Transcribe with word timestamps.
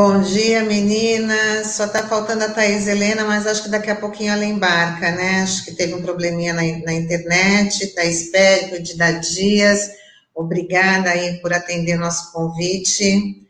Bom 0.00 0.20
dia, 0.20 0.62
meninas. 0.62 1.72
Só 1.72 1.86
está 1.86 2.06
faltando 2.06 2.44
a 2.44 2.48
Thais 2.50 2.86
Helena, 2.86 3.24
mas 3.24 3.48
acho 3.48 3.64
que 3.64 3.68
daqui 3.68 3.90
a 3.90 3.96
pouquinho 3.96 4.32
ela 4.32 4.44
embarca, 4.44 5.10
né? 5.10 5.42
Acho 5.42 5.64
que 5.64 5.74
teve 5.74 5.92
um 5.92 6.00
probleminha 6.00 6.54
na, 6.54 6.62
na 6.62 6.92
internet. 6.92 7.84
Thais 7.96 8.30
Périco, 8.30 8.80
de 8.80 8.94
Dias, 9.34 9.90
obrigada 10.32 11.10
aí 11.10 11.40
por 11.40 11.52
atender 11.52 11.96
nosso 11.96 12.32
convite. 12.32 13.44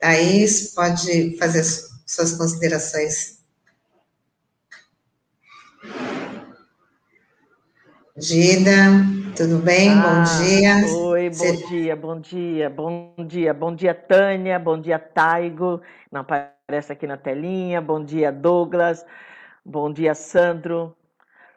Thaís, 0.00 0.72
pode 0.74 1.36
fazer 1.38 1.62
suas 2.04 2.32
considerações. 2.32 3.38
Gida, 8.16 8.72
tudo 9.36 9.58
bem? 9.58 9.90
Ah, 9.90 10.02
bom 10.02 10.44
dia. 10.44 10.84
Oi, 10.84 11.11
bom 11.36 11.68
dia, 11.68 11.96
bom 11.96 12.20
dia, 12.20 12.70
bom 12.70 13.14
dia, 13.26 13.54
bom 13.54 13.74
dia, 13.74 13.94
Tânia, 13.94 14.58
bom 14.58 14.78
dia, 14.78 14.98
Taigo, 14.98 15.80
não 16.10 16.20
aparece 16.20 16.92
aqui 16.92 17.06
na 17.06 17.16
telinha, 17.16 17.80
bom 17.80 18.04
dia, 18.04 18.30
Douglas, 18.30 19.06
bom 19.64 19.92
dia, 19.92 20.14
Sandro, 20.14 20.94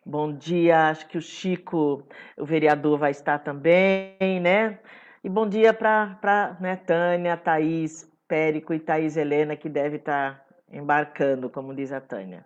bom 0.05 0.31
dia, 0.31 0.89
acho 0.89 1.07
que 1.07 1.17
o 1.17 1.21
Chico, 1.21 2.03
o 2.37 2.45
vereador, 2.45 2.97
vai 2.97 3.11
estar 3.11 3.39
também, 3.39 4.39
né? 4.41 4.79
E 5.23 5.29
bom 5.29 5.47
dia 5.47 5.73
para 5.73 6.57
né, 6.59 6.75
Tânia, 6.75 7.35
Thaís, 7.35 8.09
Périco 8.27 8.73
e 8.73 8.79
Thaís 8.79 9.17
Helena, 9.17 9.55
que 9.55 9.67
deve 9.67 9.97
estar 9.97 10.45
embarcando, 10.71 11.49
como 11.49 11.73
diz 11.73 11.91
a 11.91 11.99
Tânia. 11.99 12.45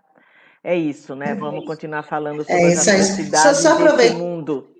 É 0.64 0.76
isso, 0.76 1.16
né? 1.16 1.36
Vamos 1.36 1.66
continuar 1.66 2.04
falando 2.04 2.44
sobre 2.44 2.62
é 2.62 2.74
as 2.74 2.88
atrocidades 2.88 3.64
desse 3.64 4.14
mundo. 4.14 4.79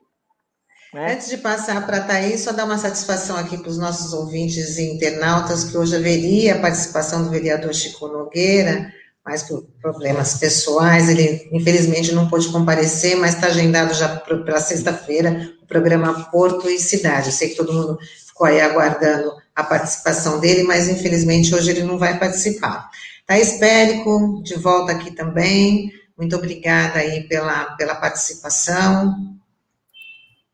Né? 0.94 1.14
Antes 1.14 1.30
de 1.30 1.38
passar 1.38 1.86
para 1.86 1.98
a 1.98 2.02
Thaís, 2.02 2.42
só 2.42 2.52
dar 2.52 2.66
uma 2.66 2.78
satisfação 2.78 3.38
aqui 3.38 3.58
para 3.58 3.70
os 3.70 3.78
nossos 3.78 4.12
ouvintes 4.14 4.78
e 4.78 4.84
internautas, 4.84 5.66
que 5.66 5.78
hoje 5.78 5.96
haveria 5.96 6.56
a 6.56 6.60
participação 6.60 7.24
do 7.24 7.30
vereador 7.30 7.74
Chico 7.74 8.08
Nogueira, 8.08 8.92
mas 9.24 9.44
por 9.44 9.64
problemas 9.82 10.36
pessoais, 10.36 11.08
ele 11.08 11.48
infelizmente 11.52 12.12
não 12.14 12.28
pôde 12.28 12.48
comparecer, 12.50 13.16
mas 13.18 13.36
está 13.36 13.48
agendado 13.48 13.94
já 13.94 14.08
para 14.18 14.60
sexta-feira 14.60 15.54
o 15.62 15.68
programa 15.68 16.28
Porto 16.32 16.68
e 16.68 16.80
Cidade. 16.80 17.28
Eu 17.28 17.34
sei 17.34 17.50
que 17.50 17.56
todo 17.56 17.74
mundo 17.74 18.00
ficou 18.26 18.48
aí 18.48 18.60
aguardando 18.60 19.32
a 19.56 19.64
participação 19.64 20.40
dele, 20.40 20.64
mas 20.64 20.88
infelizmente 20.88 21.54
hoje 21.54 21.70
ele 21.70 21.84
não 21.84 22.00
vai 22.00 22.18
participar. 22.18 22.90
Thaís 23.28 23.60
Périco, 23.60 24.42
de 24.44 24.56
volta 24.56 24.94
aqui 24.94 25.12
também, 25.12 25.92
muito 26.18 26.36
obrigada 26.36 26.98
aí 26.98 27.28
pela, 27.28 27.76
pela 27.76 27.94
participação. 27.94 29.39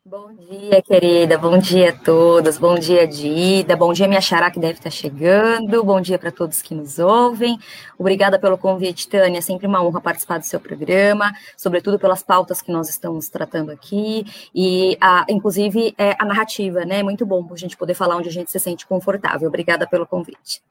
Bom 0.08 0.32
dia, 0.34 0.80
querida. 0.82 1.36
Bom 1.36 1.58
dia 1.58 1.90
a 1.90 1.92
todos. 1.92 2.58
Bom 2.58 2.78
dia, 2.78 3.08
Dida. 3.08 3.74
Bom 3.74 3.92
dia, 3.92 4.06
minha 4.06 4.20
xará 4.20 4.52
que 4.52 4.60
deve 4.60 4.74
estar 4.74 4.88
chegando. 4.88 5.82
Bom 5.82 6.00
dia 6.00 6.16
para 6.16 6.30
todos 6.30 6.62
que 6.62 6.76
nos 6.76 7.00
ouvem. 7.00 7.58
Obrigada 7.98 8.38
pelo 8.38 8.56
convite, 8.56 9.08
Tânia. 9.08 9.38
É 9.38 9.40
sempre 9.40 9.66
uma 9.66 9.82
honra 9.82 10.00
participar 10.00 10.38
do 10.38 10.46
seu 10.46 10.60
programa, 10.60 11.32
sobretudo 11.56 11.98
pelas 11.98 12.22
pautas 12.22 12.62
que 12.62 12.70
nós 12.70 12.88
estamos 12.88 13.28
tratando 13.28 13.72
aqui 13.72 14.24
e, 14.54 14.96
a, 15.00 15.26
inclusive, 15.28 15.92
é, 15.98 16.14
a 16.20 16.24
narrativa, 16.24 16.84
né? 16.84 17.00
É 17.00 17.02
muito 17.02 17.26
bom 17.26 17.44
a 17.50 17.56
gente 17.56 17.76
poder 17.76 17.94
falar 17.94 18.16
onde 18.16 18.28
a 18.28 18.32
gente 18.32 18.48
se 18.48 18.60
sente 18.60 18.86
confortável. 18.86 19.48
Obrigada 19.48 19.88
pelo 19.88 20.06
convite. 20.06 20.62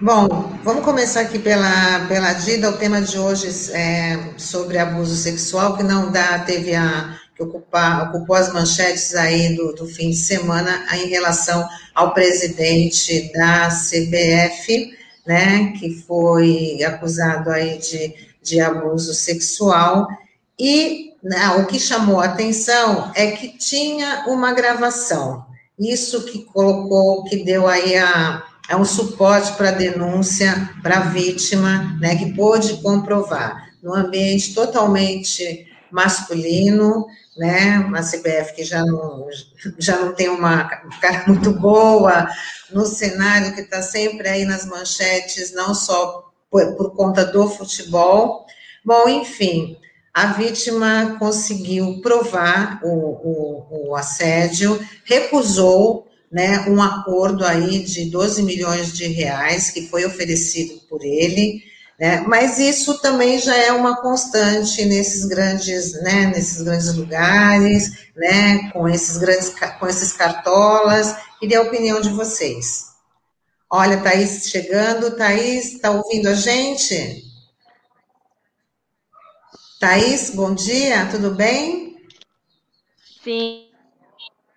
Bom, 0.00 0.26
vamos 0.64 0.84
começar 0.84 1.20
aqui 1.20 1.38
pela, 1.38 2.06
pela 2.08 2.32
Dida. 2.32 2.70
O 2.70 2.76
tema 2.76 3.00
de 3.00 3.16
hoje 3.16 3.46
é 3.72 4.34
sobre 4.36 4.78
abuso 4.78 5.14
sexual, 5.14 5.76
que 5.76 5.84
não 5.84 6.10
dá, 6.10 6.40
teve 6.40 6.74
a 6.74 7.21
ocupar, 7.42 8.08
ocupou 8.08 8.36
as 8.36 8.52
manchetes 8.52 9.14
aí 9.14 9.54
do, 9.56 9.72
do 9.72 9.86
fim 9.86 10.10
de 10.10 10.16
semana 10.16 10.86
em 10.94 11.08
relação 11.08 11.66
ao 11.94 12.14
presidente 12.14 13.32
da 13.32 13.68
CBF, 13.68 14.92
né, 15.26 15.72
que 15.78 16.02
foi 16.02 16.82
acusado 16.84 17.50
aí 17.50 17.78
de, 17.78 18.14
de 18.42 18.60
abuso 18.60 19.14
sexual, 19.14 20.08
e 20.58 21.12
não, 21.22 21.58
né, 21.58 21.62
o 21.62 21.66
que 21.66 21.78
chamou 21.78 22.20
a 22.20 22.24
atenção 22.24 23.12
é 23.14 23.30
que 23.30 23.56
tinha 23.56 24.24
uma 24.26 24.52
gravação, 24.52 25.44
isso 25.78 26.24
que 26.24 26.44
colocou, 26.44 27.24
que 27.24 27.44
deu 27.44 27.68
aí 27.68 27.96
a, 27.96 28.42
é 28.68 28.76
um 28.76 28.84
suporte 28.84 29.52
para 29.52 29.68
a 29.68 29.72
denúncia 29.72 30.70
para 30.82 30.98
a 30.98 31.04
vítima, 31.04 31.96
né, 32.00 32.16
que 32.16 32.34
pôde 32.34 32.82
comprovar, 32.82 33.70
num 33.82 33.94
ambiente 33.94 34.54
totalmente 34.54 35.66
masculino, 35.92 37.06
né? 37.36 37.78
Uma 37.80 38.00
CBF 38.00 38.54
que 38.54 38.64
já 38.64 38.84
não, 38.84 39.28
já 39.78 39.98
não 39.98 40.12
tem 40.12 40.28
uma 40.28 40.64
cara 41.00 41.24
muito 41.28 41.52
boa, 41.52 42.28
no 42.70 42.86
cenário 42.86 43.54
que 43.54 43.60
está 43.60 43.82
sempre 43.82 44.28
aí 44.28 44.44
nas 44.44 44.64
manchetes, 44.64 45.52
não 45.52 45.74
só 45.74 46.32
por, 46.50 46.74
por 46.76 46.96
conta 46.96 47.24
do 47.24 47.48
futebol. 47.48 48.46
Bom, 48.84 49.08
enfim, 49.08 49.76
a 50.12 50.26
vítima 50.26 51.16
conseguiu 51.18 52.00
provar 52.02 52.80
o, 52.82 52.88
o, 52.88 53.88
o 53.90 53.96
assédio, 53.96 54.78
recusou 55.04 56.06
né, 56.30 56.64
um 56.68 56.82
acordo 56.82 57.44
aí 57.44 57.80
de 57.80 58.06
12 58.06 58.42
milhões 58.42 58.92
de 58.92 59.06
reais 59.06 59.70
que 59.70 59.88
foi 59.88 60.04
oferecido 60.04 60.80
por 60.88 61.04
ele, 61.04 61.62
né? 62.02 62.20
Mas 62.26 62.58
isso 62.58 63.00
também 63.00 63.38
já 63.38 63.54
é 63.54 63.70
uma 63.70 64.02
constante 64.02 64.84
nesses 64.84 65.24
grandes, 65.24 65.92
né, 66.02 66.26
nesses 66.26 66.60
grandes 66.60 66.92
lugares, 66.96 68.08
né, 68.16 68.72
com 68.72 68.88
esses 68.88 69.18
grandes, 69.18 69.54
com 69.78 69.86
esses 69.86 70.12
cartolas. 70.12 71.14
Queria 71.38 71.60
a 71.60 71.62
opinião 71.62 72.00
de 72.00 72.08
vocês. 72.08 72.86
Olha, 73.70 74.02
Thaís 74.02 74.48
chegando. 74.48 75.16
Thaís, 75.16 75.74
está 75.74 75.92
ouvindo 75.92 76.26
a 76.26 76.34
gente? 76.34 77.22
Thaís, 79.78 80.30
bom 80.30 80.52
dia, 80.56 81.06
tudo 81.08 81.30
bem? 81.36 81.98
Sim. 83.22 83.68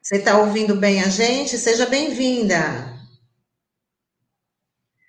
Você 0.01 0.15
está 0.15 0.39
ouvindo 0.39 0.75
bem 0.75 1.03
a 1.03 1.09
gente? 1.09 1.59
Seja 1.59 1.85
bem-vinda. 1.85 2.94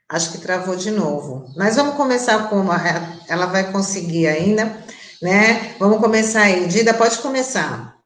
Acho 0.08 0.32
que 0.32 0.38
travou 0.38 0.76
de 0.76 0.90
novo. 0.90 1.52
Mas 1.56 1.76
vamos 1.76 1.96
começar 1.96 2.48
com 2.48 2.56
uma, 2.56 2.76
ela 3.28 3.46
vai 3.46 3.72
conseguir 3.72 4.28
ainda, 4.28 4.64
né? 5.20 5.74
Vamos 5.80 5.98
começar 5.98 6.42
aí. 6.42 6.68
Dida, 6.68 6.94
pode 6.94 7.18
começar. 7.18 7.96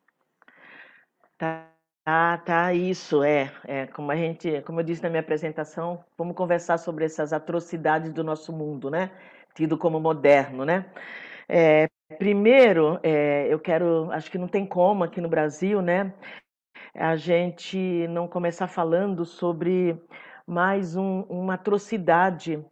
Tá, 1.37 1.69
tá, 2.03 2.39
tá 2.39 2.73
isso 2.73 3.23
é, 3.23 3.53
é, 3.65 3.87
como 3.89 4.11
a 4.11 4.17
gente, 4.17 4.63
como 4.63 4.81
eu 4.81 4.85
disse 4.85 5.03
na 5.03 5.11
minha 5.11 5.21
apresentação, 5.21 6.03
vamos 6.17 6.35
conversar 6.35 6.79
sobre 6.79 7.05
essas 7.05 7.35
atrocidades 7.35 8.15
do 8.15 8.25
nosso 8.25 8.51
mundo, 8.51 8.91
né? 8.91 9.11
Tido 9.55 9.77
como 9.77 10.01
moderno, 10.01 10.65
né? 10.65 10.87
É, 11.47 11.87
primeiro, 12.17 12.99
é, 13.03 13.47
eu 13.49 13.59
quero, 13.59 14.11
acho 14.13 14.31
que 14.31 14.39
não 14.39 14.49
tem 14.49 14.65
como 14.65 15.05
aqui 15.05 15.21
no 15.21 15.29
Brasil, 15.29 15.83
né? 15.83 16.15
A 16.95 17.15
gente 17.15 18.07
não 18.09 18.27
começar 18.27 18.69
falando 18.69 19.27
sobre 19.27 20.01
mais 20.51 20.97
um, 20.97 21.21
uma 21.29 21.55
atrocidade 21.55 22.63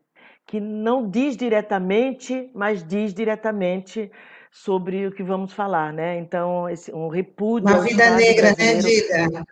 que 0.45 0.59
não 0.59 1.09
diz 1.09 1.37
diretamente, 1.37 2.51
mas 2.53 2.83
diz 2.83 3.15
diretamente 3.15 4.11
sobre 4.51 5.07
o 5.07 5.13
que 5.13 5.23
vamos 5.23 5.53
falar, 5.53 5.93
né? 5.93 6.19
Então, 6.19 6.69
esse, 6.69 6.93
um 6.93 7.09
repúdio. 7.09 7.69
Uma 7.69 7.81
vida 7.83 8.11
negra, 8.17 8.55
né, 8.59 8.75
Dida? 8.75 9.45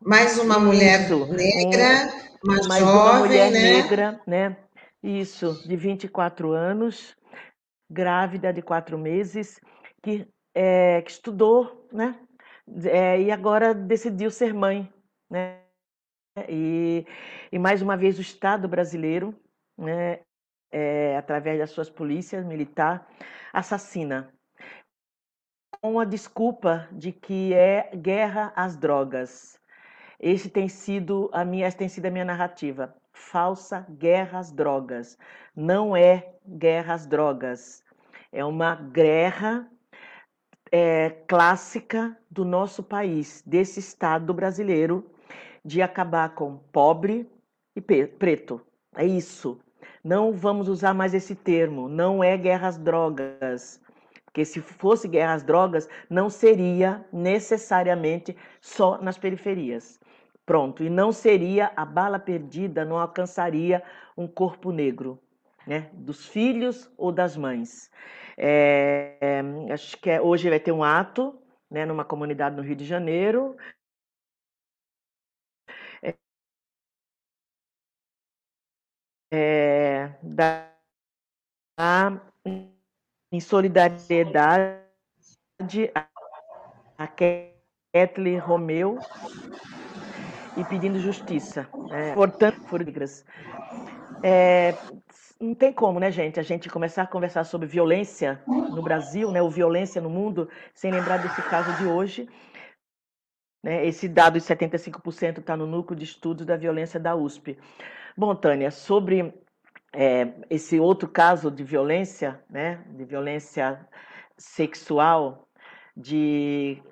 Mais 0.00 0.38
uma 0.38 0.58
mulher 0.58 1.02
Isso, 1.02 1.34
negra, 1.34 2.12
um, 2.46 2.52
uma 2.52 2.68
mais 2.68 2.80
jovem, 2.80 3.10
uma 3.10 3.18
mulher 3.18 3.50
né? 3.50 3.60
negra, 3.60 4.20
né? 4.26 4.56
Isso, 5.02 5.62
de 5.68 5.76
24 5.76 6.52
anos, 6.52 7.14
grávida 7.90 8.52
de 8.52 8.62
quatro 8.62 8.96
meses, 8.96 9.60
que, 10.02 10.26
é, 10.54 11.02
que 11.02 11.10
estudou, 11.10 11.86
né? 11.92 12.14
É, 12.84 13.20
e 13.20 13.30
agora 13.30 13.74
decidiu 13.74 14.30
ser 14.30 14.54
mãe, 14.54 14.88
né? 15.30 15.65
E, 16.48 17.06
e 17.50 17.58
mais 17.58 17.80
uma 17.80 17.96
vez 17.96 18.18
o 18.18 18.20
Estado 18.20 18.68
brasileiro, 18.68 19.34
né, 19.76 20.20
é, 20.70 21.16
através 21.16 21.58
das 21.58 21.70
suas 21.70 21.88
polícias 21.88 22.44
militar, 22.44 23.08
assassina 23.52 24.30
com 25.80 25.98
a 25.98 26.04
desculpa 26.04 26.88
de 26.92 27.12
que 27.12 27.54
é 27.54 27.90
guerra 27.94 28.52
às 28.54 28.76
drogas. 28.76 29.58
Esse 30.20 30.50
tem 30.50 30.68
sido 30.68 31.30
a 31.32 31.44
minha, 31.44 31.66
essa 31.66 31.78
tem 31.78 31.88
sido 31.88 32.06
a 32.06 32.10
minha 32.10 32.24
narrativa. 32.24 32.94
Falsa 33.12 33.86
guerra 33.90 34.38
às 34.38 34.52
drogas. 34.52 35.18
Não 35.54 35.96
é 35.96 36.34
guerra 36.46 36.94
às 36.94 37.06
drogas. 37.06 37.82
É 38.32 38.44
uma 38.44 38.74
guerra 38.74 39.70
é, 40.70 41.10
clássica 41.26 42.16
do 42.30 42.44
nosso 42.44 42.82
país, 42.82 43.42
desse 43.46 43.80
Estado 43.80 44.34
brasileiro, 44.34 45.10
de 45.66 45.82
acabar 45.82 46.28
com 46.30 46.58
pobre 46.70 47.28
e 47.74 47.80
preto. 47.80 48.60
É 48.94 49.04
isso. 49.04 49.60
Não 50.02 50.32
vamos 50.32 50.68
usar 50.68 50.94
mais 50.94 51.12
esse 51.12 51.34
termo. 51.34 51.88
Não 51.88 52.22
é 52.22 52.36
guerra 52.36 52.68
às 52.68 52.78
drogas. 52.78 53.82
Porque 54.24 54.44
se 54.44 54.60
fosse 54.60 55.08
guerra 55.08 55.34
às 55.34 55.42
drogas, 55.42 55.88
não 56.08 56.30
seria 56.30 57.04
necessariamente 57.12 58.36
só 58.60 59.02
nas 59.02 59.18
periferias. 59.18 59.98
Pronto, 60.44 60.84
e 60.84 60.88
não 60.88 61.10
seria 61.10 61.72
a 61.74 61.84
bala 61.84 62.20
perdida, 62.20 62.84
não 62.84 62.98
alcançaria 62.98 63.82
um 64.16 64.28
corpo 64.28 64.70
negro, 64.70 65.18
né? 65.66 65.90
Dos 65.92 66.26
filhos 66.26 66.88
ou 66.96 67.10
das 67.10 67.36
mães. 67.36 67.90
É, 68.36 69.16
é, 69.20 69.72
acho 69.72 69.96
que 69.96 70.08
é, 70.08 70.20
hoje 70.20 70.48
vai 70.48 70.60
ter 70.60 70.70
um 70.70 70.84
ato, 70.84 71.36
né, 71.68 71.84
numa 71.84 72.04
comunidade 72.04 72.54
no 72.54 72.62
Rio 72.62 72.76
de 72.76 72.84
Janeiro. 72.84 73.56
É 79.30 80.10
da, 80.22 80.68
em 83.32 83.40
solidariedade 83.40 84.80
a 86.98 87.06
Kathleen 87.06 88.38
Romeu 88.38 88.98
e 90.56 90.64
pedindo 90.64 90.98
justiça. 90.98 91.68
É, 91.90 92.14
portanto, 92.14 92.60
é, 94.22 94.74
não 95.38 95.54
tem 95.54 95.72
como, 95.72 96.00
né, 96.00 96.10
gente, 96.10 96.40
a 96.40 96.42
gente 96.42 96.70
começar 96.70 97.02
a 97.02 97.06
conversar 97.06 97.44
sobre 97.44 97.66
violência 97.66 98.42
no 98.46 98.82
Brasil, 98.82 99.30
né, 99.30 99.42
ou 99.42 99.50
violência 99.50 100.00
no 100.00 100.08
mundo, 100.08 100.48
sem 100.74 100.90
lembrar 100.90 101.18
desse 101.18 101.42
caso 101.42 101.72
de 101.76 101.86
hoje. 101.86 102.28
Né, 103.62 103.86
esse 103.86 104.08
dado 104.08 104.38
de 104.38 104.44
75% 104.44 105.38
está 105.38 105.56
no 105.56 105.66
núcleo 105.66 105.98
de 105.98 106.04
estudos 106.04 106.46
da 106.46 106.56
violência 106.56 106.98
da 106.98 107.14
USP. 107.14 107.58
Bom, 108.18 108.34
Tânia, 108.34 108.70
sobre 108.70 109.34
é, 109.92 110.32
esse 110.48 110.80
outro 110.80 111.06
caso 111.06 111.50
de 111.50 111.62
violência, 111.62 112.42
né, 112.48 112.82
de 112.88 113.04
violência 113.04 113.86
sexual, 114.38 115.46
de 115.94 116.82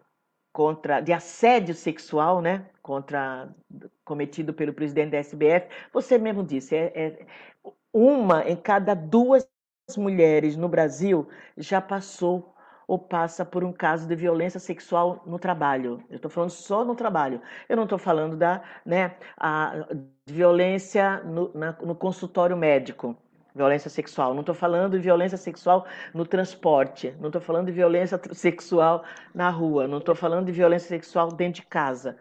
contra 0.52 1.00
de 1.00 1.14
assédio 1.14 1.74
sexual, 1.74 2.42
né, 2.42 2.68
contra 2.82 3.48
cometido 4.04 4.52
pelo 4.52 4.74
presidente 4.74 5.12
da 5.12 5.18
SBF, 5.18 5.66
você 5.94 6.18
mesmo 6.18 6.44
disse, 6.44 6.76
é, 6.76 6.92
é 6.94 7.26
uma 7.90 8.46
em 8.46 8.56
cada 8.56 8.92
duas 8.94 9.48
mulheres 9.96 10.56
no 10.56 10.68
Brasil 10.68 11.26
já 11.56 11.80
passou 11.80 12.53
ou 12.86 12.98
passa 12.98 13.44
por 13.44 13.64
um 13.64 13.72
caso 13.72 14.06
de 14.06 14.14
violência 14.14 14.60
sexual 14.60 15.22
no 15.26 15.38
trabalho. 15.38 16.02
Eu 16.10 16.16
estou 16.16 16.30
falando 16.30 16.50
só 16.50 16.84
no 16.84 16.94
trabalho. 16.94 17.40
Eu 17.68 17.76
não 17.76 17.84
estou 17.84 17.98
falando 17.98 18.36
da 18.36 18.62
né, 18.84 19.14
a 19.36 19.86
violência 20.26 21.22
no, 21.24 21.50
na, 21.54 21.72
no 21.82 21.94
consultório 21.94 22.56
médico 22.56 23.16
violência 23.54 23.88
sexual. 23.88 24.34
Não 24.34 24.40
estou 24.40 24.54
falando 24.54 24.92
de 24.92 24.98
violência 24.98 25.38
sexual 25.38 25.86
no 26.12 26.26
transporte. 26.26 27.14
Não 27.20 27.28
estou 27.28 27.40
falando 27.40 27.66
de 27.66 27.72
violência 27.72 28.20
sexual 28.32 29.04
na 29.32 29.48
rua. 29.48 29.86
Não 29.86 29.98
estou 29.98 30.14
falando 30.14 30.46
de 30.46 30.52
violência 30.52 30.88
sexual 30.88 31.28
dentro 31.28 31.62
de 31.62 31.68
casa. 31.68 32.18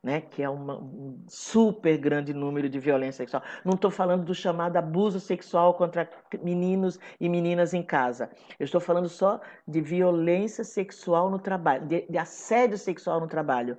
Né, 0.00 0.20
que 0.20 0.44
é 0.44 0.48
uma, 0.48 0.78
um 0.78 1.24
super 1.26 1.98
grande 1.98 2.32
número 2.32 2.68
de 2.68 2.78
violência 2.78 3.24
sexual. 3.24 3.42
Não 3.64 3.74
estou 3.74 3.90
falando 3.90 4.24
do 4.24 4.32
chamado 4.32 4.76
abuso 4.76 5.18
sexual 5.18 5.74
contra 5.74 6.08
meninos 6.40 7.00
e 7.20 7.28
meninas 7.28 7.74
em 7.74 7.82
casa. 7.82 8.30
Eu 8.60 8.64
estou 8.64 8.80
falando 8.80 9.08
só 9.08 9.40
de 9.66 9.80
violência 9.80 10.62
sexual 10.62 11.28
no 11.28 11.40
trabalho, 11.40 11.84
de, 11.86 12.06
de 12.08 12.16
assédio 12.16 12.78
sexual 12.78 13.18
no 13.18 13.26
trabalho. 13.26 13.76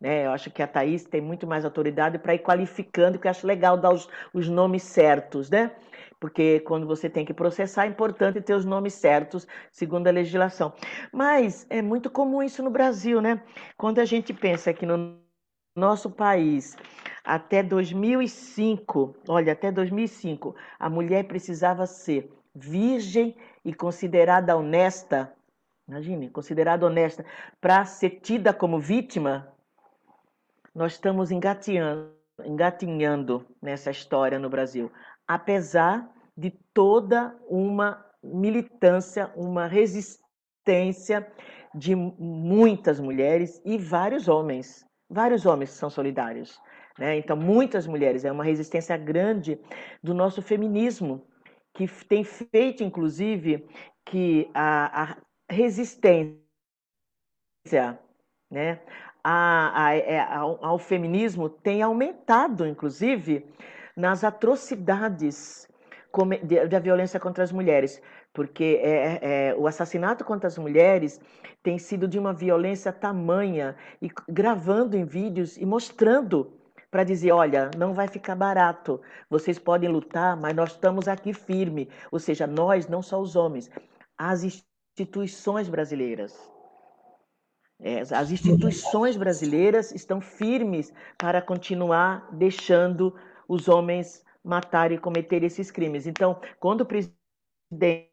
Né? 0.00 0.24
Eu 0.24 0.30
acho 0.30 0.50
que 0.50 0.62
a 0.62 0.66
Thaís 0.66 1.04
tem 1.04 1.20
muito 1.20 1.46
mais 1.46 1.66
autoridade 1.66 2.18
para 2.18 2.34
ir 2.34 2.38
qualificando, 2.38 3.18
que 3.18 3.26
eu 3.26 3.30
acho 3.30 3.46
legal 3.46 3.76
dar 3.76 3.92
os, 3.92 4.08
os 4.32 4.48
nomes 4.48 4.82
certos, 4.82 5.50
né? 5.50 5.70
porque 6.20 6.60
quando 6.60 6.86
você 6.86 7.08
tem 7.08 7.24
que 7.24 7.32
processar, 7.32 7.84
é 7.84 7.88
importante 7.88 8.40
ter 8.40 8.54
os 8.54 8.64
nomes 8.64 8.94
certos, 8.94 9.46
segundo 9.70 10.08
a 10.08 10.10
legislação. 10.10 10.72
Mas 11.12 11.66
é 11.70 11.80
muito 11.80 12.10
comum 12.10 12.42
isso 12.42 12.62
no 12.62 12.70
Brasil, 12.70 13.20
né? 13.20 13.40
Quando 13.76 14.00
a 14.00 14.04
gente 14.04 14.32
pensa 14.34 14.72
que 14.72 14.84
no 14.84 15.27
nosso 15.78 16.10
país, 16.10 16.76
até 17.24 17.62
2005, 17.62 19.16
olha, 19.28 19.52
até 19.52 19.70
2005, 19.72 20.54
a 20.78 20.90
mulher 20.90 21.24
precisava 21.24 21.86
ser 21.86 22.30
virgem 22.54 23.36
e 23.64 23.72
considerada 23.72 24.56
honesta, 24.56 25.32
imagine, 25.86 26.28
considerada 26.28 26.86
honesta, 26.86 27.24
para 27.60 27.84
ser 27.84 28.20
tida 28.20 28.52
como 28.52 28.78
vítima, 28.78 29.52
nós 30.74 30.92
estamos 30.92 31.30
engatinhando, 31.30 32.12
engatinhando 32.44 33.46
nessa 33.62 33.90
história 33.90 34.38
no 34.38 34.50
Brasil 34.50 34.90
apesar 35.28 36.10
de 36.34 36.50
toda 36.72 37.36
uma 37.46 38.02
militância, 38.22 39.30
uma 39.36 39.66
resistência 39.66 41.30
de 41.74 41.94
muitas 41.94 42.98
mulheres 42.98 43.60
e 43.64 43.76
vários 43.76 44.26
homens, 44.26 44.86
vários 45.08 45.46
homens 45.46 45.70
são 45.70 45.88
solidários. 45.88 46.60
Né? 46.98 47.16
Então, 47.16 47.36
muitas 47.36 47.86
mulheres, 47.86 48.24
é 48.24 48.32
uma 48.32 48.44
resistência 48.44 48.96
grande 48.96 49.58
do 50.02 50.12
nosso 50.12 50.42
feminismo, 50.42 51.24
que 51.72 51.86
tem 52.06 52.24
feito, 52.24 52.82
inclusive, 52.82 53.66
que 54.04 54.50
a, 54.52 55.02
a 55.02 55.16
resistência 55.48 56.38
né, 58.50 58.80
a, 59.22 59.84
a, 59.84 59.94
é, 59.94 60.20
ao, 60.20 60.64
ao 60.64 60.78
feminismo 60.78 61.48
tem 61.48 61.82
aumentado, 61.82 62.66
inclusive, 62.66 63.46
nas 63.96 64.24
atrocidades 64.24 65.68
da 66.68 66.78
violência 66.78 67.20
contra 67.20 67.44
as 67.44 67.52
mulheres, 67.52 68.02
porque 68.32 68.80
é, 68.82 69.18
é, 69.48 69.54
o 69.56 69.66
assassinato 69.66 70.24
contra 70.24 70.46
as 70.46 70.58
mulheres 70.58 71.20
tem 71.62 71.78
sido 71.78 72.06
de 72.06 72.18
uma 72.18 72.32
violência 72.32 72.92
tamanha 72.92 73.76
e 74.00 74.08
gravando 74.28 74.96
em 74.96 75.04
vídeos 75.04 75.56
e 75.56 75.66
mostrando 75.66 76.52
para 76.90 77.04
dizer, 77.04 77.32
olha, 77.32 77.70
não 77.76 77.92
vai 77.92 78.08
ficar 78.08 78.34
barato, 78.34 79.00
vocês 79.28 79.58
podem 79.58 79.90
lutar, 79.90 80.36
mas 80.36 80.54
nós 80.54 80.72
estamos 80.72 81.06
aqui 81.06 81.34
firme, 81.34 81.88
ou 82.10 82.18
seja, 82.18 82.46
nós, 82.46 82.88
não 82.88 83.02
só 83.02 83.20
os 83.20 83.36
homens, 83.36 83.70
as 84.16 84.42
instituições 84.42 85.68
brasileiras. 85.68 86.34
É, 87.80 88.00
as 88.00 88.30
instituições 88.30 89.16
brasileiras 89.16 89.92
estão 89.92 90.20
firmes 90.20 90.92
para 91.16 91.40
continuar 91.40 92.28
deixando 92.32 93.14
os 93.46 93.68
homens 93.68 94.24
matarem 94.42 94.96
e 94.96 95.00
cometerem 95.00 95.46
esses 95.46 95.70
crimes. 95.70 96.06
Então, 96.06 96.40
quando 96.58 96.80
o 96.80 96.86
presidente 96.86 98.07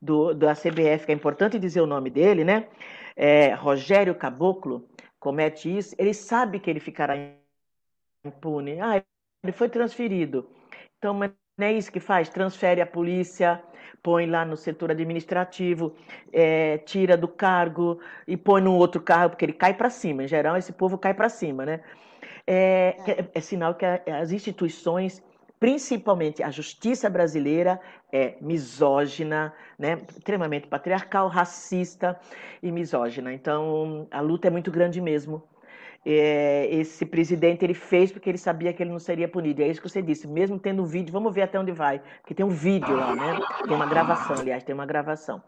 do, 0.00 0.34
da 0.34 0.54
CBF, 0.54 1.06
que 1.06 1.12
é 1.12 1.14
importante 1.14 1.58
dizer 1.58 1.80
o 1.80 1.86
nome 1.86 2.10
dele, 2.10 2.44
né? 2.44 2.68
É, 3.16 3.54
Rogério 3.54 4.14
Caboclo, 4.14 4.88
comete 5.18 5.76
isso, 5.76 5.94
ele 5.98 6.14
sabe 6.14 6.58
que 6.58 6.68
ele 6.68 6.80
ficará 6.80 7.14
impune. 8.24 8.80
Ah, 8.80 9.02
ele 9.42 9.52
foi 9.52 9.68
transferido. 9.68 10.48
Então, 10.98 11.14
mas 11.14 11.30
não 11.56 11.66
é 11.66 11.72
isso 11.72 11.92
que 11.92 12.00
faz? 12.00 12.28
Transfere 12.28 12.80
a 12.80 12.86
polícia, 12.86 13.62
põe 14.02 14.26
lá 14.26 14.44
no 14.44 14.56
setor 14.56 14.90
administrativo, 14.90 15.94
é, 16.32 16.78
tira 16.78 17.16
do 17.16 17.28
cargo 17.28 18.00
e 18.26 18.36
põe 18.36 18.60
no 18.60 18.74
outro 18.74 19.00
cargo, 19.00 19.30
porque 19.30 19.44
ele 19.44 19.52
cai 19.52 19.74
para 19.74 19.90
cima. 19.90 20.24
Em 20.24 20.28
geral, 20.28 20.56
esse 20.56 20.72
povo 20.72 20.98
cai 20.98 21.14
para 21.14 21.28
cima, 21.28 21.64
né? 21.64 21.80
é, 22.46 22.96
é, 23.06 23.30
é 23.34 23.40
sinal 23.40 23.74
que 23.74 23.84
as 23.86 24.32
instituições, 24.32 25.22
principalmente 25.60 26.42
a 26.42 26.50
justiça 26.50 27.10
brasileira, 27.10 27.78
é 28.10 28.34
misógina, 28.40 29.52
né? 29.78 30.00
extremamente 30.16 30.66
patriarcal, 30.66 31.28
racista 31.28 32.18
e 32.62 32.72
misógina. 32.72 33.30
Então, 33.32 34.08
a 34.10 34.22
luta 34.22 34.48
é 34.48 34.50
muito 34.50 34.70
grande 34.70 35.02
mesmo. 35.02 35.42
É, 36.04 36.66
esse 36.70 37.04
presidente 37.04 37.62
ele 37.62 37.74
fez 37.74 38.10
porque 38.10 38.30
ele 38.30 38.38
sabia 38.38 38.72
que 38.72 38.82
ele 38.82 38.90
não 38.90 38.98
seria 38.98 39.28
punido. 39.28 39.60
E 39.60 39.64
é 39.64 39.68
isso 39.68 39.82
que 39.82 39.88
você 39.88 40.00
disse, 40.00 40.26
mesmo 40.26 40.58
tendo 40.58 40.84
vídeo, 40.86 41.12
vamos 41.12 41.34
ver 41.34 41.42
até 41.42 41.60
onde 41.60 41.72
vai, 41.72 42.00
porque 42.22 42.34
tem 42.34 42.44
um 42.44 42.48
vídeo 42.48 42.96
lá, 42.96 43.14
né? 43.14 43.38
Tem 43.62 43.76
uma 43.76 43.86
gravação, 43.86 44.36
aliás, 44.40 44.64
tem 44.64 44.74
uma 44.74 44.86
gravação. 44.86 45.42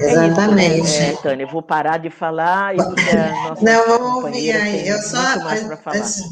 Exatamente. 0.00 0.62
É 0.62 0.78
isso, 0.78 1.02
né, 1.02 1.16
Tânia, 1.22 1.44
eu 1.44 1.48
vou 1.48 1.60
parar 1.60 1.98
de 1.98 2.08
falar 2.08 2.74
e 2.74 2.78
nossa 2.78 3.62
Não, 3.62 3.86
vamos 3.86 4.24
ouvir 4.24 4.52
aí. 4.52 4.88
Eu 4.88 4.98
só 5.02 5.18
antes, 5.18 6.30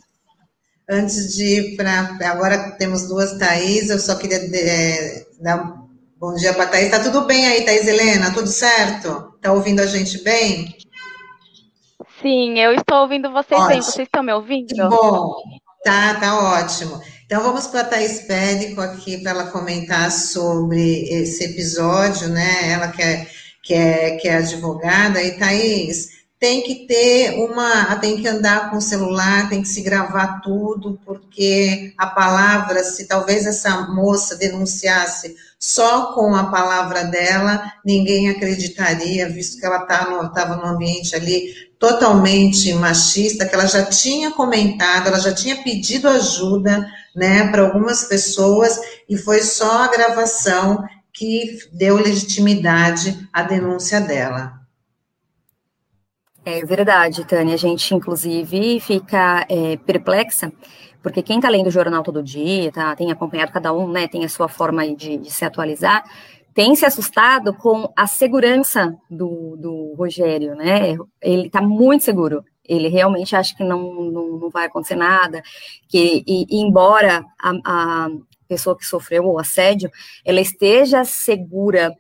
antes 0.89 1.35
de 1.35 1.45
ir 1.45 1.77
para 1.77 2.17
agora 2.23 2.73
temos 2.73 3.09
duas 3.09 3.39
Thaís, 3.39 3.91
eu 3.91 3.99
só 3.99 4.17
queria 4.17 4.39
é, 4.39 5.27
dar 5.41 5.85
bom 6.19 6.35
dia 6.35 6.53
para 6.53 6.67
Thaís. 6.67 6.91
Tá 6.91 7.01
tudo 7.01 7.23
bem 7.23 7.47
aí, 7.47 7.65
Thaís 7.65 7.87
Helena? 7.87 8.33
Tudo 8.33 8.49
certo? 8.49 9.35
Tá 9.41 9.53
ouvindo 9.53 9.81
a 9.81 9.87
gente 9.87 10.23
bem? 10.23 10.77
Sim, 12.23 12.59
eu 12.59 12.73
estou 12.73 13.03
ouvindo 13.03 13.31
vocês 13.31 13.61
ótimo. 13.61 13.69
bem. 13.69 13.83
Vocês 13.83 14.09
estão 14.09 14.23
me 14.23 14.33
ouvindo? 14.33 14.69
Que 14.69 14.83
bom. 14.83 15.35
Tá, 15.85 16.15
tá 16.15 16.59
ótimo. 16.59 17.01
Então 17.27 17.43
vamos 17.43 17.67
para 17.67 17.81
a 17.81 17.85
Thaís 17.85 18.21
Pédico 18.21 18.81
aqui 18.81 19.19
para 19.19 19.33
ela 19.33 19.51
comentar 19.51 20.11
sobre 20.11 21.05
esse 21.11 21.45
episódio, 21.45 22.29
né? 22.29 22.71
Ela 22.71 22.89
que 22.89 23.03
é, 23.03 23.27
que 23.63 23.75
é, 23.75 24.17
que 24.17 24.29
é 24.29 24.37
advogada. 24.37 25.23
E 25.23 25.39
Thaís, 25.39 26.09
tem 26.45 26.61
que 26.61 26.87
ter 26.87 27.43
uma, 27.43 27.97
tem 27.97 28.21
que 28.21 28.29
andar 28.29 28.69
com 28.69 28.77
o 28.77 28.81
celular, 28.83 29.49
tem 29.49 29.63
que 29.63 29.69
se 29.69 29.81
gravar 29.81 30.43
tudo, 30.43 31.01
porque 31.03 31.95
a 31.97 32.07
palavra, 32.07 32.85
se 32.85 33.09
talvez 33.09 33.47
essa 33.47 33.89
moça 33.89 34.37
denunciasse 34.37 35.35
só 35.59 36.13
com 36.13 36.35
a 36.35 36.51
palavra 36.51 37.05
dela, 37.05 37.73
ninguém 37.83 38.29
acreditaria, 38.29 39.27
visto 39.27 39.59
que 39.59 39.65
ela 39.65 39.85
estava 39.85 40.29
tá 40.35 40.69
ambiente 40.69 41.17
ali 41.17 41.55
totalmente 41.79 42.75
machista, 42.75 43.47
que 43.47 43.55
ela 43.55 43.65
já 43.65 43.83
tinha 43.83 44.31
comentado, 44.31 45.07
ela 45.07 45.21
já 45.21 45.33
tinha 45.33 45.63
pedido 45.63 46.07
ajuda, 46.11 46.87
né, 47.17 47.49
para 47.49 47.63
algumas 47.63 48.05
pessoas, 48.05 48.79
e 49.09 49.17
foi 49.17 49.41
só 49.41 49.85
a 49.85 49.89
gravação 49.89 50.85
que 51.11 51.59
deu 51.73 51.97
legitimidade 51.97 53.27
à 53.33 53.41
denúncia 53.41 53.99
dela. 53.99 54.64
É 56.47 56.63
verdade, 56.65 57.25
Tânia. 57.25 57.55
A 57.55 57.59
gente, 57.59 57.95
inclusive, 57.95 58.79
fica 58.79 59.47
é, 59.49 59.79
perplexa, 59.79 60.53
porque 61.03 61.23
quem 61.23 61.37
está 61.37 61.49
lendo 61.49 61.69
o 61.69 61.71
jornal 61.71 62.03
todo 62.03 62.23
dia, 62.23 62.71
tá, 62.71 62.95
tem 62.95 63.11
acompanhado 63.11 63.51
cada 63.51 63.73
um, 63.73 63.91
né, 63.91 64.07
tem 64.07 64.25
a 64.25 64.29
sua 64.29 64.47
forma 64.47 64.87
de, 64.95 65.17
de 65.17 65.31
se 65.31 65.45
atualizar, 65.45 66.05
tem 66.53 66.75
se 66.77 66.85
assustado 66.85 67.55
com 67.55 67.91
a 67.97 68.07
segurança 68.07 68.95
do, 69.11 69.57
do 69.57 69.95
Rogério, 69.97 70.55
né? 70.55 70.97
Ele 71.21 71.47
está 71.47 71.61
muito 71.61 72.05
seguro. 72.05 72.45
Ele 72.65 72.89
realmente 72.89 73.35
acha 73.35 73.55
que 73.57 73.65
não, 73.65 73.93
não, 73.95 74.39
não 74.39 74.51
vai 74.51 74.67
acontecer 74.67 74.95
nada, 74.97 75.43
que 75.89 76.23
e, 76.27 76.47
embora 76.61 77.25
a, 77.43 77.53
a 77.65 78.09
pessoa 78.47 78.77
que 78.77 78.87
sofreu 78.87 79.25
o 79.25 79.39
assédio, 79.39 79.91
ela 80.25 80.41
esteja 80.41 81.05
segura 81.05 81.93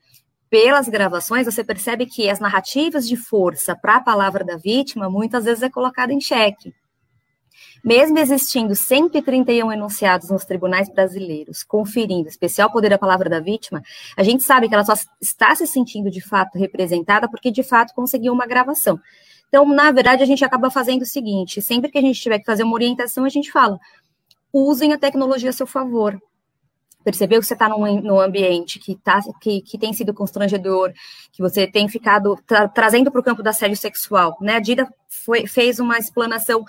pelas 0.54 0.88
gravações, 0.88 1.46
você 1.46 1.64
percebe 1.64 2.06
que 2.06 2.30
as 2.30 2.38
narrativas 2.38 3.08
de 3.08 3.16
força 3.16 3.74
para 3.74 3.96
a 3.96 4.00
palavra 4.00 4.44
da 4.44 4.56
vítima 4.56 5.10
muitas 5.10 5.46
vezes 5.46 5.64
é 5.64 5.68
colocada 5.68 6.12
em 6.12 6.20
xeque. 6.20 6.72
Mesmo 7.84 8.20
existindo 8.20 8.72
131 8.72 9.72
enunciados 9.72 10.30
nos 10.30 10.44
tribunais 10.44 10.88
brasileiros, 10.88 11.64
conferindo 11.64 12.28
especial 12.28 12.70
poder 12.70 12.92
à 12.92 12.98
palavra 12.98 13.28
da 13.28 13.40
vítima, 13.40 13.82
a 14.16 14.22
gente 14.22 14.44
sabe 14.44 14.68
que 14.68 14.74
ela 14.74 14.84
só 14.84 14.94
está 15.20 15.56
se 15.56 15.66
sentindo 15.66 16.08
de 16.08 16.20
fato 16.20 16.56
representada 16.56 17.28
porque 17.28 17.50
de 17.50 17.64
fato 17.64 17.92
conseguiu 17.92 18.32
uma 18.32 18.46
gravação. 18.46 19.00
Então, 19.48 19.66
na 19.66 19.90
verdade, 19.90 20.22
a 20.22 20.26
gente 20.26 20.44
acaba 20.44 20.70
fazendo 20.70 21.02
o 21.02 21.06
seguinte: 21.06 21.60
sempre 21.60 21.90
que 21.90 21.98
a 21.98 22.00
gente 22.00 22.20
tiver 22.20 22.38
que 22.38 22.46
fazer 22.46 22.62
uma 22.62 22.74
orientação, 22.74 23.24
a 23.24 23.28
gente 23.28 23.50
fala, 23.50 23.76
usem 24.52 24.92
a 24.92 24.98
tecnologia 24.98 25.50
a 25.50 25.52
seu 25.52 25.66
favor 25.66 26.16
percebeu 27.04 27.40
que 27.40 27.46
você 27.46 27.52
está 27.52 27.68
num, 27.68 28.00
num, 28.00 28.18
ambiente 28.18 28.78
que, 28.80 28.96
tá, 28.96 29.20
que, 29.40 29.60
que 29.60 29.78
tem 29.78 29.92
sido 29.92 30.14
constrangedor, 30.14 30.92
que 31.30 31.42
você 31.42 31.66
tem 31.66 31.86
ficado 31.88 32.36
tra 32.46 32.66
trazendo 32.66 33.12
para 33.12 33.20
o 33.20 33.24
campo 33.24 33.42
da 33.42 33.50
assédio 33.50 33.76
sexual, 33.76 34.36
né? 34.40 34.56
A 34.56 34.60
Dida 34.60 34.88
foi, 35.08 35.46
fez 35.46 35.78
uma 35.78 35.98
explanação 35.98 36.64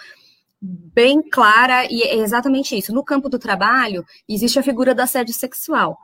bem 0.61 1.21
clara 1.21 1.85
e 1.89 2.01
é 2.01 2.15
exatamente 2.15 2.77
isso. 2.77 2.93
No 2.93 3.03
campo 3.03 3.29
do 3.29 3.39
trabalho, 3.39 4.05
existe 4.27 4.59
a 4.59 4.63
figura 4.63 4.93
da 4.93 5.03
assédio 5.03 5.33
sexual. 5.33 5.97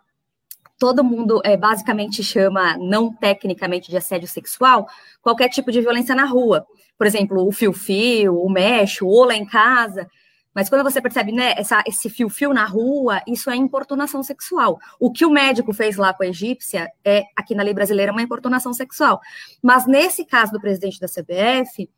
Todo 0.80 1.04
mundo 1.04 1.42
é, 1.44 1.56
basicamente 1.56 2.24
chama, 2.24 2.76
não 2.78 3.14
tecnicamente, 3.14 3.92
de 3.92 3.98
assédio 3.98 4.28
sexual, 4.28 4.88
qualquer 5.22 5.50
tipo 5.50 5.72
de 5.72 5.82
violência 5.82 6.16
na 6.16 6.26
rua. 6.26 6.66
Por 6.98 7.06
exemplo, 7.06 7.46
o 7.46 7.52
fio-fio, 7.52 8.36
o 8.36 8.50
mecho, 8.50 9.06
o 9.06 9.26
lá 9.26 9.36
em 9.36 9.46
casa. 9.46 10.08
Mas 10.54 10.70
quando 10.70 10.84
você 10.84 11.02
percebe, 11.02 11.32
né, 11.32 11.54
essa, 11.58 11.82
esse 11.88 12.10
fio-fio 12.10 12.54
na 12.54 12.66
rua, 12.66 13.22
isso 13.26 13.50
é 13.50 13.56
importunação 13.56 14.22
sexual. 14.22 14.80
O 15.00 15.12
que 15.12 15.26
o 15.26 15.30
médico 15.30 15.72
fez 15.74 15.96
lá 15.96 16.14
com 16.14 16.24
a 16.24 16.28
egípcia 16.28 16.92
é, 17.06 17.24
aqui 17.36 17.56
na 17.56 17.64
lei 17.64 17.74
brasileira, 17.74 18.12
uma 18.12 18.22
importunação 18.22 18.74
sexual. 18.74 19.22
Mas 19.62 19.86
nesse 19.86 20.26
caso 20.26 20.52
do 20.52 20.60
presidente 20.60 21.00
da 21.00 21.08
CBF, 21.08 21.90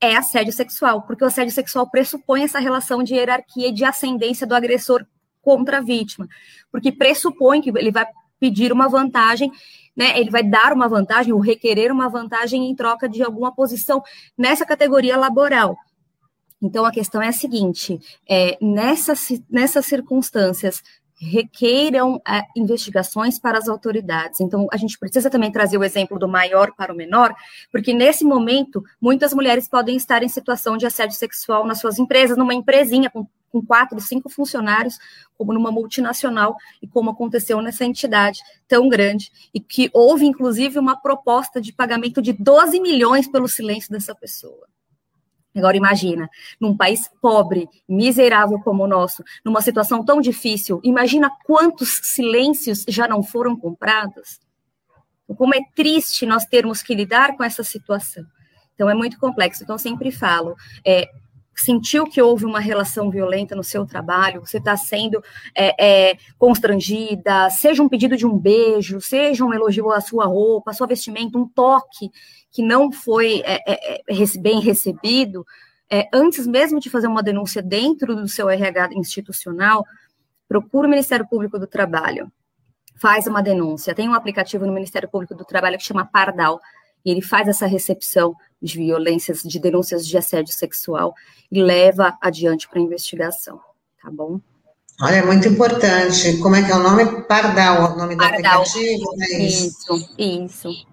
é 0.00 0.16
assédio 0.16 0.52
sexual, 0.52 1.02
porque 1.02 1.24
o 1.24 1.26
assédio 1.26 1.52
sexual 1.52 1.88
pressupõe 1.88 2.42
essa 2.42 2.58
relação 2.58 3.02
de 3.02 3.14
hierarquia 3.14 3.68
e 3.68 3.72
de 3.72 3.84
ascendência 3.84 4.46
do 4.46 4.54
agressor 4.54 5.06
contra 5.40 5.78
a 5.78 5.80
vítima, 5.80 6.28
porque 6.70 6.90
pressupõe 6.90 7.60
que 7.60 7.70
ele 7.70 7.90
vai 7.90 8.06
pedir 8.40 8.72
uma 8.72 8.88
vantagem, 8.88 9.50
né, 9.96 10.18
ele 10.18 10.30
vai 10.30 10.42
dar 10.42 10.72
uma 10.72 10.88
vantagem 10.88 11.32
ou 11.32 11.38
requerer 11.38 11.92
uma 11.92 12.08
vantagem 12.08 12.68
em 12.68 12.74
troca 12.74 13.08
de 13.08 13.22
alguma 13.22 13.54
posição 13.54 14.02
nessa 14.36 14.66
categoria 14.66 15.16
laboral. 15.16 15.76
Então, 16.62 16.84
a 16.84 16.92
questão 16.92 17.20
é 17.20 17.28
a 17.28 17.32
seguinte: 17.32 18.00
é, 18.28 18.56
nessas, 18.60 19.28
nessas 19.50 19.86
circunstâncias, 19.86 20.82
requeiram 21.24 22.20
é, 22.26 22.42
investigações 22.56 23.38
para 23.38 23.58
as 23.58 23.68
autoridades. 23.68 24.40
Então, 24.40 24.66
a 24.72 24.76
gente 24.76 24.98
precisa 24.98 25.30
também 25.30 25.50
trazer 25.50 25.78
o 25.78 25.84
exemplo 25.84 26.18
do 26.18 26.28
maior 26.28 26.72
para 26.76 26.92
o 26.92 26.96
menor, 26.96 27.34
porque 27.70 27.92
nesse 27.92 28.24
momento, 28.24 28.82
muitas 29.00 29.32
mulheres 29.32 29.68
podem 29.68 29.96
estar 29.96 30.22
em 30.22 30.28
situação 30.28 30.76
de 30.76 30.86
assédio 30.86 31.16
sexual 31.16 31.66
nas 31.66 31.78
suas 31.78 31.98
empresas, 31.98 32.36
numa 32.36 32.54
empresinha 32.54 33.08
com, 33.10 33.26
com 33.50 33.64
quatro, 33.64 34.00
cinco 34.00 34.28
funcionários, 34.28 34.98
como 35.36 35.52
numa 35.52 35.70
multinacional, 35.70 36.56
e 36.82 36.88
como 36.88 37.10
aconteceu 37.10 37.60
nessa 37.62 37.84
entidade 37.84 38.40
tão 38.68 38.88
grande, 38.88 39.30
e 39.52 39.60
que 39.60 39.90
houve, 39.92 40.26
inclusive, 40.26 40.78
uma 40.78 41.00
proposta 41.00 41.60
de 41.60 41.72
pagamento 41.72 42.20
de 42.20 42.32
12 42.32 42.80
milhões 42.80 43.28
pelo 43.28 43.48
silêncio 43.48 43.90
dessa 43.90 44.14
pessoa. 44.14 44.66
Agora 45.54 45.76
imagina, 45.76 46.28
num 46.60 46.76
país 46.76 47.08
pobre, 47.20 47.68
miserável 47.88 48.58
como 48.60 48.82
o 48.82 48.88
nosso, 48.88 49.22
numa 49.44 49.60
situação 49.60 50.04
tão 50.04 50.20
difícil, 50.20 50.80
imagina 50.82 51.30
quantos 51.44 52.00
silêncios 52.02 52.84
já 52.88 53.06
não 53.06 53.22
foram 53.22 53.56
comprados. 53.56 54.40
Como 55.36 55.54
é 55.54 55.60
triste 55.74 56.26
nós 56.26 56.44
termos 56.44 56.82
que 56.82 56.94
lidar 56.94 57.36
com 57.36 57.44
essa 57.44 57.62
situação. 57.62 58.24
Então 58.74 58.90
é 58.90 58.94
muito 58.94 59.18
complexo. 59.18 59.62
Então 59.62 59.78
sempre 59.78 60.10
falo, 60.10 60.56
é, 60.84 61.08
sentiu 61.60 62.04
que 62.04 62.20
houve 62.20 62.44
uma 62.44 62.60
relação 62.60 63.10
violenta 63.10 63.54
no 63.54 63.64
seu 63.64 63.86
trabalho, 63.86 64.40
você 64.40 64.58
está 64.58 64.76
sendo 64.76 65.22
é, 65.54 66.10
é, 66.10 66.18
constrangida, 66.38 67.48
seja 67.50 67.82
um 67.82 67.88
pedido 67.88 68.16
de 68.16 68.26
um 68.26 68.36
beijo, 68.36 69.00
seja 69.00 69.44
um 69.44 69.54
elogio 69.54 69.90
à 69.92 70.00
sua 70.00 70.26
roupa, 70.26 70.70
à 70.70 70.74
sua 70.74 70.86
vestimenta, 70.86 71.38
um 71.38 71.48
toque 71.48 72.10
que 72.50 72.62
não 72.62 72.90
foi 72.92 73.42
é, 73.44 73.60
é, 73.66 74.02
é 74.08 74.38
bem 74.38 74.60
recebido, 74.60 75.44
é, 75.90 76.08
antes 76.12 76.46
mesmo 76.46 76.80
de 76.80 76.90
fazer 76.90 77.06
uma 77.06 77.22
denúncia 77.22 77.62
dentro 77.62 78.16
do 78.16 78.26
seu 78.26 78.48
RH 78.48 78.90
institucional, 78.94 79.84
procura 80.48 80.86
o 80.86 80.90
Ministério 80.90 81.26
Público 81.28 81.58
do 81.58 81.66
Trabalho, 81.66 82.30
faz 82.96 83.26
uma 83.26 83.42
denúncia. 83.42 83.94
Tem 83.94 84.08
um 84.08 84.14
aplicativo 84.14 84.66
no 84.66 84.72
Ministério 84.72 85.08
Público 85.08 85.34
do 85.34 85.44
Trabalho 85.44 85.76
que 85.76 85.84
chama 85.84 86.04
Pardal, 86.06 86.60
e 87.04 87.10
ele 87.10 87.22
faz 87.22 87.48
essa 87.48 87.66
recepção 87.66 88.34
de 88.60 88.78
violências, 88.78 89.42
de 89.42 89.58
denúncias 89.58 90.06
de 90.06 90.16
assédio 90.16 90.54
sexual 90.54 91.14
e 91.50 91.62
leva 91.62 92.16
adiante 92.20 92.68
para 92.68 92.78
a 92.78 92.82
investigação, 92.82 93.60
tá 94.02 94.10
bom? 94.10 94.40
Olha, 95.00 95.16
é 95.16 95.22
muito 95.22 95.48
importante. 95.48 96.38
Como 96.38 96.54
é 96.54 96.62
que 96.62 96.70
é 96.70 96.76
o 96.76 96.82
nome? 96.82 97.22
Pardal, 97.22 97.94
o 97.94 97.98
nome 97.98 98.16
Pardal. 98.16 98.62
do 98.62 98.68
aplicativo? 98.68 99.04
É 99.22 99.38
isso, 99.42 99.94
isso. 100.18 100.68
isso. 100.68 100.86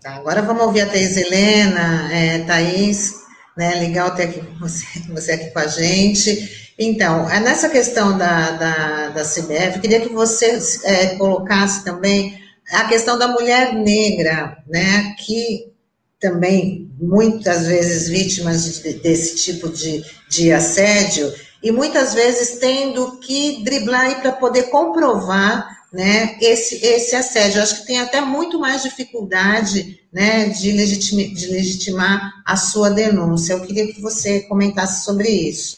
Tá, 0.00 0.16
agora 0.16 0.42
vamos 0.42 0.62
ouvir 0.62 0.82
a 0.82 0.86
Thais 0.86 1.16
Helena, 1.16 2.12
é, 2.12 2.40
Thaís, 2.40 3.22
né? 3.56 3.74
Legal 3.76 4.14
ter 4.14 4.24
aqui 4.24 4.40
você, 4.60 4.86
você 5.10 5.32
aqui 5.32 5.50
com 5.50 5.58
a 5.58 5.66
gente. 5.66 6.72
Então, 6.78 7.28
é 7.30 7.40
nessa 7.40 7.68
questão 7.68 8.16
da, 8.16 8.50
da, 8.52 9.08
da 9.08 9.22
CBF, 9.22 9.80
queria 9.80 10.00
que 10.00 10.12
você 10.12 10.58
é, 10.84 11.16
colocasse 11.16 11.84
também 11.84 12.43
a 12.70 12.88
questão 12.88 13.18
da 13.18 13.28
mulher 13.28 13.74
negra, 13.74 14.62
né? 14.66 15.14
Que 15.18 15.72
também 16.18 16.90
muitas 16.98 17.66
vezes 17.66 18.08
vítimas 18.08 18.82
de, 18.82 18.94
desse 18.94 19.36
tipo 19.36 19.68
de, 19.68 20.04
de 20.28 20.52
assédio 20.52 21.32
e 21.62 21.70
muitas 21.70 22.14
vezes 22.14 22.58
tendo 22.58 23.18
que 23.20 23.62
driblar 23.62 24.20
para 24.20 24.32
poder 24.32 24.64
comprovar 24.64 25.84
né, 25.92 26.36
esse, 26.40 26.84
esse 26.84 27.14
assédio. 27.14 27.58
Eu 27.58 27.62
acho 27.62 27.80
que 27.80 27.86
tem 27.86 28.00
até 28.00 28.20
muito 28.20 28.58
mais 28.58 28.82
dificuldade 28.82 30.00
né, 30.12 30.48
de, 30.48 30.72
legitima, 30.72 31.22
de 31.34 31.46
legitimar 31.46 32.42
a 32.44 32.56
sua 32.56 32.90
denúncia. 32.90 33.52
Eu 33.52 33.64
queria 33.64 33.86
que 33.92 34.00
você 34.00 34.42
comentasse 34.48 35.04
sobre 35.04 35.28
isso. 35.28 35.76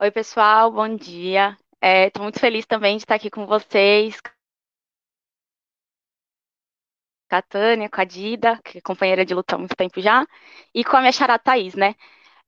Oi, 0.00 0.10
pessoal, 0.10 0.72
bom 0.72 0.96
dia. 0.96 1.56
Estou 1.82 2.20
é, 2.20 2.24
muito 2.24 2.40
feliz 2.40 2.66
também 2.66 2.96
de 2.96 3.04
estar 3.04 3.14
aqui 3.14 3.30
com 3.30 3.46
vocês, 3.46 4.16
com 7.30 7.36
a 7.36 7.42
Tânia, 7.42 7.88
com 7.90 8.00
a 8.00 8.04
Dida, 8.04 8.60
que 8.64 8.78
é 8.78 8.80
companheira 8.82 9.24
de 9.24 9.34
luta 9.34 9.56
há 9.56 9.58
muito 9.58 9.76
tempo 9.76 10.00
já, 10.00 10.26
e 10.74 10.84
com 10.84 10.96
a 10.96 11.00
minha 11.00 11.12
xará 11.12 11.38
Thaís, 11.38 11.74
né? 11.74 11.94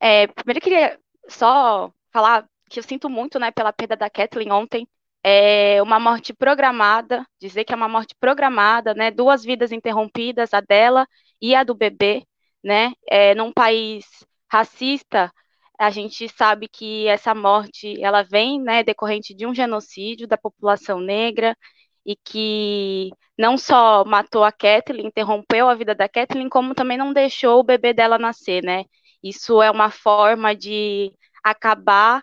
É, 0.00 0.26
primeiro 0.28 0.58
eu 0.58 0.62
queria 0.62 1.00
só 1.28 1.92
falar 2.12 2.46
que 2.70 2.78
eu 2.80 2.82
sinto 2.82 3.08
muito, 3.10 3.38
né, 3.38 3.50
pela 3.50 3.72
perda 3.72 3.96
da 3.96 4.10
Kathleen 4.10 4.52
ontem, 4.52 4.88
é 5.24 5.80
uma 5.82 6.00
morte 6.00 6.32
programada, 6.34 7.24
dizer 7.40 7.64
que 7.64 7.72
é 7.72 7.76
uma 7.76 7.88
morte 7.88 8.14
programada, 8.18 8.94
né? 8.94 9.10
Duas 9.10 9.44
vidas 9.44 9.70
interrompidas, 9.72 10.52
a 10.54 10.60
dela 10.60 11.06
e 11.40 11.54
a 11.54 11.62
do 11.64 11.74
bebê, 11.74 12.24
né? 12.64 12.92
É, 13.08 13.34
num 13.34 13.52
país 13.52 14.04
racista, 14.50 15.32
a 15.78 15.90
gente 15.90 16.28
sabe 16.28 16.68
que 16.68 17.06
essa 17.08 17.34
morte 17.34 18.00
ela 18.02 18.22
vem, 18.22 18.60
né, 18.60 18.82
decorrente 18.84 19.34
de 19.34 19.46
um 19.46 19.54
genocídio 19.54 20.26
da 20.28 20.36
população 20.38 21.00
negra 21.00 21.56
e 22.06 22.16
que 22.16 23.10
não 23.38 23.56
só 23.58 24.04
matou 24.04 24.44
a 24.44 24.52
Kathleen, 24.52 25.06
interrompeu 25.06 25.68
a 25.68 25.74
vida 25.74 25.94
da 25.94 26.08
Kathleen, 26.08 26.48
como 26.48 26.74
também 26.74 26.98
não 26.98 27.12
deixou 27.12 27.60
o 27.60 27.64
bebê 27.64 27.92
dela 27.92 28.18
nascer, 28.18 28.62
né? 28.64 28.84
Isso 29.22 29.62
é 29.62 29.70
uma 29.70 29.90
forma 29.90 30.54
de 30.54 31.12
acabar 31.42 32.22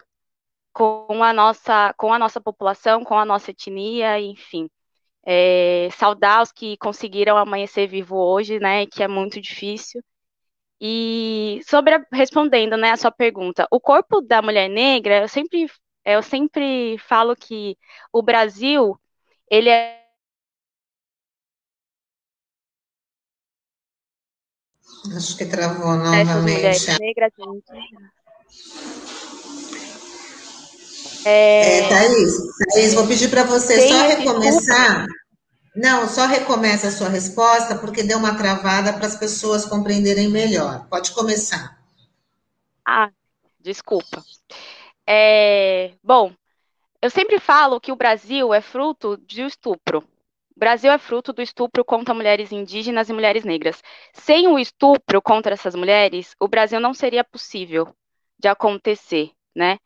com 0.74 1.24
a 1.24 1.34
nossa, 1.34 1.94
com 1.98 2.14
a 2.14 2.20
nossa 2.20 2.42
população, 2.42 3.04
com 3.04 3.18
a 3.18 3.26
nossa 3.26 3.52
etnia, 3.52 4.20
enfim. 4.20 4.70
É, 5.26 5.90
saudar 5.92 6.42
os 6.44 6.52
que 6.52 6.78
conseguiram 6.78 7.38
amanhecer 7.38 7.88
vivo 7.88 8.18
hoje, 8.18 8.60
né? 8.60 8.86
Que 8.88 9.04
é 9.04 9.08
muito 9.08 9.42
difícil. 9.42 10.04
E 10.82 11.62
sobre 11.68 11.96
a, 11.96 12.06
respondendo, 12.14 12.78
né, 12.78 12.92
a 12.92 12.98
sua 12.98 13.12
pergunta, 13.12 13.68
o 13.72 13.80
corpo 13.80 14.22
da 14.22 14.42
mulher 14.42 14.70
negra, 14.70 15.22
eu 15.24 15.28
sempre, 15.28 15.68
eu 16.06 16.22
sempre 16.24 16.98
falo 17.00 17.36
que 17.36 17.78
o 18.14 18.22
Brasil, 18.22 18.98
ele 19.50 19.70
é 19.70 20.00
Acho 25.16 25.38
que 25.38 25.46
travou 25.46 25.96
novamente. 25.96 27.00
negras 27.00 27.32
é... 31.26 31.86
é, 31.86 31.90
Thaís, 31.90 32.34
Thaís, 32.74 32.94
vou 32.94 33.08
pedir 33.08 33.30
para 33.30 33.44
você 33.44 33.88
só 33.88 34.08
recomeçar. 34.08 35.06
Não, 35.76 36.08
só 36.08 36.26
recomeça 36.26 36.88
a 36.88 36.92
sua 36.92 37.10
resposta, 37.10 37.76
porque 37.76 38.04
deu 38.04 38.18
uma 38.18 38.36
travada 38.36 38.92
para 38.94 39.08
as 39.08 39.16
pessoas 39.16 39.66
compreenderem 39.66 40.30
melhor. 40.30 40.88
Pode 40.90 41.12
começar. 41.12 41.80
Ah, 42.86 43.12
desculpa. 43.60 44.24
É, 45.08 45.94
bom, 46.04 46.34
eu 47.02 47.10
sempre 47.10 47.40
falo 47.40 47.80
que 47.80 47.92
o 47.92 47.96
Brasil 47.96 48.54
é 48.54 48.62
fruto 48.62 49.18
de 49.18 49.42
estupro. 49.44 50.00
O 50.56 50.60
Brasil 50.60 50.92
é 50.92 50.98
fruto 50.98 51.32
do 51.32 51.42
estupro 51.42 51.86
contra 51.86 52.14
mulheres 52.14 52.52
indígenas 52.52 53.10
e 53.10 53.14
mulheres 53.14 53.46
negras. 53.46 53.82
Sem 54.14 54.48
o 54.48 54.60
estupro 54.60 55.22
contra 55.22 55.54
essas 55.54 55.76
mulheres, 55.76 56.36
o 56.40 56.48
Brasil 56.48 56.80
não 56.80 56.94
seria 56.94 57.24
possível 57.24 57.96
de 58.38 58.48
acontecer, 58.50 59.32
né? 59.56 59.78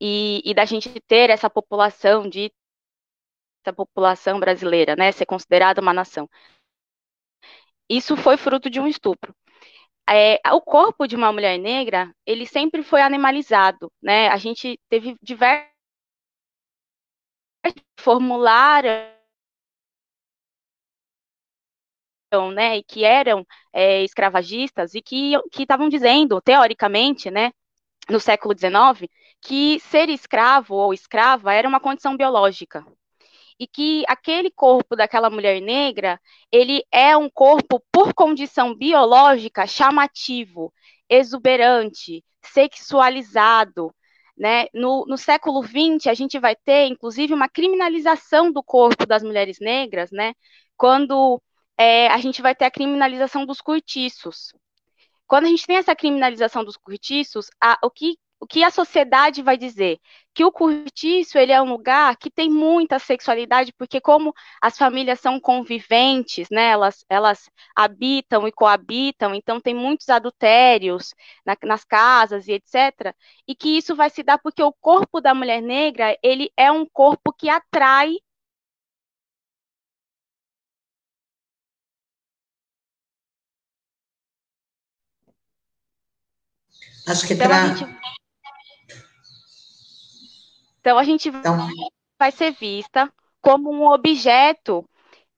E, 0.00 0.42
e 0.44 0.54
da 0.54 0.64
gente 0.64 0.88
ter 1.06 1.30
essa 1.30 1.48
população 1.48 2.28
de 2.28 2.52
essa 3.62 3.74
população 3.74 4.40
brasileira, 4.40 4.96
né, 4.96 5.12
ser 5.12 5.26
considerada 5.26 5.82
uma 5.82 5.92
nação. 5.92 6.28
Isso 7.88 8.16
foi 8.16 8.36
fruto 8.38 8.70
de 8.70 8.80
um 8.80 8.86
estupro. 8.86 9.34
É, 10.08 10.40
o 10.52 10.60
corpo 10.60 11.06
de 11.06 11.14
uma 11.14 11.32
mulher 11.32 11.58
negra, 11.58 12.12
ele 12.26 12.46
sempre 12.46 12.82
foi 12.82 13.02
animalizado, 13.02 13.92
né? 14.02 14.28
A 14.28 14.36
gente 14.36 14.78
teve 14.88 15.16
diversos 15.22 15.79
formulários 17.98 19.20
né, 22.54 22.82
que 22.82 23.04
eram 23.04 23.44
é, 23.72 24.02
escravagistas 24.04 24.94
e 24.94 25.02
que 25.02 25.36
estavam 25.58 25.88
dizendo, 25.88 26.40
teoricamente, 26.40 27.30
né, 27.30 27.52
no 28.08 28.20
século 28.20 28.54
XIX, 28.56 29.10
que 29.40 29.80
ser 29.80 30.08
escravo 30.08 30.74
ou 30.74 30.94
escrava 30.94 31.52
era 31.52 31.68
uma 31.68 31.80
condição 31.80 32.16
biológica, 32.16 32.84
e 33.58 33.66
que 33.66 34.04
aquele 34.08 34.50
corpo 34.50 34.96
daquela 34.96 35.28
mulher 35.28 35.60
negra, 35.60 36.20
ele 36.50 36.82
é 36.90 37.16
um 37.16 37.28
corpo 37.28 37.82
por 37.92 38.14
condição 38.14 38.74
biológica 38.74 39.66
chamativo, 39.66 40.72
exuberante, 41.08 42.24
sexualizado, 42.42 43.94
né? 44.40 44.66
No, 44.72 45.04
no, 45.06 45.18
século 45.18 45.62
XX, 45.62 46.06
a 46.06 46.14
gente 46.14 46.38
vai 46.38 46.56
ter, 46.56 46.86
inclusive, 46.86 47.34
uma 47.34 47.46
criminalização 47.46 48.50
do 48.50 48.62
corpo 48.62 49.04
das 49.04 49.22
mulheres 49.22 49.58
negras, 49.60 50.10
né? 50.10 50.32
Quando 50.78 51.42
é, 51.78 52.08
a 52.08 52.16
gente 52.18 52.40
vai 52.40 52.54
ter 52.54 52.64
a 52.64 52.70
criminalização 52.70 53.44
dos 53.44 53.60
cortiços. 53.60 54.54
Quando 55.26 55.44
a 55.44 55.48
gente 55.48 55.66
tem 55.66 55.76
essa 55.76 55.94
criminalização 55.94 56.64
dos 56.64 56.78
cortiços, 56.78 57.50
a, 57.60 57.78
o 57.84 57.90
que 57.90 58.16
o 58.40 58.46
que 58.46 58.64
a 58.64 58.70
sociedade 58.70 59.42
vai 59.42 59.56
dizer? 59.58 59.98
Que 60.34 60.44
o 60.44 60.50
cortiço 60.50 61.36
ele 61.38 61.52
é 61.52 61.60
um 61.60 61.68
lugar 61.70 62.16
que 62.16 62.30
tem 62.30 62.48
muita 62.50 62.98
sexualidade, 62.98 63.72
porque 63.76 64.00
como 64.00 64.32
as 64.62 64.78
famílias 64.78 65.20
são 65.20 65.38
conviventes, 65.38 66.48
né, 66.50 66.68
elas, 66.70 67.04
elas 67.08 67.50
habitam 67.76 68.48
e 68.48 68.52
coabitam, 68.52 69.34
então 69.34 69.60
tem 69.60 69.74
muitos 69.74 70.08
adultérios 70.08 71.14
na, 71.44 71.54
nas 71.64 71.84
casas 71.84 72.48
e 72.48 72.52
etc. 72.52 73.14
E 73.46 73.54
que 73.54 73.76
isso 73.76 73.94
vai 73.94 74.08
se 74.08 74.22
dar 74.22 74.38
porque 74.38 74.62
o 74.62 74.72
corpo 74.72 75.20
da 75.20 75.34
mulher 75.34 75.60
negra 75.60 76.16
ele 76.22 76.50
é 76.56 76.72
um 76.72 76.86
corpo 76.86 77.32
que 77.32 77.48
atrai 77.48 78.16
Acho 87.06 87.26
que 87.26 87.34
então, 87.34 87.48
pra... 87.48 87.64
a 87.64 87.66
gente 87.74 88.00
então, 90.80 90.98
a 90.98 91.04
gente 91.04 91.28
então... 91.28 91.56
vai 92.18 92.32
ser 92.32 92.52
vista 92.52 93.12
como 93.40 93.70
um 93.70 93.86
objeto 93.86 94.84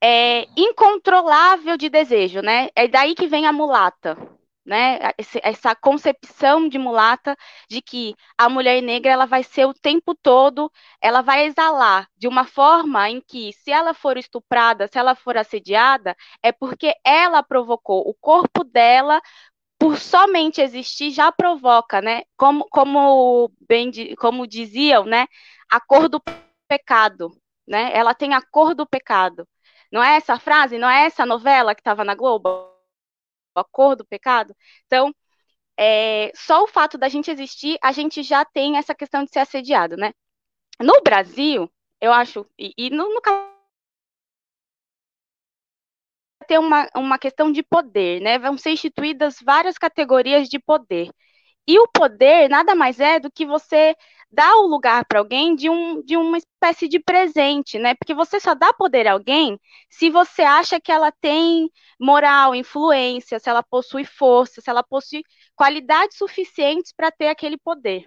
é, 0.01 0.47
incontrolável 0.57 1.77
de 1.77 1.89
desejo, 1.89 2.41
né? 2.41 2.69
É 2.75 2.87
daí 2.87 3.15
que 3.15 3.27
vem 3.27 3.45
a 3.45 3.53
mulata, 3.53 4.17
né? 4.65 4.99
Essa 5.41 5.75
concepção 5.75 6.67
de 6.67 6.77
mulata 6.77 7.37
de 7.69 7.81
que 7.81 8.15
a 8.37 8.49
mulher 8.49 8.81
negra 8.81 9.11
ela 9.11 9.25
vai 9.25 9.43
ser 9.43 9.65
o 9.65 9.73
tempo 9.73 10.15
todo, 10.15 10.71
ela 11.01 11.21
vai 11.21 11.45
exalar 11.45 12.07
de 12.17 12.27
uma 12.27 12.45
forma 12.45 13.09
em 13.09 13.21
que, 13.21 13.53
se 13.53 13.71
ela 13.71 13.93
for 13.93 14.17
estuprada, 14.17 14.87
se 14.91 14.97
ela 14.97 15.15
for 15.15 15.37
assediada, 15.37 16.15
é 16.41 16.51
porque 16.51 16.93
ela 17.03 17.43
provocou 17.43 18.01
o 18.07 18.13
corpo 18.13 18.63
dela 18.63 19.21
por 19.83 19.97
somente 19.99 20.61
existir 20.61 21.11
já 21.11 21.29
provoca, 21.29 22.01
né? 22.01 22.23
Como, 22.37 22.65
como 22.69 23.51
bem 23.67 23.91
como 24.15 24.47
diziam, 24.47 25.03
né? 25.03 25.27
A 25.69 25.81
cor 25.81 26.07
do 26.07 26.21
pecado, 26.69 27.29
né? 27.67 27.91
Ela 27.93 28.13
tem 28.13 28.33
a 28.33 28.41
cor 28.41 28.73
do 28.73 28.87
pecado. 28.87 29.45
Não 29.91 30.01
é 30.01 30.15
essa 30.15 30.39
frase? 30.39 30.77
Não 30.77 30.89
é 30.89 31.05
essa 31.05 31.25
novela 31.25 31.75
que 31.75 31.81
estava 31.81 32.05
na 32.05 32.15
Globo? 32.15 32.49
A 33.55 33.63
cor 33.65 33.97
do 33.97 34.05
pecado? 34.05 34.55
Então, 34.85 35.13
é, 35.77 36.31
só 36.33 36.63
o 36.63 36.67
fato 36.67 36.97
da 36.97 37.09
gente 37.09 37.29
existir, 37.29 37.77
a 37.83 37.91
gente 37.91 38.23
já 38.23 38.45
tem 38.45 38.77
essa 38.77 38.95
questão 38.95 39.25
de 39.25 39.31
ser 39.31 39.39
assediado, 39.39 39.97
né? 39.97 40.13
No 40.79 41.01
Brasil, 41.01 41.69
eu 41.99 42.13
acho, 42.13 42.45
e, 42.57 42.73
e 42.77 42.89
no, 42.89 43.13
no 43.13 43.21
ter 46.43 46.59
uma, 46.59 46.87
uma 46.95 47.17
questão 47.19 47.51
de 47.51 47.63
poder, 47.63 48.21
né? 48.21 48.39
Vão 48.39 48.57
ser 48.57 48.71
instituídas 48.71 49.37
várias 49.43 49.77
categorias 49.77 50.49
de 50.49 50.59
poder. 50.59 51.09
E 51.67 51.79
o 51.79 51.87
poder 51.87 52.49
nada 52.49 52.75
mais 52.75 52.99
é 52.99 53.19
do 53.19 53.31
que 53.31 53.45
você 53.45 53.95
dar 54.31 54.55
o 54.57 54.67
lugar 54.67 55.05
para 55.05 55.19
alguém 55.19 55.55
de, 55.55 55.69
um, 55.69 56.01
de 56.03 56.17
uma 56.17 56.37
espécie 56.37 56.87
de 56.87 56.99
presente, 56.99 57.79
né? 57.79 57.95
Porque 57.95 58.13
você 58.13 58.39
só 58.39 58.53
dá 58.55 58.73
poder 58.73 59.07
a 59.07 59.13
alguém 59.13 59.59
se 59.89 60.09
você 60.09 60.41
acha 60.41 60.79
que 60.81 60.91
ela 60.91 61.11
tem 61.11 61.69
moral, 61.99 62.55
influência, 62.55 63.39
se 63.39 63.49
ela 63.49 63.63
possui 63.63 64.03
força, 64.05 64.59
se 64.61 64.69
ela 64.69 64.83
possui 64.83 65.23
qualidades 65.55 66.17
suficientes 66.17 66.91
para 66.95 67.11
ter 67.11 67.27
aquele 67.29 67.57
poder. 67.57 68.03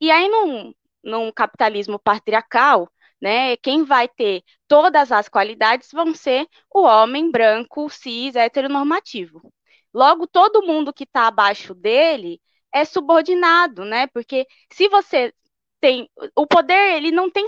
E 0.00 0.10
aí, 0.10 0.28
num, 0.28 0.72
num 1.04 1.32
capitalismo 1.32 1.98
patriarcal, 1.98 2.90
né? 3.20 3.56
Quem 3.56 3.84
vai 3.84 4.08
ter 4.08 4.42
todas 4.68 5.12
as 5.12 5.28
qualidades 5.28 5.90
vão 5.92 6.14
ser 6.14 6.46
o 6.72 6.82
homem 6.82 7.30
branco, 7.30 7.88
cis, 7.90 8.36
heteronormativo. 8.36 9.52
Logo, 9.92 10.26
todo 10.26 10.62
mundo 10.62 10.92
que 10.92 11.04
está 11.04 11.26
abaixo 11.26 11.74
dele 11.74 12.40
é 12.72 12.84
subordinado, 12.84 13.84
né? 13.84 14.06
Porque 14.08 14.46
se 14.72 14.88
você 14.88 15.32
tem 15.80 16.08
o 16.36 16.46
poder, 16.46 16.96
ele 16.96 17.10
não 17.10 17.30
tem 17.30 17.46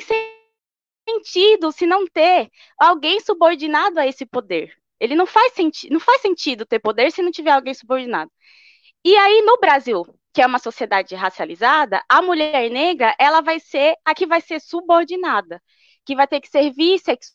sentido 1.08 1.72
se 1.72 1.86
não 1.86 2.06
ter 2.06 2.50
alguém 2.78 3.20
subordinado 3.20 4.00
a 4.00 4.06
esse 4.06 4.26
poder. 4.26 4.74
Ele 5.00 5.14
não 5.14 5.26
faz, 5.26 5.52
não 5.90 6.00
faz 6.00 6.22
sentido 6.22 6.66
ter 6.66 6.78
poder 6.78 7.10
se 7.12 7.22
não 7.22 7.30
tiver 7.30 7.50
alguém 7.50 7.74
subordinado. 7.74 8.30
E 9.04 9.16
aí, 9.16 9.42
no 9.42 9.58
Brasil, 9.58 10.04
que 10.32 10.40
é 10.40 10.46
uma 10.46 10.58
sociedade 10.58 11.14
racializada, 11.14 12.02
a 12.08 12.22
mulher 12.22 12.70
negra, 12.70 13.14
ela 13.18 13.40
vai 13.40 13.60
ser 13.60 13.94
a 14.04 14.14
que 14.14 14.26
vai 14.26 14.40
ser 14.40 14.60
subordinada, 14.60 15.62
que 16.04 16.16
vai 16.16 16.26
ter 16.26 16.40
que 16.40 16.48
servir 16.48 16.98
sexo 16.98 17.32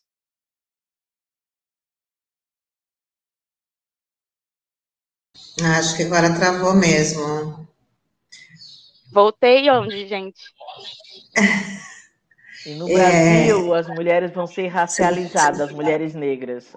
Acho 5.62 5.96
que 5.96 6.04
agora 6.04 6.34
travou 6.34 6.74
mesmo. 6.74 7.66
Voltei 9.12 9.68
onde, 9.70 10.06
gente? 10.06 10.40
E 12.66 12.74
no 12.74 12.86
Brasil, 12.86 13.74
é... 13.74 13.78
as 13.78 13.88
mulheres 13.88 14.32
vão 14.32 14.46
ser 14.46 14.68
racializadas, 14.68 15.60
as 15.60 15.72
mulheres 15.72 16.14
negras. 16.14 16.72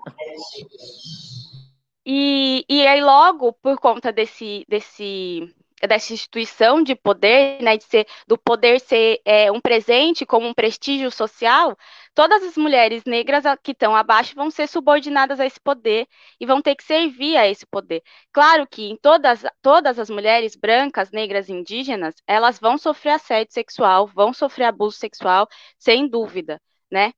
E, 2.06 2.66
e 2.68 2.88
aí, 2.88 3.02
logo, 3.02 3.54
por 3.54 3.78
conta 3.80 4.12
desse, 4.12 4.66
desse 4.68 5.54
dessa 5.88 6.14
instituição 6.14 6.84
de 6.84 6.96
poder, 6.96 7.62
né, 7.62 7.78
de 7.78 7.84
ser, 7.84 8.08
do 8.28 8.38
poder 8.38 8.80
ser 8.80 9.20
é, 9.26 9.52
um 9.52 9.60
presente 9.60 10.26
como 10.26 10.48
um 10.48 10.54
prestígio 10.54 11.12
social, 11.12 11.78
todas 12.14 12.44
as 12.44 12.56
mulheres 12.58 13.04
negras 13.06 13.44
que 13.64 13.72
estão 13.72 13.96
abaixo 13.96 14.36
vão 14.36 14.52
ser 14.52 14.68
subordinadas 14.68 15.40
a 15.40 15.46
esse 15.46 15.60
poder 15.60 16.08
e 16.40 16.46
vão 16.46 16.62
ter 16.62 16.76
que 16.76 16.84
servir 16.84 17.38
a 17.38 17.48
esse 17.48 17.66
poder. 17.66 18.02
Claro 18.32 18.68
que 18.68 18.84
em 18.90 18.96
todas, 18.96 19.44
todas 19.62 20.00
as 20.00 20.10
mulheres 20.10 20.56
brancas, 20.56 21.12
negras 21.12 21.50
indígenas, 21.50 22.16
elas 22.28 22.60
vão 22.60 22.78
sofrer 22.78 23.12
assédio 23.12 23.54
sexual, 23.54 24.08
vão 24.08 24.34
sofrer 24.34 24.66
abuso 24.66 24.98
sexual, 24.98 25.48
sem 25.78 26.08
dúvida, 26.08 26.62
né? 26.92 27.14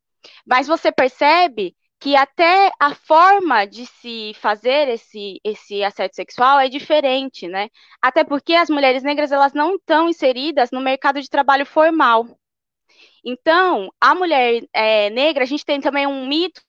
Mas 0.46 0.68
você 0.68 0.92
percebe 0.92 1.76
que 2.04 2.18
até 2.18 2.70
a 2.82 2.94
forma 2.94 3.66
de 3.66 3.86
se 3.86 4.34
fazer 4.34 4.90
esse, 4.90 5.40
esse 5.42 5.82
assédio 5.86 6.14
sexual 6.14 6.60
é 6.60 6.68
diferente, 6.68 7.48
né? 7.48 7.70
Até 8.02 8.26
porque 8.26 8.56
as 8.56 8.70
mulheres 8.70 9.04
negras 9.04 9.32
elas 9.32 9.54
não 9.54 9.76
estão 9.76 10.10
inseridas 10.10 10.70
no 10.70 10.82
mercado 10.82 11.22
de 11.22 11.30
trabalho 11.30 11.66
formal. 11.66 12.28
Então, 13.24 13.90
a 14.02 14.14
mulher 14.14 14.68
é, 14.74 15.10
negra, 15.12 15.44
a 15.44 15.48
gente 15.48 15.64
tem 15.64 15.80
também 15.80 16.06
um 16.06 16.28
mito 16.28 16.62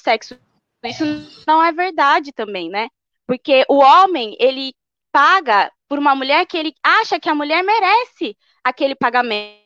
sexo. 0.00 0.40
Isso 0.82 1.04
não 1.46 1.62
é 1.62 1.70
verdade 1.70 2.32
também, 2.32 2.70
né? 2.70 2.88
Porque 3.26 3.62
o 3.68 3.76
homem, 3.76 4.34
ele 4.40 4.72
paga 5.12 5.70
por 5.86 5.98
uma 5.98 6.14
mulher 6.14 6.46
que 6.46 6.56
ele 6.56 6.72
acha 6.82 7.20
que 7.20 7.28
a 7.28 7.34
mulher 7.34 7.62
merece 7.62 8.34
aquele 8.64 8.94
pagamento 8.94 9.61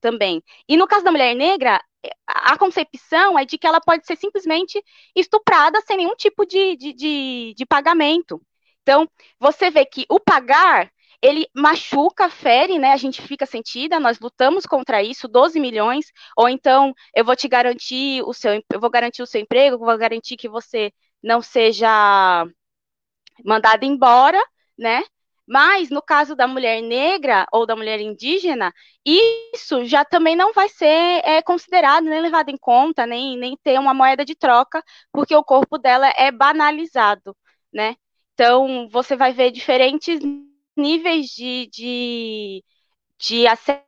também. 0.00 0.42
E 0.68 0.76
no 0.76 0.86
caso 0.86 1.04
da 1.04 1.10
mulher 1.12 1.34
negra, 1.34 1.80
a 2.26 2.56
concepção 2.58 3.38
é 3.38 3.44
de 3.44 3.58
que 3.58 3.66
ela 3.66 3.80
pode 3.80 4.06
ser 4.06 4.16
simplesmente 4.16 4.82
estuprada 5.14 5.80
sem 5.82 5.96
nenhum 5.96 6.14
tipo 6.14 6.44
de, 6.46 6.76
de, 6.76 6.92
de, 6.92 7.54
de 7.56 7.66
pagamento. 7.66 8.40
Então, 8.82 9.08
você 9.40 9.70
vê 9.70 9.84
que 9.84 10.06
o 10.08 10.20
pagar, 10.20 10.90
ele 11.20 11.48
machuca, 11.54 12.28
fere, 12.30 12.78
né? 12.78 12.92
A 12.92 12.96
gente 12.96 13.20
fica 13.22 13.44
sentida, 13.46 13.98
nós 13.98 14.20
lutamos 14.20 14.64
contra 14.66 15.02
isso, 15.02 15.26
12 15.26 15.58
milhões, 15.58 16.06
ou 16.36 16.48
então 16.48 16.94
eu 17.14 17.24
vou 17.24 17.34
te 17.34 17.48
garantir 17.48 18.22
o 18.24 18.32
seu, 18.32 18.52
eu 18.72 18.80
vou 18.80 18.90
garantir 18.90 19.22
o 19.22 19.26
seu 19.26 19.40
emprego, 19.40 19.78
vou 19.78 19.98
garantir 19.98 20.36
que 20.36 20.48
você 20.48 20.92
não 21.22 21.42
seja 21.42 22.46
mandada 23.44 23.84
embora, 23.86 24.40
né? 24.78 25.02
Mas 25.46 25.90
no 25.90 26.02
caso 26.02 26.34
da 26.34 26.48
mulher 26.48 26.82
negra 26.82 27.46
ou 27.52 27.64
da 27.64 27.76
mulher 27.76 28.00
indígena, 28.00 28.72
isso 29.04 29.84
já 29.84 30.04
também 30.04 30.34
não 30.34 30.52
vai 30.52 30.68
ser 30.68 31.22
é, 31.24 31.40
considerado, 31.42 32.04
nem 32.04 32.20
levado 32.20 32.48
em 32.48 32.56
conta, 32.56 33.06
nem, 33.06 33.38
nem 33.38 33.56
ter 33.62 33.78
uma 33.78 33.94
moeda 33.94 34.24
de 34.24 34.34
troca, 34.34 34.82
porque 35.12 35.34
o 35.36 35.44
corpo 35.44 35.78
dela 35.78 36.08
é 36.16 36.32
banalizado, 36.32 37.36
né? 37.72 37.94
Então, 38.34 38.88
você 38.90 39.16
vai 39.16 39.32
ver 39.32 39.50
diferentes 39.52 40.18
níveis 40.76 41.26
de, 41.28 41.68
de, 41.72 42.64
de 43.18 43.46
acesso. 43.46 43.86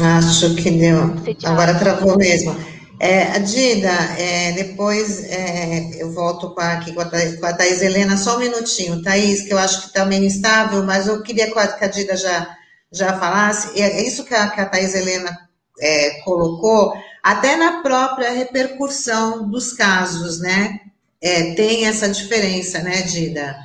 Acho 0.00 0.54
que 0.56 0.70
deu. 0.72 0.98
Agora 1.46 1.78
travou 1.78 2.18
mesmo. 2.18 2.75
É, 2.98 3.38
Dida, 3.40 3.92
é, 4.18 4.52
depois 4.52 5.22
é, 5.24 6.02
eu 6.02 6.10
volto 6.12 6.54
com 6.54 6.60
aqui 6.60 6.94
com 6.94 7.02
a, 7.02 7.04
Thaís, 7.04 7.38
com 7.38 7.44
a 7.44 7.52
Thaís 7.52 7.82
Helena, 7.82 8.16
só 8.16 8.36
um 8.36 8.40
minutinho, 8.40 9.02
Thaís, 9.02 9.42
que 9.42 9.52
eu 9.52 9.58
acho 9.58 9.82
que 9.82 9.86
está 9.88 10.04
meio 10.06 10.24
instável, 10.24 10.82
mas 10.82 11.06
eu 11.06 11.22
queria 11.22 11.50
que 11.52 11.84
a 11.84 11.88
Dida 11.88 12.16
já, 12.16 12.56
já 12.90 13.18
falasse, 13.18 13.78
é 13.80 14.02
isso 14.02 14.24
que 14.24 14.34
a, 14.34 14.48
que 14.48 14.60
a 14.60 14.66
Thaís 14.66 14.94
Helena 14.94 15.36
é, 15.78 16.22
colocou, 16.22 16.94
até 17.22 17.56
na 17.56 17.82
própria 17.82 18.30
repercussão 18.30 19.46
dos 19.50 19.74
casos, 19.74 20.40
né? 20.40 20.80
É, 21.20 21.54
tem 21.54 21.86
essa 21.86 22.08
diferença, 22.08 22.78
né, 22.78 23.02
Dida? 23.02 23.56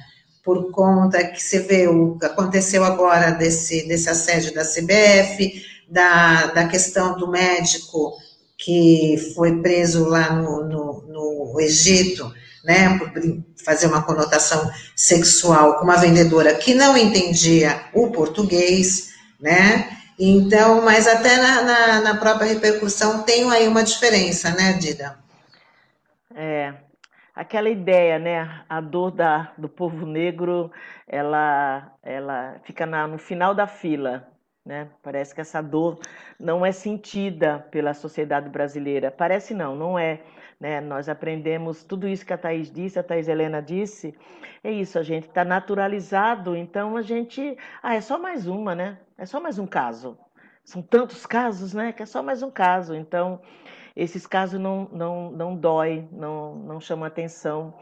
Por 0.44 0.72
conta 0.72 1.24
que 1.24 1.42
você 1.42 1.60
vê 1.60 1.88
o 1.88 2.18
que 2.18 2.26
aconteceu 2.26 2.84
agora 2.84 3.32
desse, 3.32 3.88
desse 3.88 4.10
assédio 4.10 4.54
da 4.54 4.66
CBF, 4.66 5.64
da, 5.88 6.48
da 6.48 6.68
questão 6.68 7.18
do 7.18 7.30
médico 7.30 8.18
que 8.64 9.18
foi 9.36 9.60
preso 9.62 10.08
lá 10.08 10.34
no, 10.34 10.64
no, 10.64 11.02
no 11.08 11.60
Egito, 11.60 12.32
né, 12.64 12.98
por 13.00 13.12
fazer 13.66 13.88
uma 13.88 14.04
conotação 14.04 14.70
sexual 14.96 15.78
com 15.78 15.84
uma 15.84 15.98
vendedora 15.98 16.54
que 16.54 16.76
não 16.76 16.96
entendia 16.96 17.82
o 17.94 18.12
português, 18.12 19.10
né, 19.40 19.98
então, 20.20 20.84
mas 20.84 21.08
até 21.08 21.38
na, 21.38 21.62
na, 21.64 22.02
na 22.02 22.18
própria 22.18 22.48
repercussão 22.48 23.24
tem 23.24 23.50
aí 23.52 23.68
uma 23.68 23.84
diferença, 23.84 24.52
né, 24.52 24.74
Dida? 24.74 25.18
É, 26.36 26.76
aquela 27.36 27.70
ideia, 27.70 28.20
né, 28.20 28.64
a 28.70 28.80
dor 28.80 29.10
da, 29.10 29.52
do 29.58 29.68
povo 29.68 30.06
negro, 30.06 30.72
ela, 31.08 31.92
ela 32.04 32.62
fica 32.64 32.86
na, 32.86 33.08
no 33.08 33.18
final 33.18 33.56
da 33.56 33.66
fila, 33.66 34.28
né? 34.66 34.90
Parece 35.02 35.34
que 35.34 35.42
essa 35.42 35.62
dor 35.62 36.00
não 36.40 36.66
é 36.66 36.72
sentida 36.72 37.60
pela 37.72 37.94
sociedade 37.94 38.50
brasileira. 38.50 39.12
Parece 39.12 39.54
não, 39.54 39.76
não 39.76 39.98
é. 39.98 40.22
Né? 40.60 40.80
Nós 40.80 41.10
aprendemos 41.10 41.84
tudo 41.84 42.08
isso 42.08 42.26
que 42.26 42.34
a 42.34 42.38
Thais 42.38 42.72
disse, 42.72 43.00
a 43.00 43.04
Thais 43.04 43.28
Helena 43.28 43.62
disse. 43.62 44.16
É 44.64 44.72
isso, 44.72 45.00
a 45.00 45.04
gente 45.04 45.28
está 45.28 45.44
naturalizado, 45.44 46.56
então 46.56 46.96
a 46.96 47.02
gente. 47.02 47.58
Ah, 47.82 47.96
é 47.96 48.02
só 48.02 48.20
mais 48.20 48.48
uma, 48.48 48.76
né? 48.76 49.00
É 49.18 49.26
só 49.26 49.40
mais 49.40 49.58
um 49.58 49.66
caso. 49.66 50.18
São 50.64 50.82
tantos 50.82 51.26
casos, 51.26 51.74
né? 51.74 51.92
Que 51.92 52.04
é 52.04 52.06
só 52.06 52.22
mais 52.22 52.44
um 52.44 52.52
caso. 52.52 52.94
Então, 52.94 53.42
esses 53.96 54.28
casos 54.28 54.60
não, 54.60 54.88
não, 54.92 55.32
não 55.32 55.56
dói, 55.56 56.08
não, 56.12 56.56
não 56.56 56.80
chamam 56.80 57.06
atenção. 57.06 57.74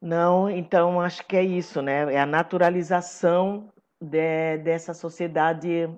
Não, 0.00 0.50
então 0.50 1.00
acho 1.00 1.24
que 1.26 1.36
é 1.36 1.42
isso, 1.42 1.80
né? 1.80 2.12
É 2.12 2.20
a 2.20 2.26
naturalização 2.26 3.72
de, 4.06 4.58
dessa 4.58 4.94
sociedade 4.94 5.88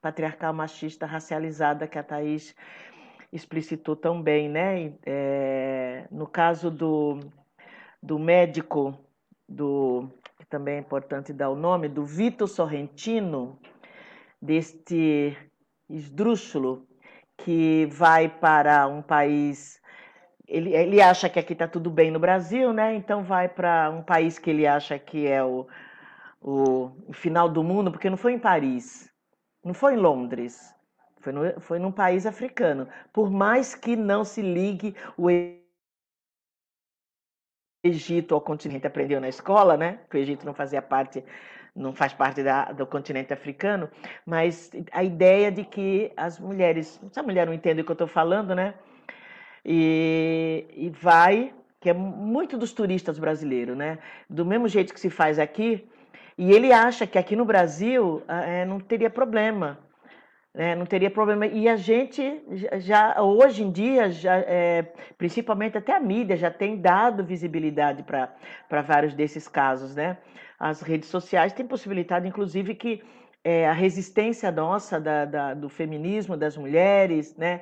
patriarcal, 0.00 0.52
machista, 0.52 1.06
racializada 1.06 1.86
que 1.86 1.98
a 1.98 2.02
Thaís 2.02 2.54
explicitou 3.32 3.96
tão 3.96 4.22
bem, 4.22 4.48
né? 4.48 4.92
É, 5.04 6.06
no 6.10 6.26
caso 6.26 6.70
do, 6.70 7.20
do 8.02 8.18
médico, 8.18 8.96
do, 9.48 10.08
que 10.38 10.46
também 10.46 10.76
é 10.76 10.78
importante 10.78 11.32
dar 11.32 11.50
o 11.50 11.56
nome, 11.56 11.88
do 11.88 12.04
Vitor 12.04 12.46
Sorrentino, 12.46 13.58
deste 14.40 15.36
esdrúxulo 15.88 16.86
que 17.36 17.86
vai 17.90 18.28
para 18.28 18.86
um 18.86 19.02
país. 19.02 19.80
Ele, 20.46 20.74
ele 20.74 21.00
acha 21.00 21.28
que 21.28 21.38
aqui 21.38 21.54
está 21.54 21.66
tudo 21.66 21.90
bem 21.90 22.10
no 22.10 22.18
Brasil, 22.18 22.72
né? 22.72 22.94
Então 22.94 23.24
vai 23.24 23.48
para 23.48 23.90
um 23.90 24.02
país 24.02 24.38
que 24.38 24.50
ele 24.50 24.66
acha 24.66 24.98
que 24.98 25.26
é 25.26 25.42
o, 25.42 25.66
o, 26.44 26.92
final 27.14 27.48
do 27.48 27.64
mundo, 27.64 27.90
porque 27.90 28.10
não 28.10 28.18
foi 28.18 28.34
em 28.34 28.38
Paris, 28.38 29.10
não 29.64 29.72
foi 29.72 29.94
em 29.94 29.96
Londres, 29.96 30.74
foi, 31.20 31.32
no, 31.32 31.60
foi 31.60 31.78
num 31.78 31.90
país 31.90 32.26
africano. 32.26 32.86
Por 33.10 33.30
mais 33.30 33.74
que 33.74 33.96
não 33.96 34.24
se 34.24 34.42
ligue 34.42 34.94
o 35.16 35.30
Egito 37.82 38.34
ao 38.34 38.42
continente, 38.42 38.86
aprendeu 38.86 39.20
na 39.22 39.28
escola, 39.28 39.76
né? 39.76 40.00
Que 40.10 40.18
o 40.18 40.20
Egito 40.20 40.44
não 40.44 40.52
fazia 40.52 40.82
parte, 40.82 41.24
não 41.74 41.94
faz 41.94 42.12
parte 42.12 42.42
da, 42.42 42.72
do 42.72 42.86
continente 42.86 43.32
africano, 43.32 43.88
mas 44.26 44.70
a 44.92 45.02
ideia 45.02 45.50
de 45.50 45.64
que 45.64 46.12
as 46.14 46.38
mulheres, 46.38 47.00
se 47.10 47.20
a 47.20 47.22
mulher 47.22 47.46
não 47.46 47.54
entende 47.54 47.80
o 47.80 47.84
que 47.84 47.90
eu 47.90 47.94
estou 47.94 48.06
falando, 48.06 48.54
né? 48.54 48.74
E, 49.64 50.66
e 50.76 50.90
vai, 50.90 51.54
que 51.80 51.88
é 51.88 51.94
muito 51.94 52.58
dos 52.58 52.74
turistas 52.74 53.18
brasileiros, 53.18 53.74
né? 53.74 53.98
Do 54.28 54.44
mesmo 54.44 54.68
jeito 54.68 54.92
que 54.92 55.00
se 55.00 55.08
faz 55.08 55.38
aqui, 55.38 55.88
e 56.36 56.52
ele 56.52 56.72
acha 56.72 57.06
que 57.06 57.18
aqui 57.18 57.36
no 57.36 57.44
Brasil 57.44 58.22
é, 58.28 58.64
não 58.64 58.80
teria 58.80 59.10
problema. 59.10 59.78
Né? 60.52 60.74
Não 60.74 60.86
teria 60.86 61.10
problema. 61.10 61.46
E 61.46 61.68
a 61.68 61.76
gente 61.76 62.42
já, 62.78 63.20
hoje 63.20 63.62
em 63.62 63.70
dia, 63.70 64.10
já, 64.10 64.36
é, 64.38 64.82
principalmente 65.18 65.78
até 65.78 65.94
a 65.96 66.00
mídia, 66.00 66.36
já 66.36 66.50
tem 66.50 66.80
dado 66.80 67.24
visibilidade 67.24 68.02
para 68.02 68.82
vários 68.82 69.14
desses 69.14 69.48
casos. 69.48 69.94
Né? 69.94 70.16
As 70.58 70.80
redes 70.80 71.08
sociais 71.08 71.52
têm 71.52 71.66
possibilitado, 71.66 72.26
inclusive, 72.26 72.74
que 72.74 73.02
é, 73.44 73.68
a 73.68 73.72
resistência 73.72 74.50
nossa 74.50 74.98
da, 74.98 75.24
da, 75.24 75.54
do 75.54 75.68
feminismo, 75.68 76.36
das 76.36 76.56
mulheres, 76.56 77.36
né, 77.36 77.60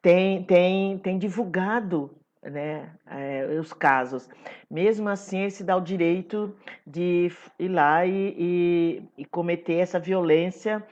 tem, 0.00 0.44
tem, 0.44 0.98
tem 0.98 1.18
divulgado 1.18 2.16
né, 2.44 2.90
é, 3.10 3.46
os 3.58 3.72
casos. 3.72 4.28
Mesmo 4.70 5.08
assim, 5.08 5.48
se 5.50 5.64
dá 5.64 5.76
o 5.76 5.80
direito 5.80 6.54
de 6.86 7.30
ir 7.58 7.68
lá 7.68 8.04
e, 8.06 8.34
e, 8.38 9.02
e 9.18 9.24
cometer 9.24 9.74
essa 9.74 9.98
violência 9.98 10.82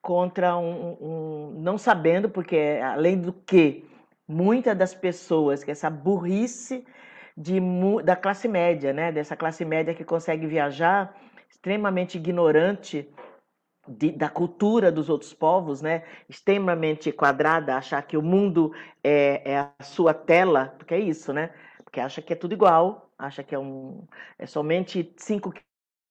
contra 0.00 0.56
um, 0.56 0.96
um, 1.00 1.54
não 1.60 1.78
sabendo, 1.78 2.28
porque 2.28 2.78
além 2.82 3.18
do 3.18 3.32
que 3.32 3.84
muitas 4.28 4.76
das 4.76 4.94
pessoas 4.94 5.64
que 5.64 5.70
essa 5.70 5.88
burrice 5.88 6.84
de, 7.36 7.58
da 8.04 8.14
classe 8.14 8.46
média, 8.46 8.92
né, 8.92 9.10
dessa 9.10 9.36
classe 9.36 9.64
média 9.64 9.94
que 9.94 10.04
consegue 10.04 10.46
viajar 10.46 11.14
extremamente 11.50 12.18
ignorante 12.18 13.08
de, 13.86 14.12
da 14.12 14.28
cultura 14.28 14.90
dos 14.90 15.08
outros 15.08 15.32
povos, 15.34 15.82
né? 15.82 16.04
Extremamente 16.28 17.12
quadrada, 17.12 17.76
achar 17.76 18.02
que 18.02 18.16
o 18.16 18.22
mundo 18.22 18.72
é, 19.02 19.52
é, 19.52 19.58
a 19.58 19.82
sua 19.82 20.14
tela, 20.14 20.74
porque 20.78 20.94
é 20.94 20.98
isso, 20.98 21.32
né? 21.32 21.50
Porque 21.84 22.00
acha 22.00 22.22
que 22.22 22.32
é 22.32 22.36
tudo 22.36 22.54
igual, 22.54 23.10
acha 23.18 23.42
que 23.42 23.54
é 23.54 23.58
um 23.58 24.06
é 24.38 24.46
somente 24.46 25.12
5 25.16 25.52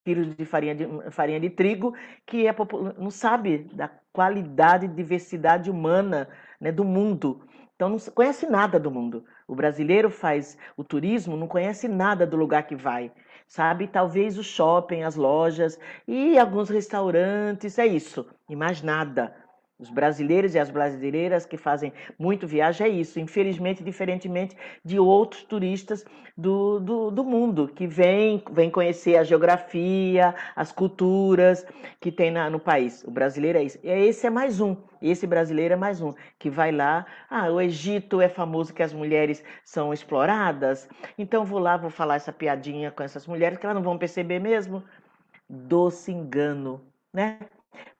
quilos 0.05 0.35
de 0.35 0.45
farinha 0.45 0.75
de 0.75 0.87
farinha 1.11 1.39
de 1.39 1.49
trigo, 1.49 1.93
que 2.25 2.47
é 2.47 2.55
não 2.97 3.09
sabe 3.09 3.69
da 3.73 3.89
qualidade 4.11 4.85
e 4.85 4.89
diversidade 4.89 5.71
humana, 5.71 6.29
né, 6.59 6.71
do 6.71 6.83
mundo. 6.83 7.47
Então 7.75 7.89
não 7.89 7.97
conhece 8.13 8.47
nada 8.47 8.79
do 8.79 8.91
mundo. 8.91 9.25
O 9.47 9.55
brasileiro 9.55 10.09
faz 10.09 10.57
o 10.77 10.83
turismo, 10.83 11.35
não 11.35 11.47
conhece 11.47 11.87
nada 11.87 12.25
do 12.25 12.37
lugar 12.37 12.63
que 12.63 12.75
vai 12.75 13.11
sabe? 13.47 13.87
Talvez 13.87 14.37
o 14.37 14.43
shopping, 14.43 15.03
as 15.03 15.15
lojas 15.15 15.79
e 16.07 16.37
alguns 16.37 16.69
restaurantes, 16.69 17.77
é 17.77 17.85
isso, 17.85 18.25
e 18.49 18.55
mais 18.55 18.81
nada. 18.81 19.42
Os 19.79 19.89
brasileiros 19.89 20.53
e 20.53 20.59
as 20.59 20.69
brasileiras 20.69 21.45
que 21.45 21.57
fazem 21.57 21.91
muito 22.17 22.47
viagem 22.47 22.85
é 22.87 22.89
isso, 22.89 23.19
infelizmente, 23.19 23.83
diferentemente 23.83 24.55
de 24.85 24.99
outros 24.99 25.43
turistas 25.43 26.05
do, 26.37 26.79
do, 26.79 27.11
do 27.11 27.23
mundo, 27.23 27.67
que 27.67 27.87
vêm 27.87 28.43
vem 28.51 28.69
conhecer 28.69 29.17
a 29.17 29.23
geografia, 29.23 30.35
as 30.55 30.71
culturas 30.71 31.65
que 31.99 32.11
tem 32.11 32.29
na, 32.29 32.49
no 32.49 32.59
país. 32.59 33.03
O 33.03 33.11
brasileiro 33.11 33.57
é 33.57 33.63
isso. 33.63 33.79
E 33.83 33.89
esse 33.89 34.27
é 34.27 34.29
mais 34.29 34.61
um, 34.61 34.77
esse 35.01 35.25
brasileiro 35.25 35.73
é 35.73 35.77
mais 35.77 36.01
um, 36.01 36.13
que 36.37 36.51
vai 36.51 36.71
lá. 36.71 37.05
Ah, 37.29 37.49
o 37.49 37.59
Egito 37.59 38.21
é 38.21 38.29
famoso 38.29 38.73
que 38.73 38.83
as 38.83 38.93
mulheres 38.93 39.43
são 39.63 39.91
exploradas, 39.91 40.87
então 41.17 41.43
vou 41.43 41.59
lá, 41.59 41.77
vou 41.77 41.89
falar 41.89 42.15
essa 42.15 42.31
piadinha 42.31 42.91
com 42.91 43.01
essas 43.03 43.25
mulheres 43.25 43.57
que 43.57 43.65
elas 43.65 43.75
não 43.75 43.83
vão 43.83 43.97
perceber 43.97 44.39
mesmo. 44.39 44.83
Doce 45.49 46.11
engano, 46.11 46.81
né? 47.11 47.39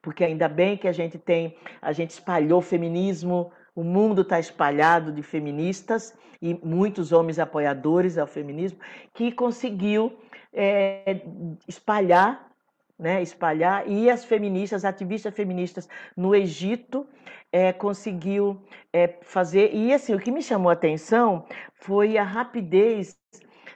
Porque 0.01 0.23
ainda 0.23 0.47
bem 0.47 0.77
que 0.77 0.87
a 0.87 0.91
gente 0.91 1.17
tem, 1.17 1.55
a 1.81 1.91
gente 1.91 2.11
espalhou 2.11 2.61
feminismo, 2.61 3.51
o 3.75 3.83
mundo 3.83 4.21
está 4.21 4.39
espalhado 4.39 5.11
de 5.11 5.23
feministas 5.23 6.13
e 6.41 6.53
muitos 6.63 7.11
homens 7.11 7.39
apoiadores 7.39 8.17
ao 8.17 8.27
feminismo 8.27 8.79
que 9.13 9.31
conseguiu 9.31 10.17
é, 10.51 11.21
espalhar, 11.67 12.51
né, 12.99 13.21
espalhar 13.21 13.87
e 13.87 14.09
as 14.09 14.23
feministas, 14.23 14.85
ativistas 14.85 15.33
feministas 15.33 15.89
no 16.15 16.35
Egito 16.35 17.07
é, 17.51 17.73
conseguiu 17.73 18.61
é, 18.91 19.07
fazer 19.21 19.73
e 19.73 19.91
assim 19.93 20.13
o 20.13 20.19
que 20.19 20.31
me 20.31 20.41
chamou 20.41 20.69
a 20.69 20.73
atenção 20.73 21.45
foi 21.73 22.17
a 22.17 22.23
rapidez 22.23 23.17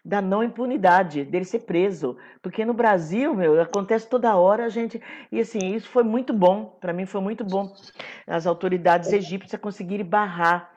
da 0.07 0.21
não 0.21 0.41
impunidade, 0.41 1.25
dele 1.25 1.43
ser 1.43 1.59
preso. 1.59 2.15
Porque 2.41 2.63
no 2.63 2.73
Brasil, 2.73 3.35
meu, 3.35 3.61
acontece 3.61 4.07
toda 4.07 4.37
hora 4.37 4.65
a 4.65 4.69
gente. 4.69 5.01
E 5.29 5.41
assim, 5.41 5.75
isso 5.75 5.89
foi 5.89 6.03
muito 6.03 6.31
bom, 6.31 6.77
para 6.79 6.93
mim 6.93 7.05
foi 7.05 7.19
muito 7.19 7.43
bom 7.43 7.73
as 8.25 8.47
autoridades 8.47 9.11
egípcias 9.11 9.59
conseguirem 9.59 10.05
barrar. 10.05 10.71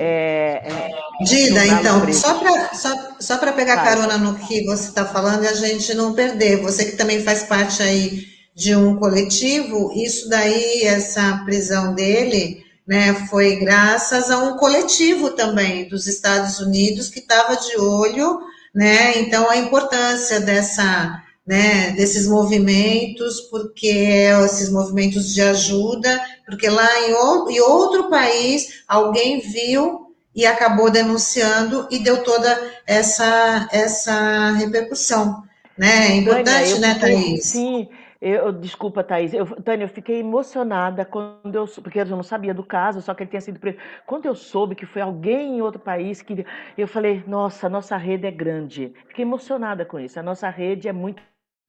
É, 0.00 0.62
é, 0.64 1.24
Dida, 1.24 1.64
então, 1.64 2.12
só 2.12 2.38
para 2.40 2.74
só, 2.74 2.90
só 3.20 3.38
pegar 3.38 3.76
Vai. 3.76 3.84
carona 3.84 4.18
no 4.18 4.34
que 4.34 4.64
você 4.64 4.88
está 4.88 5.06
falando 5.06 5.44
e 5.44 5.48
a 5.48 5.54
gente 5.54 5.94
não 5.94 6.12
perder, 6.12 6.60
você 6.60 6.84
que 6.84 6.96
também 6.96 7.22
faz 7.22 7.44
parte 7.44 7.82
aí 7.82 8.26
de 8.54 8.76
um 8.76 8.96
coletivo, 8.96 9.92
isso 9.94 10.28
daí, 10.28 10.82
essa 10.82 11.40
prisão 11.46 11.94
dele, 11.94 12.62
né, 12.86 13.14
foi 13.30 13.56
graças 13.56 14.30
a 14.30 14.38
um 14.38 14.58
coletivo 14.58 15.30
também 15.30 15.88
dos 15.88 16.06
Estados 16.06 16.58
Unidos 16.58 17.08
que 17.08 17.20
estava 17.20 17.56
de 17.56 17.78
olho 17.78 18.51
né? 18.74 19.18
Então 19.18 19.48
a 19.50 19.56
importância 19.56 20.40
dessa, 20.40 21.22
né, 21.46 21.90
desses 21.90 22.26
movimentos, 22.26 23.40
porque 23.42 24.26
esses 24.44 24.70
movimentos 24.70 25.34
de 25.34 25.42
ajuda, 25.42 26.20
porque 26.46 26.68
lá 26.68 27.08
em 27.08 27.12
outro, 27.14 27.50
em 27.50 27.60
outro 27.60 28.10
país 28.10 28.82
alguém 28.88 29.40
viu 29.40 30.14
e 30.34 30.46
acabou 30.46 30.90
denunciando 30.90 31.86
e 31.90 31.98
deu 31.98 32.22
toda 32.22 32.72
essa 32.86 33.68
essa 33.70 34.52
repercussão, 34.52 35.42
né? 35.76 36.12
É 36.12 36.16
importante, 36.16 36.78
né, 36.78 36.94
Thaís? 36.98 37.44
Sim. 37.44 37.88
Eu, 38.24 38.52
desculpa, 38.52 39.02
Thaís. 39.02 39.34
Eu, 39.34 39.44
Tânia, 39.62 39.84
eu 39.84 39.88
fiquei 39.88 40.20
emocionada 40.20 41.04
quando 41.04 41.56
eu. 41.56 41.66
Porque 41.66 41.98
eu 41.98 42.06
não 42.06 42.22
sabia 42.22 42.54
do 42.54 42.62
caso, 42.62 43.02
só 43.02 43.12
que 43.14 43.24
ele 43.24 43.30
tinha 43.30 43.40
sido 43.40 43.58
preso. 43.58 43.78
Quando 44.06 44.26
eu 44.26 44.34
soube 44.36 44.76
que 44.76 44.86
foi 44.86 45.02
alguém 45.02 45.56
em 45.58 45.60
outro 45.60 45.80
país 45.80 46.22
que. 46.22 46.46
Eu 46.78 46.86
falei, 46.86 47.24
nossa, 47.26 47.68
nossa 47.68 47.96
rede 47.96 48.24
é 48.24 48.30
grande. 48.30 48.94
Fiquei 49.08 49.24
emocionada 49.24 49.84
com 49.84 49.98
isso. 49.98 50.20
A 50.20 50.22
nossa 50.22 50.48
rede 50.48 50.86
é 50.86 50.92
muito 50.92 51.20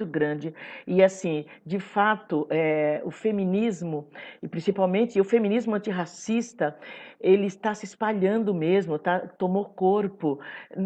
grande 0.06 0.54
e 0.86 1.04
assim 1.04 1.46
de 1.66 1.80
fato 1.80 2.48
é, 2.50 3.02
o 3.06 3.12
feminismo 3.12 4.08
e 4.42 4.48
principalmente 4.48 5.22
o 5.22 5.24
feminismo 5.24 5.76
antirracista 5.76 6.76
ele 7.22 7.46
está 7.46 7.74
se 7.74 7.86
espalhando 7.86 8.54
mesmo 8.54 8.98
tá 8.98 9.20
tomou 9.20 9.66
corpo 9.66 10.40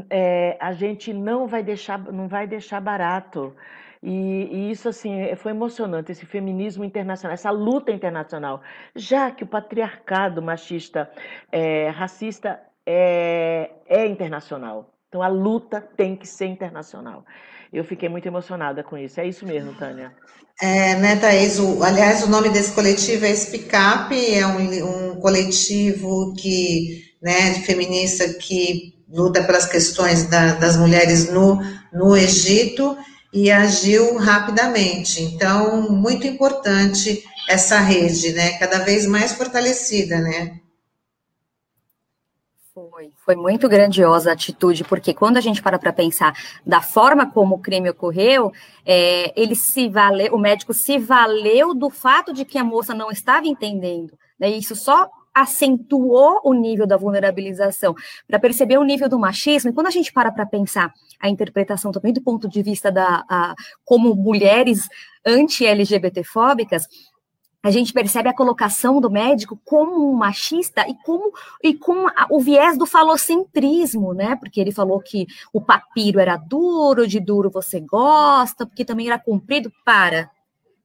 é, 0.09 0.57
a 0.59 0.73
gente 0.73 1.13
não 1.13 1.47
vai 1.47 1.63
deixar 1.63 1.97
não 2.11 2.27
vai 2.27 2.45
deixar 2.45 2.81
barato 2.81 3.55
e, 4.01 4.49
e, 4.51 4.71
isso 4.71 4.87
assim 4.89 5.19
é, 5.19 5.35
foi 5.35 5.51
emocionante 5.51 6.11
esse 6.11 6.25
feminismo 6.25 6.83
internacional, 6.83 7.33
essa 7.33 7.49
luta 7.51 7.91
internacional, 7.91 8.61
já 8.95 9.31
que 9.31 9.43
o 9.43 9.47
patriarcado 9.47 10.41
machista, 10.41 11.09
é, 11.51 11.89
racista 11.89 12.59
é, 12.85 13.71
é 13.87 14.05
internacional. 14.05 14.93
Então 15.09 15.21
a 15.21 15.27
luta 15.27 15.81
tem 15.95 16.15
que 16.15 16.27
ser 16.27 16.45
internacional. 16.45 17.25
Eu 17.71 17.83
fiquei 17.83 18.07
muito 18.07 18.27
emocionada 18.27 18.83
com 18.83 18.97
isso. 18.97 19.19
É 19.19 19.27
isso 19.27 19.45
mesmo, 19.45 19.73
Tânia. 19.73 20.13
É, 20.61 20.95
né, 20.95 21.15
Thaís? 21.17 21.59
O, 21.59 21.83
aliás, 21.83 22.23
o 22.23 22.29
nome 22.29 22.49
desse 22.49 22.73
coletivo 22.73 23.25
é 23.25 23.31
SPICAP, 23.31 24.13
é 24.33 24.47
um, 24.47 25.11
um 25.11 25.19
coletivo 25.19 26.33
que, 26.33 27.13
né, 27.21 27.53
feminista 27.65 28.33
que 28.33 28.95
luta 29.09 29.43
pelas 29.43 29.65
questões 29.65 30.27
da, 30.29 30.55
das 30.55 30.77
mulheres 30.77 31.31
no, 31.31 31.61
no 31.93 32.15
Egito 32.15 32.97
e 33.33 33.51
agiu 33.51 34.17
rapidamente. 34.17 35.21
Então, 35.21 35.89
muito 35.91 36.25
importante 36.25 37.23
essa 37.49 37.79
rede, 37.79 38.33
né? 38.33 38.57
Cada 38.57 38.79
vez 38.79 39.05
mais 39.05 39.33
fortalecida, 39.33 40.19
né? 40.19 40.59
Foi, 42.73 43.11
foi 43.25 43.35
muito 43.35 43.67
grandiosa 43.67 44.29
a 44.29 44.33
atitude, 44.33 44.83
porque 44.83 45.13
quando 45.13 45.37
a 45.37 45.41
gente 45.41 45.61
para 45.61 45.79
para 45.79 45.91
pensar 45.91 46.33
da 46.65 46.79
forma 46.79 47.29
como 47.31 47.55
o 47.55 47.59
crime 47.59 47.89
ocorreu, 47.89 48.51
é, 48.85 49.33
ele 49.39 49.55
se 49.55 49.89
valeu, 49.89 50.33
o 50.33 50.37
médico 50.37 50.73
se 50.73 50.99
valeu 50.99 51.73
do 51.73 51.89
fato 51.89 52.31
de 52.33 52.45
que 52.45 52.57
a 52.57 52.63
moça 52.63 52.93
não 52.93 53.09
estava 53.09 53.47
entendendo. 53.47 54.17
Né? 54.39 54.49
Isso 54.49 54.75
só 54.75 55.09
acentuou 55.41 56.41
o 56.43 56.53
nível 56.53 56.87
da 56.87 56.97
vulnerabilização, 56.97 57.95
para 58.27 58.39
perceber 58.39 58.77
o 58.77 58.83
nível 58.83 59.07
do 59.07 59.19
machismo. 59.19 59.69
E 59.69 59.73
quando 59.73 59.87
a 59.87 59.91
gente 59.91 60.11
para 60.11 60.31
para 60.31 60.45
pensar 60.45 60.93
a 61.19 61.29
interpretação 61.29 61.91
também 61.91 62.13
do 62.13 62.21
ponto 62.21 62.47
de 62.47 62.61
vista 62.63 62.91
da 62.91 63.23
a, 63.29 63.55
como 63.85 64.15
mulheres 64.15 64.87
anti-LGBT-fóbicas, 65.25 66.87
a 67.61 67.71
gente 67.71 67.91
percebe 67.91 68.29
a 68.29 68.35
colocação 68.35 69.01
do 69.01 69.09
médico 69.09 69.59
como 69.65 70.09
um 70.09 70.13
machista 70.13 70.87
e 70.87 70.95
como 71.03 71.31
e 71.63 71.73
com 71.73 72.07
a, 72.07 72.27
o 72.29 72.39
viés 72.39 72.77
do 72.77 72.85
falocentrismo, 72.85 74.13
né? 74.13 74.35
Porque 74.37 74.61
ele 74.61 74.71
falou 74.71 74.99
que 74.99 75.27
o 75.51 75.59
papiro 75.59 76.19
era 76.19 76.37
duro, 76.37 77.07
de 77.07 77.19
duro 77.19 77.49
você 77.49 77.79
gosta, 77.79 78.65
porque 78.65 78.85
também 78.85 79.07
era 79.07 79.19
comprido 79.19 79.71
para 79.83 80.31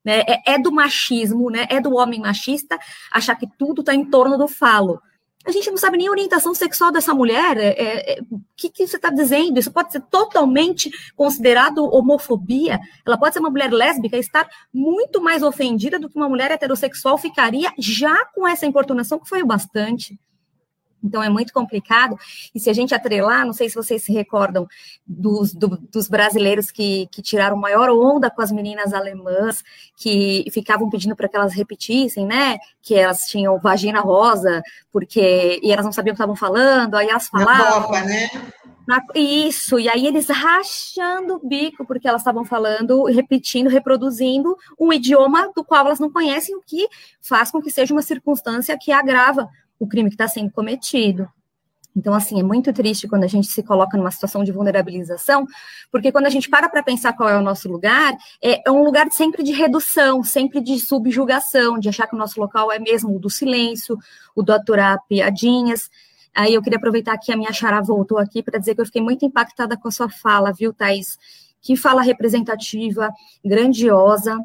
né? 0.05 0.21
É, 0.27 0.55
é, 0.55 0.59
do 0.59 0.73
machismo, 0.73 1.51
né? 1.51 1.67
É 1.71 1.81
do 1.81 1.95
homem 1.95 2.21
machista 2.21 2.79
achar 3.11 3.35
que 3.37 3.47
tudo 3.59 3.81
está 3.81 3.95
em 3.95 4.05
torno 4.05 4.37
do 4.37 4.49
falo. 4.49 5.01
A 5.45 5.51
gente 5.51 5.69
não 5.71 5.77
sabe 5.77 5.99
nem 5.99 6.07
a 6.07 6.11
orientação 6.11 6.55
sexual 6.55 6.93
dessa 6.93 7.13
mulher. 7.13 7.57
É, 7.57 7.69
é, 7.71 8.13
é 8.13 8.21
o 8.31 8.41
que, 8.57 8.71
que 8.71 8.87
você 8.87 8.97
está 8.97 9.11
dizendo? 9.11 9.59
Isso 9.59 9.73
pode 9.73 9.91
ser 9.91 10.01
totalmente 10.03 10.91
considerado 11.17 11.85
homofobia. 11.85 12.79
Ela 13.05 13.19
pode 13.19 13.35
ser 13.35 13.41
uma 13.41 13.51
mulher 13.51 13.73
lésbica 13.73 14.17
e 14.17 14.21
estar 14.21 14.49
muito 14.73 15.21
mais 15.21 15.43
ofendida 15.43 15.99
do 15.99 16.09
que 16.09 16.17
uma 16.17 16.29
mulher 16.29 16.51
heterossexual 16.53 17.19
ficaria 17.19 17.73
já 17.77 18.25
com 18.27 18.47
essa 18.47 18.67
importunação, 18.67 19.19
que 19.19 19.29
foi 19.29 19.43
o 19.43 19.47
bastante. 19.47 20.19
Então 21.03 21.23
é 21.23 21.29
muito 21.29 21.53
complicado. 21.53 22.17
E 22.55 22.61
se 22.61 22.71
a 22.71 22.73
gente 22.73 22.95
atrelar, 22.95 23.45
não 23.45 23.53
sei 23.53 23.69
se 23.69 23.75
vocês 23.75 24.03
se 24.03 24.13
recordam 24.13 24.67
dos, 25.07 25.53
do, 25.53 25.69
dos 25.91 26.09
brasileiros 26.09 26.71
que, 26.71 27.09
que 27.11 27.21
tiraram 27.21 27.57
maior 27.57 27.91
onda 27.91 28.31
com 28.31 28.43
as 28.43 28.53
meninas 28.53 28.95
alemãs, 28.95 29.65
que 29.97 30.45
ficavam 30.53 30.89
pedindo 30.89 31.17
para 31.17 31.29
que 31.29 31.37
elas 31.37 31.55
repetissem, 31.55 32.27
né? 32.27 32.59
Que 32.81 32.95
elas 32.95 33.27
tinham 33.27 33.59
vagina 33.59 34.01
rosa, 34.01 34.63
porque 34.93 35.61
e 35.63 35.73
elas 35.73 35.85
não 35.85 35.93
sabiam 35.93 36.13
o 36.13 36.17
que 36.17 36.23
estavam 36.23 36.37
falando, 36.37 36.95
aí 36.95 37.09
elas 37.09 37.29
falavam. 37.29 37.81
Na 37.81 37.87
Copa, 37.87 38.01
né? 38.03 38.31
Na, 38.87 39.01
isso, 39.15 39.79
e 39.79 39.89
aí 39.89 40.07
eles 40.07 40.27
rachando 40.29 41.37
o 41.37 41.49
bico, 41.49 41.85
porque 41.87 42.09
elas 42.09 42.21
estavam 42.21 42.45
falando, 42.45 43.05
repetindo, 43.05 43.69
reproduzindo 43.69 44.57
um 44.79 44.93
idioma 44.93 45.53
do 45.55 45.65
qual 45.65 45.87
elas 45.87 46.01
não 46.01 46.11
conhecem, 46.11 46.57
o 46.57 46.63
que 46.63 46.89
faz 47.21 47.51
com 47.51 47.63
que 47.63 47.71
seja 47.71 47.95
uma 47.95 48.03
circunstância 48.03 48.77
que 48.77 48.91
agrava 48.91 49.49
o 49.83 49.87
crime 49.89 50.09
que 50.09 50.15
está 50.15 50.29
sendo 50.29 50.51
cometido. 50.53 51.29
Então, 51.95 52.15
assim, 52.15 52.39
é 52.39 52.43
muito 52.43 52.73
triste 52.73 53.09
quando 53.09 53.25
a 53.25 53.27
gente 53.27 53.49
se 53.49 53.63
coloca 53.63 53.99
numa 53.99 54.11
situação 54.11 54.45
de 54.45 54.53
vulnerabilização, 54.53 55.45
porque 55.91 56.11
quando 56.11 56.27
a 56.27 56.31
gente 56.31 56.49
para 56.49 56.69
para 56.69 56.83
pensar 56.83 57.13
qual 57.13 57.29
é 57.29 57.37
o 57.37 57.43
nosso 57.43 57.69
lugar, 57.69 58.17
é, 58.41 58.67
é, 58.67 58.71
um 58.71 58.83
lugar 58.83 59.11
sempre 59.11 59.43
de 59.43 59.53
redução, 59.53 60.23
sempre 60.23 60.61
de 60.61 60.79
subjugação, 60.79 61.79
de 61.79 61.89
achar 61.89 62.07
que 62.07 62.15
o 62.15 62.19
nosso 62.19 62.41
local 62.41 62.73
é 62.73 62.79
mesmo 62.79 63.17
o 63.17 63.19
do 63.19 63.29
silêncio, 63.29 63.99
o 64.35 64.43
do 64.43 64.53
aturar 64.53 64.99
piadinhas. 65.07 65.91
Aí 66.35 66.55
eu 66.55 66.63
queria 66.63 66.79
aproveitar 66.79 67.19
que 67.19 67.31
a 67.31 67.37
minha 67.37 67.53
Xará 67.53 67.81
voltou 67.83 68.19
aqui 68.19 68.43
para 68.43 68.59
dizer 68.59 68.75
que 68.75 68.81
eu 68.81 68.87
fiquei 68.87 69.03
muito 69.03 69.27
impactada 69.27 69.77
com 69.77 69.89
a 69.89 69.91
sua 69.91 70.09
fala, 70.09 70.53
viu, 70.53 70.73
Thais? 70.73 71.19
Que 71.61 71.77
fala 71.77 72.03
representativa, 72.03 73.11
grandiosa, 73.45 74.39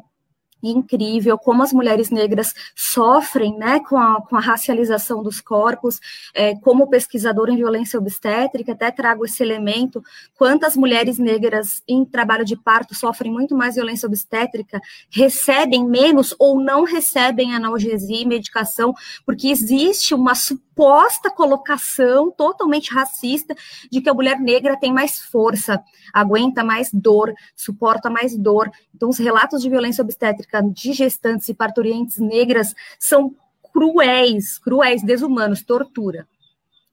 incrível 0.62 1.38
como 1.38 1.62
as 1.62 1.72
mulheres 1.72 2.10
negras 2.10 2.54
sofrem 2.74 3.56
né, 3.56 3.80
com, 3.80 3.96
a, 3.96 4.20
com 4.22 4.36
a 4.36 4.40
racialização 4.40 5.22
dos 5.22 5.40
corpos. 5.40 6.00
É, 6.34 6.54
como 6.56 6.88
pesquisadora 6.88 7.52
em 7.52 7.56
violência 7.56 7.98
obstétrica, 7.98 8.72
até 8.72 8.90
trago 8.90 9.24
esse 9.24 9.42
elemento: 9.42 10.02
quantas 10.36 10.76
mulheres 10.76 11.18
negras 11.18 11.82
em 11.86 12.04
trabalho 12.04 12.44
de 12.44 12.56
parto 12.56 12.94
sofrem 12.94 13.32
muito 13.32 13.56
mais 13.56 13.74
violência 13.74 14.06
obstétrica, 14.06 14.80
recebem 15.10 15.86
menos 15.86 16.34
ou 16.38 16.60
não 16.60 16.84
recebem 16.84 17.54
analgesia 17.54 18.22
e 18.22 18.26
medicação, 18.26 18.94
porque 19.24 19.48
existe 19.48 20.14
uma 20.14 20.34
suposta 20.34 21.30
colocação 21.30 22.30
totalmente 22.30 22.92
racista 22.92 23.54
de 23.90 24.00
que 24.00 24.08
a 24.08 24.14
mulher 24.14 24.38
negra 24.38 24.76
tem 24.76 24.92
mais 24.92 25.18
força, 25.18 25.82
aguenta 26.12 26.62
mais 26.62 26.90
dor, 26.92 27.32
suporta 27.54 28.08
mais 28.08 28.36
dor. 28.36 28.70
Então, 28.94 29.08
os 29.08 29.18
relatos 29.18 29.60
de 29.60 29.68
violência 29.68 30.02
obstétrica 30.02 30.47
de 30.72 30.92
gestantes 30.92 31.48
e 31.48 31.54
parturientes 31.54 32.18
negras 32.18 32.74
são 32.98 33.34
cruéis, 33.72 34.58
cruéis, 34.58 35.02
desumanos, 35.02 35.62
tortura. 35.62 36.26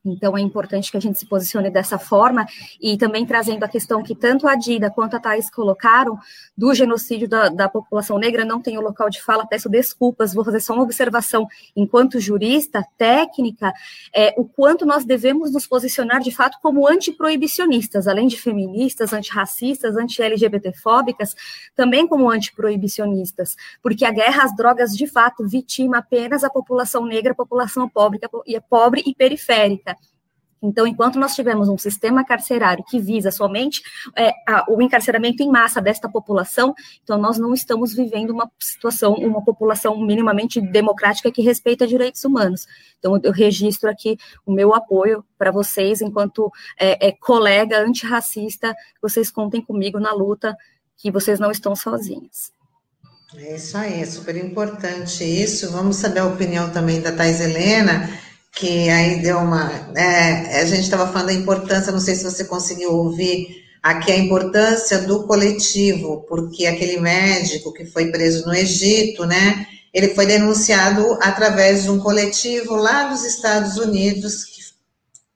Então, 0.06 0.38
é 0.38 0.42
importante 0.42 0.92
que 0.92 0.98
a 0.98 1.00
gente 1.00 1.18
se 1.18 1.26
posicione 1.26 1.70
dessa 1.70 1.98
forma 1.98 2.46
e 2.80 2.98
também 2.98 3.26
trazendo 3.26 3.64
a 3.64 3.68
questão 3.68 4.04
que 4.04 4.14
tanto 4.14 4.48
a 4.48 4.56
Dida 4.56 4.92
quanto 4.92 5.16
a 5.16 5.20
Thais 5.20 5.50
colocaram 5.50 6.18
do 6.58 6.74
genocídio 6.74 7.28
da, 7.28 7.50
da, 7.50 7.68
população 7.68 8.18
negra, 8.18 8.46
não 8.46 8.62
tenho 8.62 8.82
local 8.82 9.10
de 9.10 9.22
fala, 9.22 9.46
peço 9.46 9.68
desculpas, 9.68 10.34
vou 10.34 10.46
fazer 10.46 10.60
só 10.60 10.74
uma 10.74 10.84
observação 10.84 11.48
enquanto 11.76 12.20
jurista, 12.20 12.86
técnica, 12.98 13.74
é, 14.14 14.34
o 14.38 14.46
quanto 14.46 14.86
nós 14.86 15.04
devemos 15.04 15.52
nos 15.52 15.66
posicionar 15.66 16.22
de 16.22 16.32
fato 16.32 16.58
como 16.62 16.88
antiproibicionistas, 16.88 18.08
além 18.08 18.28
de 18.28 18.40
feministas, 18.40 19.12
antirracistas, 19.12 19.98
anti-LGBTfóbicas, 19.98 21.36
também 21.76 22.08
como 22.08 22.30
antiproibicionistas, 22.30 23.56
porque 23.82 24.06
a 24.06 24.12
guerra 24.12 24.44
às 24.44 24.56
drogas 24.56 24.96
de 24.96 25.08
fato 25.08 25.48
vitima 25.48 25.98
apenas 25.98 26.44
a 26.44 26.50
população 26.50 27.06
negra, 27.06 27.32
a 27.32 27.36
população 27.36 27.90
pobre, 27.90 28.20
e 28.46 28.60
pobre 28.62 29.04
e 29.06 29.14
periférica. 29.14 29.95
Então, 30.62 30.88
enquanto 30.88 31.20
nós 31.20 31.36
tivermos 31.36 31.70
um 31.70 31.78
sistema 31.78 32.26
carcerário 32.26 32.84
que 32.84 33.00
visa 33.00 33.30
somente 33.30 33.82
é, 34.16 34.32
a, 34.48 34.66
o 34.70 34.82
encarceramento 34.82 35.44
em 35.44 35.50
massa 35.50 35.82
desta 35.82 36.10
população, 36.10 36.74
então 37.04 37.18
nós 37.18 37.38
não 37.38 37.54
estamos 37.54 37.94
vivendo 37.94 38.32
uma 38.32 38.50
situação, 38.60 39.14
uma 39.14 39.44
população 39.44 40.00
minimamente 40.04 40.60
democrática 40.60 41.32
que 41.32 41.42
respeita 41.42 41.86
direitos 41.86 42.24
humanos. 42.24 42.66
Então, 42.98 43.20
eu 43.22 43.32
registro 43.32 43.90
aqui 43.90 44.18
o 44.46 44.52
meu 44.52 44.74
apoio 44.74 45.24
para 45.38 45.52
vocês, 45.52 46.02
enquanto 46.02 46.52
é, 46.80 47.10
é, 47.10 47.12
colega 47.12 47.80
antirracista, 47.80 48.76
vocês 49.02 49.30
contem 49.30 49.62
comigo 49.62 50.00
na 50.00 50.14
luta, 50.14 50.56
que 50.98 51.12
vocês 51.12 51.40
não 51.40 51.52
estão 51.52 51.76
sozinhos. 51.76 52.52
É 53.38 53.56
isso 53.56 53.78
aí, 53.78 54.02
é 54.02 54.06
super 54.06 54.36
importante 54.38 55.24
isso. 55.24 55.72
Vamos 55.72 55.98
saber 55.98 56.20
a 56.20 56.26
opinião 56.26 56.72
também 56.72 57.02
da 57.02 57.12
Thais 57.12 57.42
Helena 57.42 58.10
que 58.56 58.90
aí 58.90 59.22
deu 59.22 59.38
uma. 59.38 59.70
É, 59.96 60.62
a 60.62 60.66
gente 60.66 60.84
estava 60.84 61.12
falando 61.12 61.28
da 61.28 61.34
importância, 61.34 61.92
não 61.92 62.00
sei 62.00 62.16
se 62.16 62.24
você 62.24 62.46
conseguiu 62.46 62.94
ouvir 62.94 63.66
aqui 63.84 64.12
a 64.12 64.18
importância 64.18 65.00
do 65.00 65.24
coletivo, 65.28 66.26
porque 66.28 66.66
aquele 66.66 67.00
médico 67.00 67.74
que 67.74 67.86
foi 67.86 68.10
preso 68.12 68.46
no 68.48 68.56
Egito, 68.56 69.26
né? 69.26 69.68
Ele 69.94 70.16
foi 70.16 70.26
denunciado 70.26 71.18
através 71.22 71.84
de 71.84 71.92
um 71.92 72.00
coletivo 72.00 72.76
lá 72.76 73.04
dos 73.06 73.24
Estados 73.24 73.78
Unidos 73.78 74.44
que, 74.46 74.62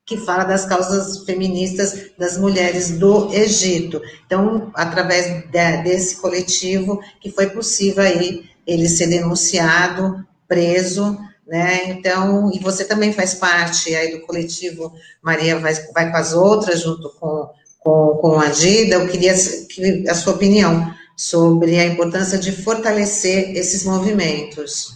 que 0.05 0.17
fala 0.17 0.45
das 0.45 0.65
causas 0.65 1.23
feministas 1.25 2.12
das 2.17 2.38
mulheres 2.38 2.97
do 2.97 3.32
Egito. 3.34 4.01
Então, 4.25 4.71
através 4.73 5.27
de, 5.27 5.84
desse 5.84 6.15
coletivo 6.17 6.99
que 7.21 7.29
foi 7.32 7.47
possível 7.47 8.03
aí 8.03 8.45
ele 8.65 8.89
ser 8.89 9.08
denunciado, 9.08 10.25
preso 10.47 11.17
né? 11.49 11.89
Então, 11.89 12.51
e 12.53 12.59
você 12.59 12.85
também 12.85 13.12
faz 13.12 13.33
parte 13.33 13.93
aí 13.95 14.12
do 14.12 14.25
coletivo 14.25 14.93
Maria 15.21 15.57
vai, 15.57 15.73
vai 15.91 16.12
com 16.12 16.17
as 16.17 16.31
outras, 16.31 16.81
junto 16.81 17.09
com, 17.19 17.49
com, 17.79 18.17
com 18.21 18.39
a 18.39 18.49
Dida, 18.49 18.95
eu 18.95 19.07
queria 19.07 19.33
que, 19.33 20.07
a 20.07 20.13
sua 20.13 20.33
opinião 20.33 20.93
sobre 21.17 21.79
a 21.79 21.85
importância 21.88 22.38
de 22.38 22.51
fortalecer 22.51 23.57
esses 23.57 23.83
movimentos. 23.83 24.93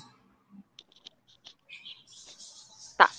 Tá. 2.95 3.09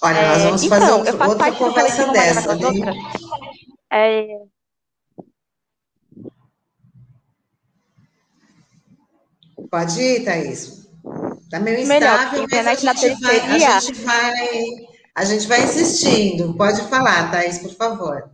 Olha, 0.00 0.16
é, 0.16 0.28
nós 0.28 0.42
vamos 0.44 0.62
então, 0.62 0.80
fazer 0.80 0.92
outro, 0.92 1.28
outra 1.28 1.52
conversa 1.52 2.06
dessa. 2.10 2.58
É, 3.92 4.26
Pode 9.70 10.00
ir, 10.00 10.24
Thaís. 10.24 10.88
Está 11.42 11.60
meio 11.60 11.86
Melhor, 11.86 12.14
instável, 12.14 12.46
mas 12.50 12.66
a 12.66 12.74
gente, 12.74 13.20
vai, 13.20 13.40
a, 13.40 13.80
gente 13.80 14.02
vai, 14.02 14.68
a 15.14 15.24
gente 15.24 15.46
vai 15.46 15.62
insistindo. 15.64 16.54
Pode 16.56 16.82
falar, 16.88 17.30
Thaís, 17.30 17.58
por 17.58 17.74
favor. 17.74 18.30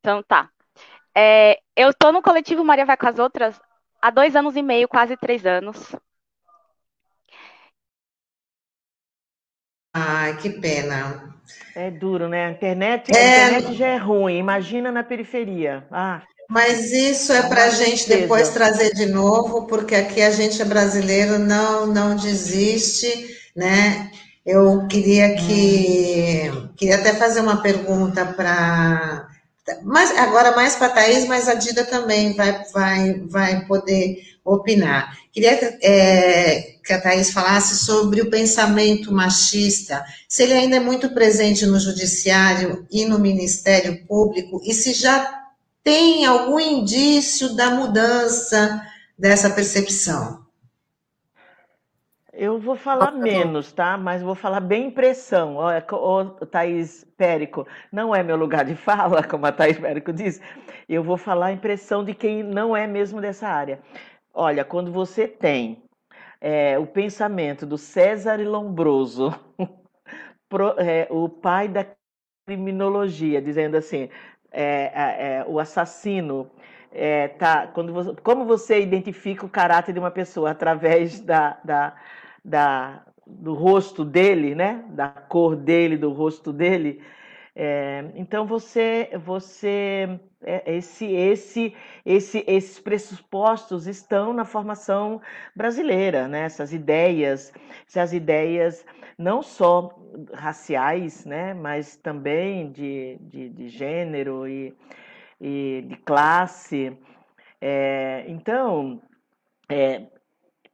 Então 0.00 0.22
tá. 0.22 0.50
É, 1.14 1.60
eu 1.76 1.90
estou 1.90 2.12
no 2.12 2.22
coletivo 2.22 2.64
Maria 2.64 2.86
Vai 2.86 2.96
com 2.96 3.06
as 3.06 3.18
Outras 3.18 3.60
há 4.00 4.10
dois 4.10 4.34
anos 4.34 4.56
e 4.56 4.62
meio, 4.62 4.88
quase 4.88 5.16
três 5.16 5.44
anos. 5.44 5.94
Ai, 9.92 10.36
que 10.36 10.50
pena. 10.50 11.34
É 11.74 11.90
duro, 11.90 12.28
né? 12.28 12.46
A 12.46 12.50
internet, 12.50 13.14
a 13.14 13.18
é... 13.18 13.46
internet 13.46 13.76
já 13.76 13.86
é 13.86 13.96
ruim. 13.96 14.38
Imagina 14.38 14.92
na 14.92 15.02
periferia. 15.02 15.86
Ah. 15.90 16.22
Mas 16.48 16.92
isso 16.92 17.30
é 17.32 17.42
para 17.42 17.64
a 17.64 17.70
gente 17.70 18.08
depois 18.08 18.48
trazer 18.48 18.94
de 18.94 19.04
novo, 19.06 19.66
porque 19.66 19.94
aqui 19.94 20.22
a 20.22 20.30
gente 20.30 20.60
é 20.62 20.64
brasileiro, 20.64 21.38
não, 21.38 21.86
não 21.86 22.16
desiste, 22.16 23.36
né? 23.54 24.10
Eu 24.46 24.86
queria 24.86 25.34
que 25.36 26.50
queria 26.74 26.96
até 26.96 27.12
fazer 27.14 27.40
uma 27.40 27.60
pergunta 27.60 28.24
para 28.24 29.28
mas 29.82 30.16
agora 30.16 30.56
mais 30.56 30.74
para 30.76 30.86
a 30.86 30.90
Thaís, 30.90 31.26
mas 31.26 31.46
a 31.46 31.54
Dida 31.54 31.84
também 31.84 32.34
vai, 32.34 32.64
vai, 32.72 33.20
vai 33.26 33.66
poder 33.66 34.16
opinar. 34.42 35.14
Queria 35.30 35.52
é, 35.82 36.76
que 36.82 36.92
a 36.92 37.00
Thaís 37.00 37.30
falasse 37.30 37.84
sobre 37.84 38.22
o 38.22 38.30
pensamento 38.30 39.12
machista, 39.12 40.02
se 40.26 40.42
ele 40.44 40.54
ainda 40.54 40.76
é 40.76 40.80
muito 40.80 41.10
presente 41.10 41.66
no 41.66 41.78
judiciário 41.78 42.86
e 42.90 43.04
no 43.04 43.18
Ministério 43.18 44.06
Público, 44.06 44.62
e 44.64 44.72
se 44.72 44.94
já 44.94 45.47
tem 45.88 46.26
algum 46.26 46.60
indício 46.60 47.56
da 47.56 47.70
mudança 47.70 48.86
dessa 49.18 49.48
percepção? 49.48 50.44
Eu 52.30 52.58
vou 52.58 52.76
falar 52.76 53.10
menos, 53.12 53.72
tá? 53.72 53.96
Mas 53.96 54.20
vou 54.20 54.34
falar 54.34 54.60
bem 54.60 54.88
impressão. 54.88 55.56
Ô, 55.56 56.24
Thaís 56.44 57.06
Périco, 57.16 57.66
não 57.90 58.14
é 58.14 58.22
meu 58.22 58.36
lugar 58.36 58.66
de 58.66 58.76
fala, 58.76 59.22
como 59.22 59.46
a 59.46 59.50
Thaís 59.50 59.78
Périco 59.78 60.12
diz. 60.12 60.42
Eu 60.86 61.02
vou 61.02 61.16
falar 61.16 61.52
impressão 61.52 62.04
de 62.04 62.12
quem 62.12 62.42
não 62.42 62.76
é 62.76 62.86
mesmo 62.86 63.18
dessa 63.18 63.48
área. 63.48 63.80
Olha, 64.34 64.66
quando 64.66 64.92
você 64.92 65.26
tem 65.26 65.82
é, 66.38 66.78
o 66.78 66.86
pensamento 66.86 67.64
do 67.64 67.78
César 67.78 68.36
Lombroso, 68.46 69.34
pro, 70.50 70.78
é, 70.78 71.08
o 71.08 71.30
pai 71.30 71.66
da 71.66 71.86
criminologia, 72.46 73.40
dizendo 73.40 73.78
assim: 73.78 74.10
é, 74.52 74.90
é, 74.94 75.44
o 75.46 75.58
assassino 75.58 76.50
é, 76.92 77.28
tá 77.28 77.66
quando 77.66 77.92
você, 77.92 78.14
como 78.22 78.44
você 78.44 78.80
identifica 78.80 79.44
o 79.44 79.48
caráter 79.48 79.92
de 79.92 79.98
uma 79.98 80.10
pessoa 80.10 80.50
através 80.50 81.20
da, 81.20 81.58
da, 81.64 81.94
da, 82.44 83.02
do 83.26 83.54
rosto 83.54 84.04
dele, 84.04 84.54
né? 84.54 84.84
Da 84.88 85.08
cor 85.08 85.54
dele, 85.54 85.96
do 85.96 86.12
rosto 86.12 86.52
dele. 86.52 87.02
É, 87.60 88.12
então 88.14 88.46
você, 88.46 89.10
você, 89.24 90.20
é, 90.42 90.76
esse, 90.76 91.06
esse, 91.06 91.74
esse, 92.06 92.44
esses 92.46 92.78
pressupostos 92.78 93.88
estão 93.88 94.32
na 94.32 94.44
formação 94.44 95.20
brasileira, 95.56 96.28
né? 96.28 96.42
Essas 96.42 96.72
ideias, 96.72 97.52
essas 97.88 98.12
ideias 98.12 98.86
não 99.18 99.42
só 99.42 99.98
raciais, 100.32 101.24
né, 101.24 101.52
mas 101.52 101.96
também 101.96 102.70
de, 102.70 103.18
de, 103.22 103.48
de 103.48 103.68
gênero 103.68 104.46
e 104.46 104.72
e 105.40 105.84
de 105.88 105.96
classe. 105.98 106.96
É, 107.60 108.24
então, 108.28 109.00
é, 109.68 110.06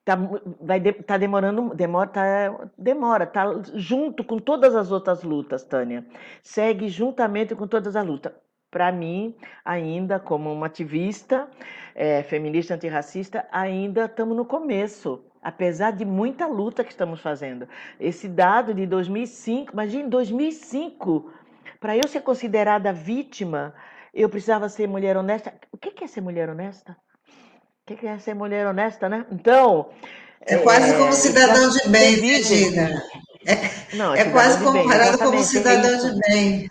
tá, 0.05 0.16
vai 0.61 0.78
de, 0.78 0.92
tá 0.92 1.16
demorando, 1.16 1.74
demora, 1.74 2.09
tá, 2.09 2.68
demora, 2.76 3.26
tá 3.26 3.44
junto 3.74 4.22
com 4.22 4.38
todas 4.38 4.74
as 4.74 4.92
outras 4.92 5.22
lutas, 5.22 5.64
Tânia. 5.64 6.05
Segue 6.42 6.88
juntamente 6.88 7.55
com 7.55 7.66
todas 7.66 7.96
as 7.96 8.07
lutas. 8.07 8.32
Para 8.70 8.90
mim, 8.90 9.34
ainda 9.64 10.18
como 10.18 10.52
uma 10.52 10.66
ativista 10.66 11.48
é, 11.94 12.22
feminista 12.24 12.74
antirracista, 12.74 13.46
ainda 13.52 14.07
estamos 14.07 14.36
no 14.36 14.44
começo, 14.44 15.24
apesar 15.40 15.92
de 15.92 16.05
muita 16.05 16.46
luta 16.46 16.82
que 16.82 16.90
estamos 16.90 17.20
fazendo. 17.20 17.68
Esse 18.00 18.28
dado 18.28 18.74
de 18.74 18.84
2005, 18.84 19.72
imagine 19.72 20.09
2005, 20.09 21.32
para 21.78 21.96
eu 21.96 22.09
ser 22.09 22.22
considerada 22.22 22.92
vítima, 22.92 23.74
eu 24.12 24.28
precisava 24.28 24.68
ser 24.68 24.88
mulher 24.88 25.16
honesta. 25.16 25.55
O 25.70 25.78
que 25.78 26.02
é 26.02 26.07
ser 26.09 26.20
mulher 26.20 26.48
honesta? 26.50 26.96
O 27.87 27.95
que 27.95 28.07
é 28.07 28.18
ser 28.18 28.32
mulher 28.35 28.66
honesta, 28.66 29.11
né? 29.11 29.26
Então. 29.30 29.91
É 30.41 30.57
quase 30.57 30.95
é, 30.95 30.99
como 30.99 31.12
cidadão 31.12 31.68
de 31.68 31.87
bem, 31.91 32.14
Regina. 32.14 33.03
É, 33.47 33.95
Não, 33.95 34.14
é, 34.14 34.20
é 34.20 34.30
quase 34.30 34.64
comparado 34.64 35.18
como 35.18 35.43
cidadão 35.43 35.99
de 35.99 36.18
bem. 36.20 36.68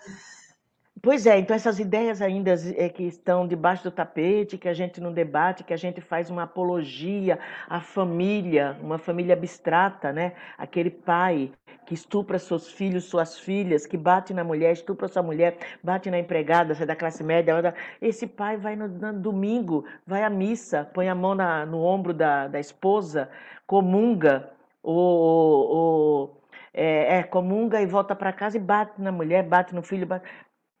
Pois 1.00 1.24
é, 1.24 1.38
então 1.38 1.54
essas 1.54 1.78
ideias 1.78 2.20
ainda 2.20 2.52
é, 2.76 2.88
que 2.88 3.04
estão 3.04 3.46
debaixo 3.46 3.84
do 3.84 3.92
tapete, 3.92 4.58
que 4.58 4.68
a 4.68 4.74
gente 4.74 5.00
não 5.00 5.12
debate, 5.12 5.62
que 5.62 5.72
a 5.72 5.76
gente 5.76 6.00
faz 6.00 6.30
uma 6.30 6.44
apologia 6.44 7.38
à 7.68 7.80
família, 7.80 8.76
uma 8.80 8.98
família 8.98 9.34
abstrata, 9.34 10.12
né? 10.12 10.32
Aquele 10.58 10.90
pai 10.90 11.52
que 11.86 11.94
estupra 11.94 12.38
seus 12.38 12.70
filhos, 12.70 13.04
suas 13.04 13.38
filhas, 13.38 13.86
que 13.86 13.96
bate 13.96 14.32
na 14.34 14.42
mulher, 14.42 14.72
estupra 14.72 15.08
sua 15.08 15.22
mulher, 15.22 15.58
bate 15.82 16.10
na 16.10 16.18
empregada, 16.18 16.74
você 16.74 16.82
é 16.82 16.86
da 16.86 16.96
classe 16.96 17.22
média. 17.22 17.74
Esse 18.00 18.26
pai 18.26 18.56
vai 18.56 18.76
no, 18.76 18.88
no 18.88 19.12
domingo, 19.20 19.84
vai 20.06 20.22
à 20.22 20.30
missa, 20.30 20.88
põe 20.92 21.08
a 21.08 21.14
mão 21.14 21.34
na, 21.34 21.64
no 21.66 21.82
ombro 21.82 22.12
da, 22.12 22.48
da 22.48 22.60
esposa, 22.60 23.28
comunga, 23.66 24.50
ou, 24.82 26.40
é, 26.72 27.18
é, 27.18 27.22
comunga 27.22 27.80
e 27.80 27.86
volta 27.86 28.16
para 28.16 28.32
casa 28.32 28.56
e 28.56 28.60
bate 28.60 29.00
na 29.00 29.12
mulher, 29.12 29.44
bate 29.44 29.74
no 29.74 29.82
filho. 29.82 30.06
Bate... 30.06 30.28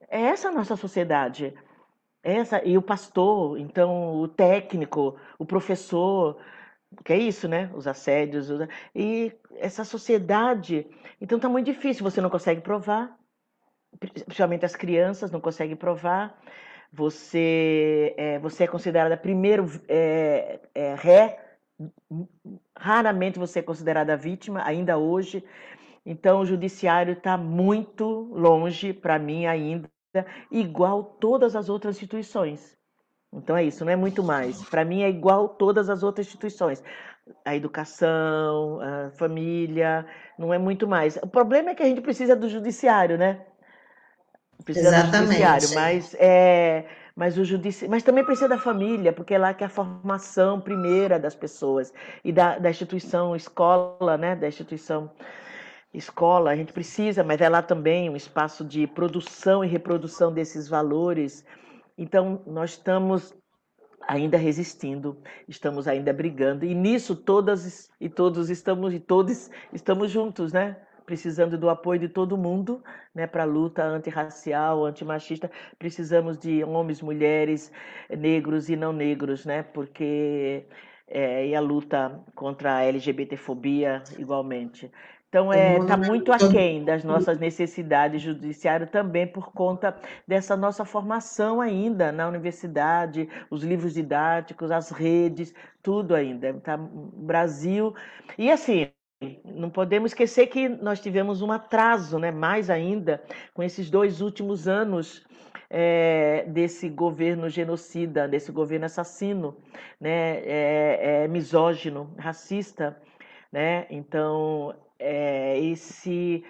É 0.08 0.20
essa 0.20 0.48
a 0.48 0.52
nossa 0.52 0.76
sociedade. 0.76 1.54
Essa, 2.22 2.64
e 2.64 2.76
o 2.76 2.82
pastor, 2.82 3.58
então 3.58 4.16
o 4.20 4.28
técnico, 4.28 5.16
o 5.38 5.44
professor, 5.44 6.38
que 7.04 7.12
é 7.12 7.18
isso, 7.18 7.48
né? 7.48 7.70
Os 7.74 7.86
assédios. 7.86 8.48
E 8.94 9.32
essa 9.58 9.84
sociedade. 9.84 10.86
Então 11.20 11.38
tá 11.38 11.48
muito 11.48 11.66
difícil, 11.66 12.02
você 12.02 12.20
não 12.20 12.30
consegue 12.30 12.60
provar, 12.60 13.16
principalmente 13.98 14.64
as 14.64 14.76
crianças 14.76 15.30
não 15.30 15.40
conseguem 15.40 15.76
provar. 15.76 16.38
Você 16.92 18.14
é, 18.16 18.38
você 18.38 18.64
é 18.64 18.66
considerada 18.68 19.16
primeiro 19.16 19.68
é, 19.88 20.60
é, 20.74 20.94
ré, 20.94 21.56
raramente 22.76 23.38
você 23.38 23.58
é 23.58 23.62
considerada 23.62 24.16
vítima, 24.16 24.62
ainda 24.64 24.96
hoje. 24.96 25.44
Então 26.06 26.40
o 26.40 26.46
judiciário 26.46 27.14
está 27.14 27.36
muito 27.36 28.30
longe, 28.32 28.92
para 28.92 29.18
mim, 29.18 29.46
ainda, 29.46 29.88
igual 30.50 31.02
todas 31.02 31.56
as 31.56 31.68
outras 31.68 31.96
instituições. 31.96 32.76
Então 33.32 33.56
é 33.56 33.64
isso, 33.64 33.84
não 33.84 33.92
é 33.92 33.96
muito 33.96 34.22
mais. 34.22 34.62
Para 34.68 34.84
mim 34.84 35.02
é 35.02 35.08
igual 35.08 35.48
todas 35.48 35.90
as 35.90 36.02
outras 36.02 36.26
instituições. 36.26 36.82
A 37.44 37.56
educação, 37.56 38.80
a 38.80 39.10
família, 39.12 40.06
não 40.38 40.52
é 40.52 40.58
muito 40.58 40.86
mais. 40.86 41.16
O 41.16 41.26
problema 41.26 41.70
é 41.70 41.74
que 41.74 41.82
a 41.82 41.86
gente 41.86 42.00
precisa 42.00 42.36
do 42.36 42.48
judiciário, 42.48 43.16
né? 43.16 43.40
Precisa 44.64 44.88
Exatamente. 44.88 45.12
do 45.12 45.20
judiciário, 45.20 45.74
mas 45.74 46.16
é, 46.18 46.86
mas 47.16 47.38
o 47.38 47.44
judici... 47.44 47.86
mas 47.88 48.02
também 48.02 48.24
precisa 48.24 48.48
da 48.48 48.58
família, 48.58 49.12
porque 49.12 49.34
é 49.34 49.38
lá 49.38 49.54
que 49.54 49.62
é 49.62 49.66
a 49.66 49.70
formação 49.70 50.60
primeira 50.60 51.18
das 51.18 51.34
pessoas 51.34 51.92
e 52.24 52.32
da, 52.32 52.58
da 52.58 52.70
instituição 52.70 53.36
escola, 53.36 54.16
né? 54.18 54.34
Da 54.34 54.48
instituição 54.48 55.10
escola, 55.92 56.50
a 56.50 56.56
gente 56.56 56.72
precisa, 56.72 57.22
mas 57.22 57.40
é 57.40 57.48
lá 57.48 57.62
também 57.62 58.10
um 58.10 58.16
espaço 58.16 58.64
de 58.64 58.86
produção 58.86 59.64
e 59.64 59.68
reprodução 59.68 60.32
desses 60.32 60.68
valores. 60.68 61.44
Então, 61.96 62.42
nós 62.46 62.70
estamos 62.70 63.32
ainda 64.06 64.36
resistindo, 64.36 65.16
estamos 65.48 65.88
ainda 65.88 66.12
brigando, 66.12 66.64
e 66.64 66.74
nisso 66.74 67.16
todas 67.16 67.90
e 68.00 68.08
todos 68.08 68.50
estamos 68.50 68.92
e 68.94 69.00
todos 69.00 69.50
estamos 69.72 70.10
juntos, 70.10 70.52
né? 70.52 70.76
Precisando 71.06 71.58
do 71.58 71.68
apoio 71.68 72.00
de 72.00 72.08
todo 72.08 72.36
mundo, 72.36 72.82
né, 73.14 73.26
para 73.26 73.42
a 73.42 73.46
luta 73.46 73.84
antirracial, 73.84 74.86
antimachista. 74.86 75.50
Precisamos 75.78 76.38
de 76.38 76.64
homens, 76.64 77.02
mulheres, 77.02 77.70
negros 78.08 78.70
e 78.70 78.76
não 78.76 78.92
negros, 78.92 79.44
né? 79.44 79.62
Porque 79.62 80.64
é, 81.06 81.46
e 81.48 81.54
a 81.54 81.60
luta 81.60 82.20
contra 82.34 82.76
a 82.76 82.84
LGBTfobia 82.84 84.02
igualmente. 84.18 84.90
Então, 85.34 85.52
é, 85.52 85.78
está 85.78 85.96
muito 85.96 86.32
aquém 86.32 86.84
das 86.84 87.02
nossas 87.02 87.40
necessidades 87.40 88.22
judiciário 88.22 88.86
também 88.86 89.26
por 89.26 89.50
conta 89.50 89.96
dessa 90.28 90.56
nossa 90.56 90.84
formação 90.84 91.60
ainda 91.60 92.12
na 92.12 92.28
universidade, 92.28 93.28
os 93.50 93.64
livros 93.64 93.94
didáticos, 93.94 94.70
as 94.70 94.92
redes, 94.92 95.52
tudo 95.82 96.14
ainda. 96.14 96.54
Tá, 96.60 96.76
Brasil. 96.78 97.92
E 98.38 98.48
assim, 98.48 98.88
não 99.44 99.70
podemos 99.70 100.12
esquecer 100.12 100.46
que 100.46 100.68
nós 100.68 101.00
tivemos 101.00 101.42
um 101.42 101.50
atraso, 101.50 102.16
né, 102.16 102.30
mais 102.30 102.70
ainda, 102.70 103.20
com 103.52 103.60
esses 103.60 103.90
dois 103.90 104.20
últimos 104.20 104.68
anos 104.68 105.26
é, 105.68 106.44
desse 106.46 106.88
governo 106.88 107.48
genocida, 107.48 108.28
desse 108.28 108.52
governo 108.52 108.86
assassino, 108.86 109.56
né, 110.00 110.38
é, 110.44 111.24
é, 111.24 111.28
misógino, 111.28 112.14
racista. 112.16 112.96
Né? 113.50 113.86
Então, 113.90 114.74
é, 114.98 115.58
esse 115.60 116.44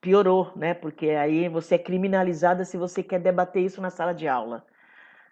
piorou, 0.00 0.52
né? 0.56 0.74
Porque 0.74 1.10
aí 1.10 1.48
você 1.48 1.74
é 1.74 1.78
criminalizada 1.78 2.64
se 2.64 2.76
você 2.76 3.02
quer 3.02 3.20
debater 3.20 3.62
isso 3.62 3.80
na 3.80 3.90
sala 3.90 4.12
de 4.12 4.28
aula. 4.28 4.64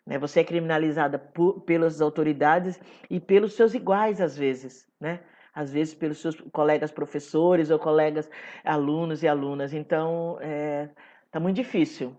Né? 0.06 0.18
Você 0.18 0.40
é 0.40 0.44
criminalizada 0.44 1.18
por, 1.18 1.60
pelas 1.62 2.00
autoridades 2.00 2.78
e 3.10 3.18
pelos 3.18 3.54
seus 3.54 3.74
iguais, 3.74 4.20
às 4.20 4.36
vezes, 4.36 4.86
né? 5.00 5.20
Às 5.54 5.72
vezes 5.72 5.94
pelos 5.94 6.20
seus 6.20 6.36
colegas 6.52 6.90
professores 6.92 7.70
ou 7.70 7.78
colegas 7.78 8.28
alunos 8.64 9.22
e 9.22 9.28
alunas. 9.28 9.72
Então, 9.72 10.38
é, 10.40 10.88
tá 11.30 11.40
muito 11.40 11.56
difícil. 11.56 12.14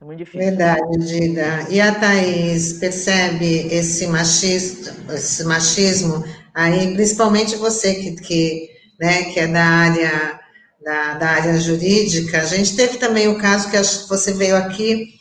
É 0.00 0.04
muito 0.04 0.18
difícil. 0.18 0.46
Verdade, 0.50 0.98
Dida. 0.98 1.68
E 1.70 1.80
a 1.80 1.92
Thaís 1.92 2.74
percebe 2.74 3.66
esse 3.66 4.06
machismo, 4.06 5.12
esse 5.12 5.44
machismo 5.44 6.24
aí, 6.54 6.94
principalmente 6.94 7.56
você 7.56 7.94
que, 7.96 8.14
que 8.14 8.77
né, 8.98 9.24
que 9.24 9.38
é 9.38 9.46
da 9.46 9.64
área, 9.64 10.40
da, 10.82 11.14
da 11.14 11.28
área 11.30 11.60
jurídica. 11.60 12.40
A 12.40 12.44
gente 12.44 12.74
teve 12.74 12.98
também 12.98 13.28
o 13.28 13.38
caso 13.38 13.70
que 13.70 13.76
você 14.08 14.32
veio 14.32 14.56
aqui 14.56 15.14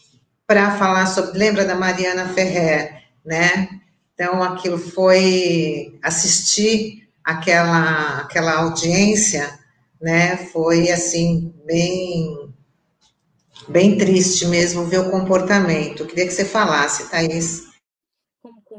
para 0.48 0.78
falar 0.78 1.06
sobre, 1.08 1.38
lembra 1.38 1.66
da 1.66 1.76
Mariana 1.76 2.30
Ferrer, 2.30 3.04
né? 3.26 3.68
Então, 4.14 4.42
aquilo 4.42 4.78
foi 4.78 6.00
assistir 6.02 7.08
aquela, 7.24 8.22
aquela 8.22 8.54
audiência, 8.54 9.60
né? 10.02 10.38
Foi 10.38 10.90
assim, 10.90 11.54
bem, 11.66 12.50
bem 13.68 13.98
triste 13.98 14.48
mesmo 14.48 14.86
ver 14.86 15.00
o 15.00 15.12
comportamento. 15.12 16.02
Eu 16.02 16.08
queria 16.08 16.26
que 16.26 16.34
você 16.34 16.46
falasse, 16.46 17.10
Thaís 17.10 17.67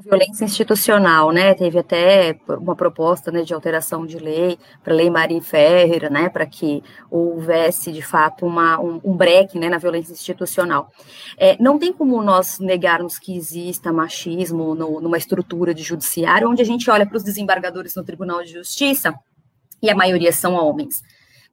violência 0.01 0.45
institucional, 0.45 1.31
né? 1.33 1.55
Teve 1.55 1.79
até 1.79 2.39
uma 2.49 2.75
proposta 2.77 3.31
né, 3.31 3.43
de 3.43 3.53
alteração 3.53 4.07
de 4.07 4.19
lei 4.19 4.59
para 4.83 4.93
a 4.93 4.97
Lei 4.97 5.11
Maria 5.11 5.41
Ferreira, 5.43 6.09
né? 6.09 6.29
Para 6.29 6.47
que 6.47 6.83
houvesse 7.11 7.93
de 7.93 8.03
fato 8.03 8.47
uma, 8.47 8.81
um, 8.81 9.01
um 9.05 9.17
break 9.17 9.59
né, 9.59 9.69
na 9.69 9.79
violência 9.79 10.13
institucional. 10.13 10.91
É, 11.37 11.57
não 11.61 11.79
tem 11.79 11.93
como 11.93 12.23
nós 12.23 12.59
negarmos 12.59 13.19
que 13.19 13.37
exista 13.37 13.93
machismo 13.93 14.75
no, 14.75 15.01
numa 15.01 15.19
estrutura 15.19 15.75
de 15.75 15.83
judiciário, 15.83 16.49
onde 16.49 16.63
a 16.63 16.67
gente 16.67 16.91
olha 16.91 17.07
para 17.07 17.17
os 17.17 17.25
desembargadores 17.25 17.95
no 17.95 18.05
Tribunal 18.05 18.43
de 18.43 18.53
Justiça 18.53 19.15
e 19.83 19.91
a 19.91 19.95
maioria 19.95 20.33
são 20.33 20.55
homens. 20.55 21.03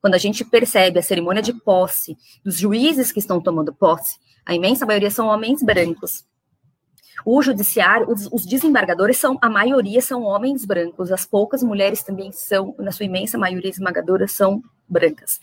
Quando 0.01 0.13
a 0.15 0.19
gente 0.19 0.45
percebe 0.45 0.99
a 0.99 1.03
cerimônia 1.03 1.41
de 1.41 1.53
posse 1.53 2.15
dos 2.43 2.57
juízes 2.57 3.11
que 3.11 3.19
estão 3.19 3.41
tomando 3.41 3.73
posse, 3.73 4.17
a 4.45 4.53
imensa 4.53 4.85
maioria 4.85 5.09
são 5.09 5.27
homens 5.27 5.63
brancos. 5.63 6.23
O 7.23 7.41
judiciário, 7.41 8.09
os, 8.09 8.27
os, 8.31 8.45
desembargadores 8.45 9.17
são, 9.17 9.37
a 9.41 9.49
maioria 9.49 10.01
são 10.01 10.23
homens 10.23 10.65
brancos, 10.65 11.11
as 11.11 11.25
poucas 11.25 11.63
mulheres 11.63 12.03
também 12.03 12.31
são, 12.31 12.75
na 12.77 12.91
sua 12.91 13.05
imensa 13.05 13.37
maioria 13.37 13.69
esmagadora, 13.69 14.27
são 14.27 14.61
brancas. 14.87 15.39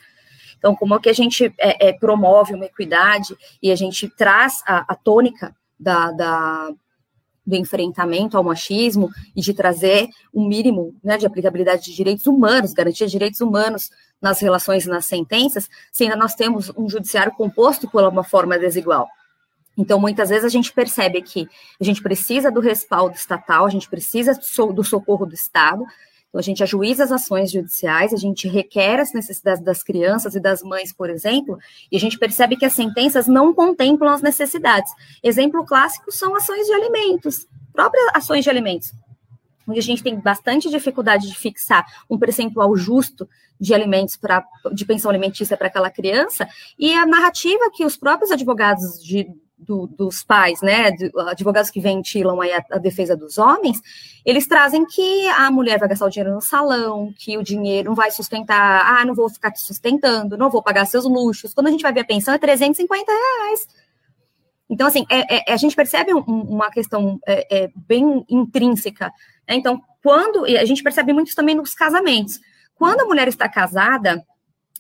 Então, 0.59 0.77
como 0.77 0.95
é 0.95 1.01
que 1.01 1.09
a 1.09 1.13
gente 1.13 1.53
é, 1.59 1.89
é, 1.89 1.93
promove 1.93 2.55
uma 2.55 2.67
equidade 2.67 3.37
e 3.61 3.73
a 3.73 3.77
gente 3.77 4.09
traz 4.09 4.63
a, 4.65 4.93
a 4.93 4.95
tônica 4.95 5.55
da, 5.79 6.13
da, 6.13 6.71
do 7.45 7.57
enfrentamento 7.57 8.37
ao 8.37 8.45
machismo 8.45 9.11
e 9.35 9.41
de 9.41 9.53
trazer 9.53 10.09
um 10.33 10.47
mínimo 10.47 10.95
né, 11.03 11.19
de 11.19 11.27
aplicabilidade 11.27 11.85
de 11.85 11.95
direitos 11.95 12.27
humanos, 12.27 12.73
garantia 12.73 13.07
de 13.07 13.13
direitos 13.13 13.41
humanos 13.41 13.91
nas 14.21 14.41
relações 14.41 14.87
e 14.87 14.89
nas 14.89 15.07
sentenças, 15.07 15.69
se 15.91 16.05
ainda 16.05 16.15
nós 16.15 16.37
temos 16.37 16.71
um 16.77 16.89
judiciário 16.89 17.33
composto 17.33 17.91
por 17.91 18.05
uma 18.05 18.23
forma 18.23 18.57
desigual. 18.57 19.09
Então, 19.77 19.99
muitas 19.99 20.29
vezes 20.29 20.45
a 20.45 20.49
gente 20.49 20.73
percebe 20.73 21.23
que 21.23 21.49
a 21.81 21.85
gente 21.85 22.03
precisa 22.03 22.51
do 22.51 22.61
respaldo 22.61 23.17
estatal, 23.17 23.65
a 23.65 23.71
gente 23.71 23.89
precisa 23.89 24.39
do 24.75 24.85
socorro 24.85 25.25
do 25.25 25.35
Estado, 25.35 25.85
então, 26.33 26.39
a 26.39 26.43
gente 26.43 26.63
ajuiza 26.63 27.05
as 27.05 27.13
ações 27.13 27.51
judiciais, 27.51 28.15
a 28.15 28.17
gente 28.17 28.49
requer 28.49 28.99
as 28.99 29.13
necessidades 29.13 29.63
das 29.63 29.83
crianças 29.83 30.35
e 30.35 30.41
das 30.41 30.63
mães, 30.63 30.91
por 30.91 31.11
exemplo, 31.11 31.59
e 31.91 31.97
a 31.99 32.01
gente 32.01 32.19
percebe 32.19 32.57
que 32.57 32.65
as 32.65 32.73
sentenças 32.73 33.29
não 33.29 33.53
contemplam 33.53 34.11
as 34.11 34.23
necessidades. 34.23 34.91
Exemplo 35.23 35.63
clássico 35.67 36.11
são 36.11 36.35
ações 36.35 36.67
de 36.67 36.73
alimentos, 36.73 37.47
próprias 37.71 38.07
ações 38.15 38.45
de 38.45 38.49
alimentos, 38.49 38.95
onde 39.69 39.79
a 39.79 39.83
gente 39.83 40.03
tem 40.03 40.19
bastante 40.19 40.71
dificuldade 40.71 41.29
de 41.29 41.35
fixar 41.35 41.85
um 42.09 42.19
percentual 42.19 42.75
justo 42.75 43.29
de 43.61 43.75
alimentos 43.75 44.17
para 44.17 44.43
de 44.73 44.87
pensão 44.87 45.11
alimentícia 45.11 45.55
para 45.55 45.67
aquela 45.67 45.91
criança, 45.91 46.49
e 46.79 46.95
a 46.95 47.05
narrativa 47.05 47.71
que 47.75 47.85
os 47.85 47.95
próprios 47.95 48.31
advogados 48.31 49.05
de, 49.05 49.29
do, 49.67 49.87
dos 49.87 50.23
pais, 50.23 50.61
né, 50.61 50.93
advogados 51.29 51.71
que 51.71 51.81
ventilam 51.81 52.41
aí 52.41 52.53
a, 52.53 52.65
a, 52.73 52.79
defesa 52.79 53.17
dos 53.17 53.39
homens, 53.39 53.81
eles 54.25 54.47
trazem 54.47 54.85
que 54.85 55.29
a 55.29 55.51
mulher 55.51 55.79
vai 55.79 55.89
gastar 55.89 56.07
o 56.07 56.11
dinheiro 56.11 56.35
no 56.35 56.41
salão, 56.41 57.13
que 57.17 57.39
o 57.39 57.43
dinheiro 57.43 57.91
não 57.91 57.95
vai 57.95 58.11
sustentar, 58.11 58.85
ah, 58.85 59.05
não 59.05 59.15
vou 59.15 59.29
ficar 59.29 59.51
te 59.51 59.61
sustentando, 59.61 60.37
não 60.37 60.51
vou 60.51 60.63
pagar 60.63 60.85
seus 60.87 61.05
luxos. 61.05 61.55
Quando 61.55 61.69
a 61.69 61.71
gente 61.71 61.83
vai 61.83 61.93
ver 61.93 62.01
a 62.01 62.05
pensão, 62.05 62.35
é 62.35 62.39
350 62.39 63.13
reais. 63.13 63.69
Então, 64.69 64.87
assim, 64.87 65.05
é, 65.11 65.51
é, 65.51 65.53
a 65.53 65.57
gente 65.57 65.77
percebe 65.77 66.15
um, 66.15 66.21
uma 66.21 66.71
questão 66.71 67.19
é, 67.27 67.65
é 67.65 67.71
bem 67.75 68.25
intrínseca. 68.29 69.13
Né? 69.49 69.57
Então, 69.57 69.81
quando, 70.03 70.45
a 70.45 70.65
gente 70.65 70.83
percebe 70.83 71.13
muito 71.13 71.35
também 71.35 71.55
nos 71.55 71.75
casamentos. 71.75 72.41
Quando 72.75 73.03
a 73.03 73.05
mulher 73.05 73.29
está 73.29 73.49
casada, 73.49 74.25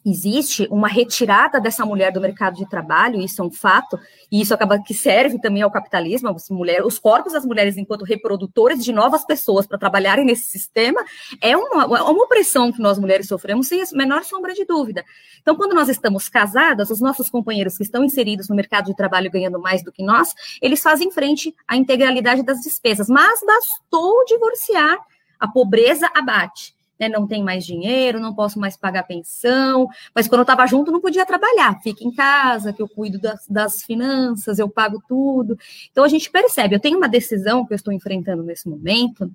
existe 0.05 0.67
uma 0.71 0.89
retirada 0.89 1.61
dessa 1.61 1.87
mulher 1.87 2.13
do 2.13 2.21
mercado 2.21 2.57
de 2.57 2.69
trabalho, 2.69 3.21
isso 3.21 3.41
é 3.41 3.45
um 3.45 3.51
fato, 3.51 3.99
e 4.31 4.41
isso 4.41 4.53
acaba 4.53 4.79
que 4.83 4.93
serve 4.93 5.41
também 5.41 5.63
ao 5.63 5.71
capitalismo, 5.71 6.35
mulher, 6.51 6.85
os 6.85 6.99
corpos 6.99 7.33
das 7.33 7.45
mulheres 7.45 7.77
enquanto 7.77 8.05
reprodutores 8.05 8.85
de 8.85 8.93
novas 8.93 9.25
pessoas 9.25 9.67
para 9.67 9.79
trabalharem 9.79 10.25
nesse 10.25 10.45
sistema, 10.45 11.05
é 11.41 11.57
uma, 11.57 11.85
é 11.85 12.03
uma 12.03 12.25
opressão 12.25 12.73
que 12.73 12.81
nós 12.81 12.99
mulheres 12.99 13.29
sofremos 13.29 13.69
sem 13.69 13.81
a 13.81 13.87
menor 13.93 14.25
sombra 14.25 14.53
de 14.55 14.65
dúvida. 14.65 15.05
Então, 15.41 15.55
quando 15.57 15.75
nós 15.75 15.89
estamos 15.89 16.29
casadas, 16.29 16.91
os 16.91 17.01
nossos 17.01 17.31
companheiros 17.31 17.77
que 17.77 17.83
estão 17.83 18.05
inseridos 18.05 18.49
no 18.49 18.57
mercado 18.57 18.87
de 18.87 18.97
trabalho 18.97 19.31
ganhando 19.31 19.61
mais 19.61 19.83
do 19.83 19.93
que 19.93 20.03
nós, 20.03 20.35
eles 20.61 20.83
fazem 20.83 21.11
frente 21.11 21.55
à 21.67 21.77
integralidade 21.77 22.43
das 22.43 22.61
despesas, 22.61 23.09
mas 23.09 23.41
bastou 23.45 24.25
divorciar, 24.27 24.99
a 25.39 25.49
pobreza 25.49 26.09
abate 26.15 26.75
né, 27.03 27.09
não 27.09 27.27
tem 27.27 27.43
mais 27.43 27.67
dinheiro, 27.67 28.21
não 28.21 28.33
posso 28.33 28.61
mais 28.61 28.77
pagar 28.77 29.03
pensão, 29.03 29.89
mas 30.15 30.29
quando 30.29 30.41
eu 30.41 30.43
estava 30.43 30.67
junto 30.67 30.93
não 30.93 31.01
podia 31.01 31.27
trabalhar, 31.27 31.81
fica 31.83 32.05
em 32.05 32.13
casa, 32.13 32.73
que 32.73 32.81
eu 32.81 32.89
cuido 32.89 33.19
das, 33.19 33.45
das, 33.49 33.83
finanças, 33.83 34.59
eu 34.59 34.69
pago 34.69 35.03
tudo. 35.09 35.59
Então 35.91 36.05
a 36.05 36.09
gente 36.09 36.31
percebe, 36.31 36.77
eu 36.77 36.81
tenho 36.81 36.97
uma 36.97 37.09
decisão 37.09 37.67
que 37.67 37.73
eu 37.73 37.77
estou 37.77 37.93
enfrentando 37.93 38.45
nesse 38.45 38.69
momento, 38.69 39.29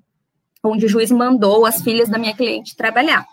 onde 0.63 0.85
o 0.85 0.89
juiz 0.89 1.11
mandou 1.11 1.65
as 1.65 1.81
filhas 1.81 2.07
da 2.07 2.17
minha 2.17 2.33
cliente 2.33 2.75
trabalhar. 2.75 3.25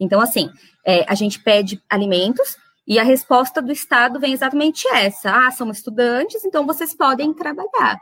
Então, 0.00 0.20
assim, 0.20 0.48
é, 0.86 1.04
a 1.08 1.14
gente 1.14 1.40
pede 1.40 1.82
alimentos 1.88 2.56
e 2.86 2.98
a 2.98 3.02
resposta 3.02 3.60
do 3.60 3.72
Estado 3.72 4.18
vem 4.18 4.32
exatamente 4.32 4.88
essa: 4.88 5.46
ah, 5.46 5.50
são 5.50 5.70
estudantes, 5.70 6.44
então 6.44 6.66
vocês 6.66 6.94
podem 6.94 7.34
trabalhar. 7.34 8.00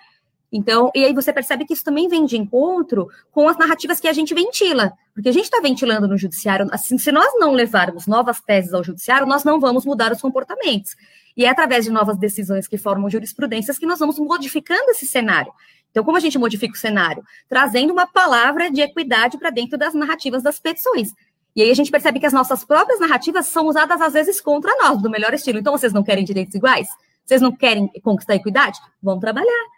Então, 0.50 0.90
e 0.94 1.04
aí 1.04 1.12
você 1.12 1.32
percebe 1.32 1.64
que 1.64 1.72
isso 1.72 1.84
também 1.84 2.08
vem 2.08 2.24
de 2.24 2.36
encontro 2.36 3.08
com 3.32 3.48
as 3.48 3.58
narrativas 3.58 3.98
que 3.98 4.08
a 4.08 4.12
gente 4.12 4.32
ventila, 4.32 4.92
porque 5.12 5.28
a 5.28 5.32
gente 5.32 5.44
está 5.44 5.60
ventilando 5.60 6.06
no 6.06 6.16
judiciário, 6.16 6.68
assim, 6.70 6.96
se 6.98 7.10
nós 7.10 7.32
não 7.38 7.52
levarmos 7.52 8.06
novas 8.06 8.40
teses 8.40 8.72
ao 8.72 8.84
judiciário, 8.84 9.26
nós 9.26 9.44
não 9.44 9.58
vamos 9.58 9.84
mudar 9.84 10.12
os 10.12 10.20
comportamentos. 10.20 10.96
E 11.36 11.44
é 11.44 11.50
através 11.50 11.84
de 11.84 11.90
novas 11.90 12.16
decisões 12.16 12.66
que 12.66 12.78
formam 12.78 13.10
jurisprudências 13.10 13.78
que 13.78 13.86
nós 13.86 13.98
vamos 13.98 14.18
modificando 14.18 14.90
esse 14.90 15.06
cenário. 15.06 15.52
Então, 15.90 16.04
como 16.04 16.16
a 16.16 16.20
gente 16.20 16.38
modifica 16.38 16.74
o 16.74 16.78
cenário? 16.78 17.24
Trazendo 17.48 17.92
uma 17.92 18.06
palavra 18.06 18.70
de 18.70 18.80
equidade 18.80 19.38
para 19.38 19.50
dentro 19.50 19.76
das 19.76 19.94
narrativas 19.94 20.42
das 20.42 20.58
petições. 20.58 21.12
E 21.54 21.62
aí 21.62 21.70
a 21.70 21.74
gente 21.74 21.90
percebe 21.90 22.20
que 22.20 22.26
as 22.26 22.32
nossas 22.32 22.64
próprias 22.64 23.00
narrativas 23.00 23.46
são 23.46 23.66
usadas 23.66 24.00
às 24.00 24.12
vezes 24.12 24.40
contra 24.40 24.70
nós, 24.76 25.00
do 25.00 25.10
melhor 25.10 25.32
estilo. 25.34 25.58
Então, 25.58 25.72
vocês 25.76 25.92
não 25.92 26.02
querem 26.02 26.24
direitos 26.24 26.54
iguais? 26.54 26.88
Vocês 27.24 27.40
não 27.40 27.50
querem 27.50 27.90
conquistar 28.02 28.34
equidade? 28.34 28.78
Vão 29.02 29.18
trabalhar 29.18 29.75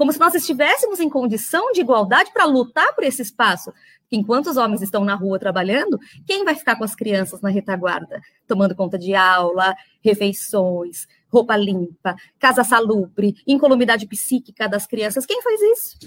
como 0.00 0.14
se 0.14 0.18
nós 0.18 0.34
estivéssemos 0.34 0.98
em 0.98 1.10
condição 1.10 1.72
de 1.72 1.82
igualdade 1.82 2.32
para 2.32 2.46
lutar 2.46 2.94
por 2.94 3.04
esse 3.04 3.20
espaço. 3.20 3.70
Enquanto 4.10 4.46
os 4.46 4.56
homens 4.56 4.80
estão 4.80 5.04
na 5.04 5.14
rua 5.14 5.38
trabalhando, 5.38 6.00
quem 6.26 6.42
vai 6.42 6.54
ficar 6.54 6.76
com 6.76 6.84
as 6.84 6.94
crianças 6.94 7.42
na 7.42 7.50
retaguarda? 7.50 8.18
Tomando 8.46 8.74
conta 8.74 8.98
de 8.98 9.14
aula, 9.14 9.76
refeições, 10.02 11.06
roupa 11.28 11.54
limpa, 11.54 12.16
casa 12.38 12.64
salubre, 12.64 13.34
incolumidade 13.46 14.06
psíquica 14.06 14.66
das 14.66 14.86
crianças. 14.86 15.26
Quem 15.26 15.42
faz 15.42 15.60
isso? 15.60 15.98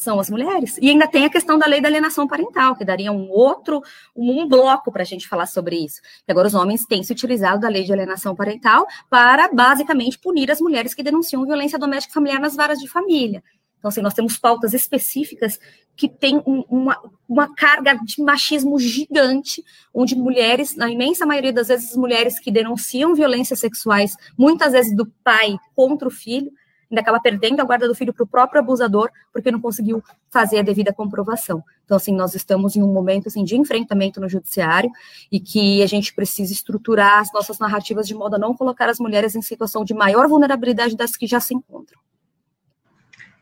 São 0.00 0.18
as 0.18 0.30
mulheres. 0.30 0.78
E 0.80 0.88
ainda 0.88 1.06
tem 1.06 1.26
a 1.26 1.30
questão 1.30 1.58
da 1.58 1.66
lei 1.66 1.78
da 1.78 1.86
alienação 1.86 2.26
parental, 2.26 2.74
que 2.74 2.86
daria 2.86 3.12
um 3.12 3.28
outro, 3.30 3.82
um, 4.16 4.48
bloco 4.48 4.90
para 4.90 5.02
a 5.02 5.04
gente 5.04 5.28
falar 5.28 5.44
sobre 5.44 5.76
isso. 5.76 6.00
E 6.26 6.32
agora 6.32 6.48
os 6.48 6.54
homens 6.54 6.86
têm 6.86 7.02
se 7.02 7.12
utilizado 7.12 7.60
da 7.60 7.68
lei 7.68 7.84
de 7.84 7.92
alienação 7.92 8.34
parental 8.34 8.86
para 9.10 9.48
basicamente 9.52 10.18
punir 10.18 10.50
as 10.50 10.58
mulheres 10.58 10.94
que 10.94 11.02
denunciam 11.02 11.44
violência 11.44 11.78
doméstica 11.78 12.14
familiar 12.14 12.40
nas 12.40 12.56
varas 12.56 12.78
de 12.78 12.88
família. 12.88 13.44
Então, 13.78 13.90
assim, 13.90 14.00
nós 14.00 14.14
temos 14.14 14.38
pautas 14.38 14.72
específicas 14.72 15.58
que 15.94 16.08
têm 16.08 16.42
um, 16.46 16.64
uma, 16.70 16.98
uma 17.28 17.54
carga 17.54 17.98
de 18.02 18.22
machismo 18.22 18.78
gigante, 18.78 19.62
onde 19.92 20.16
mulheres, 20.16 20.74
na 20.76 20.90
imensa 20.90 21.26
maioria 21.26 21.52
das 21.52 21.68
vezes, 21.68 21.94
mulheres 21.94 22.40
que 22.40 22.50
denunciam 22.50 23.14
violências 23.14 23.58
sexuais, 23.58 24.16
muitas 24.36 24.72
vezes 24.72 24.96
do 24.96 25.06
pai 25.22 25.58
contra 25.76 26.08
o 26.08 26.10
filho, 26.10 26.50
ainda 26.90 27.00
acaba 27.00 27.20
perdendo 27.20 27.60
a 27.60 27.64
guarda 27.64 27.86
do 27.86 27.94
filho 27.94 28.12
para 28.12 28.24
o 28.24 28.26
próprio 28.26 28.60
abusador, 28.60 29.10
porque 29.32 29.50
não 29.50 29.60
conseguiu 29.60 30.02
fazer 30.28 30.58
a 30.58 30.62
devida 30.62 30.92
comprovação. 30.92 31.62
Então, 31.84 31.96
assim, 31.96 32.14
nós 32.14 32.34
estamos 32.34 32.76
em 32.76 32.82
um 32.82 32.92
momento 32.92 33.28
assim, 33.28 33.44
de 33.44 33.56
enfrentamento 33.56 34.20
no 34.20 34.28
judiciário 34.28 34.90
e 35.30 35.38
que 35.38 35.82
a 35.82 35.86
gente 35.86 36.12
precisa 36.14 36.52
estruturar 36.52 37.20
as 37.20 37.32
nossas 37.32 37.58
narrativas 37.58 38.06
de 38.06 38.14
modo 38.14 38.34
a 38.34 38.38
não 38.38 38.54
colocar 38.54 38.88
as 38.88 38.98
mulheres 38.98 39.34
em 39.34 39.42
situação 39.42 39.84
de 39.84 39.94
maior 39.94 40.28
vulnerabilidade 40.28 40.96
das 40.96 41.16
que 41.16 41.26
já 41.26 41.40
se 41.40 41.54
encontram. 41.54 41.98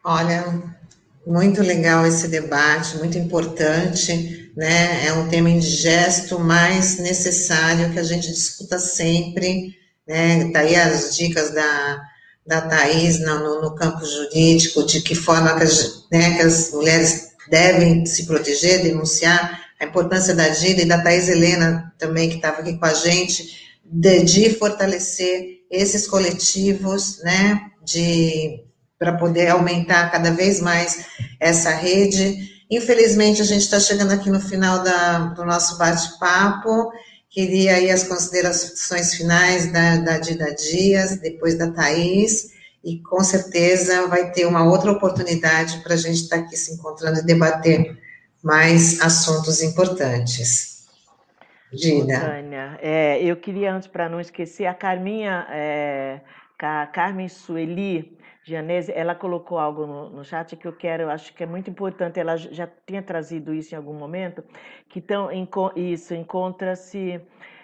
Olha, 0.05 0.63
muito 1.27 1.61
legal 1.63 2.07
esse 2.07 2.29
debate, 2.29 2.97
muito 2.97 3.19
importante, 3.19 4.51
né? 4.57 5.07
É 5.07 5.13
um 5.13 5.29
tema 5.29 5.51
indigesto, 5.51 6.39
mas 6.39 6.99
necessário 6.99 7.93
que 7.93 7.99
a 7.99 8.03
gente 8.03 8.29
discuta 8.29 8.79
sempre, 8.79 9.77
né? 10.07 10.51
Tá 10.51 10.61
aí 10.61 10.75
as 10.75 11.15
dicas 11.15 11.51
da 11.53 12.03
da 12.49 12.63
Thais 12.63 13.21
no, 13.21 13.61
no, 13.61 13.75
campo 13.75 14.05
jurídico, 14.05 14.85
de 14.85 15.03
que 15.03 15.15
forma 15.15 15.55
que 15.57 15.65
as, 15.65 16.05
né, 16.11 16.37
que 16.37 16.43
as 16.43 16.73
mulheres 16.73 17.29
devem 17.51 18.07
se 18.07 18.27
proteger, 18.27 18.83
denunciar, 18.83 19.61
a 19.79 19.85
importância 19.85 20.35
da 20.35 20.49
Gida 20.49 20.83
e 20.83 20.87
da 20.87 21.01
Thais 21.01 21.29
Helena 21.29 21.93
também, 21.99 22.31
que 22.31 22.37
estava 22.37 22.61
aqui 22.61 22.77
com 22.79 22.87
a 22.87 22.95
gente, 22.95 23.69
de, 23.85 24.23
de 24.25 24.51
fortalecer 24.55 25.59
esses 25.71 26.09
coletivos, 26.09 27.19
né, 27.23 27.61
de 27.85 28.65
para 28.99 29.13
poder 29.13 29.49
aumentar 29.49 30.11
cada 30.11 30.33
vez 30.33 30.61
mais 30.61 31.05
essa 31.39 31.71
rede. 31.71 32.37
Infelizmente, 32.69 33.41
a 33.41 33.45
gente 33.45 33.61
está 33.61 33.79
chegando 33.79 34.11
aqui 34.11 34.29
no 34.29 34.41
final 34.41 34.83
da, 34.83 35.19
do 35.29 35.45
nosso 35.45 35.79
bate-papo. 35.79 36.91
Queria 37.31 37.77
aí 37.77 37.91
as 37.91 38.05
considerações 38.05 39.15
finais 39.15 39.71
da, 39.71 39.97
da 39.99 40.19
Dida 40.19 40.55
Dias, 40.55 41.19
depois 41.19 41.59
da 41.59 41.71
Thaís, 41.71 42.53
e 42.83 43.03
com 43.03 43.23
certeza 43.23 44.07
vai 44.09 44.31
ter 44.33 44.47
uma 44.47 44.65
outra 44.65 44.93
oportunidade 44.93 45.81
para 45.83 45.95
a 45.95 45.97
gente 45.97 46.23
estar 46.23 46.39
tá 46.39 46.43
aqui 46.43 46.57
se 46.57 46.73
encontrando 46.73 47.19
e 47.19 47.25
debater 47.25 47.99
mais 48.43 49.01
assuntos 49.01 49.63
importantes. 49.63 50.87
Dida. 51.73 52.19
Tânia, 52.19 52.79
é, 52.81 53.23
eu 53.23 53.37
queria, 53.37 53.75
antes, 53.75 53.87
para 53.87 54.09
não 54.09 54.21
esquecer, 54.21 54.65
a 54.65 54.73
Carminha, 54.73 55.47
é, 55.51 56.21
a 56.59 56.87
Carmen 56.87 57.29
Sueli, 57.29 58.18
Gianese, 58.49 58.91
ela 58.93 59.15
colocou 59.15 59.59
algo 59.59 59.87
no, 59.87 60.09
no 60.09 60.25
chat 60.25 60.57
que 60.57 60.67
eu 60.67 60.73
quero, 60.73 61.11
acho 61.11 61.35
que 61.35 61.43
é 61.43 61.47
muito 61.47 61.69
importante, 61.69 62.19
ela 62.19 62.37
já 62.37 62.67
tinha 62.87 63.03
trazido 63.03 63.53
isso 63.53 63.75
em 63.75 63.77
algum 63.77 63.93
momento, 63.93 64.43
que 64.89 65.01
tão, 65.01 65.29
isso 65.77 66.15
encontra-se 66.15 67.21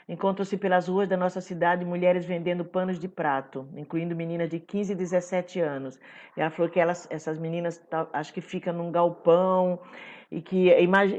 encontram-se 0.06 0.58
pelas 0.58 0.86
ruas 0.86 1.08
da 1.08 1.16
nossa 1.16 1.40
cidade 1.40 1.82
mulheres 1.82 2.26
vendendo 2.26 2.62
panos 2.62 2.98
de 2.98 3.08
prato, 3.08 3.66
incluindo 3.74 4.14
meninas 4.14 4.50
de 4.50 4.60
15 4.60 4.92
e 4.92 4.94
17 4.94 5.60
anos. 5.60 5.98
E 6.36 6.42
ela 6.42 6.50
falou 6.50 6.70
que 6.70 6.78
elas, 6.78 7.08
essas 7.10 7.38
meninas, 7.38 7.80
acho 8.12 8.34
que 8.34 8.42
ficam 8.42 8.74
num 8.74 8.92
galpão 8.92 9.80
e 10.30 10.40
que, 10.40 10.70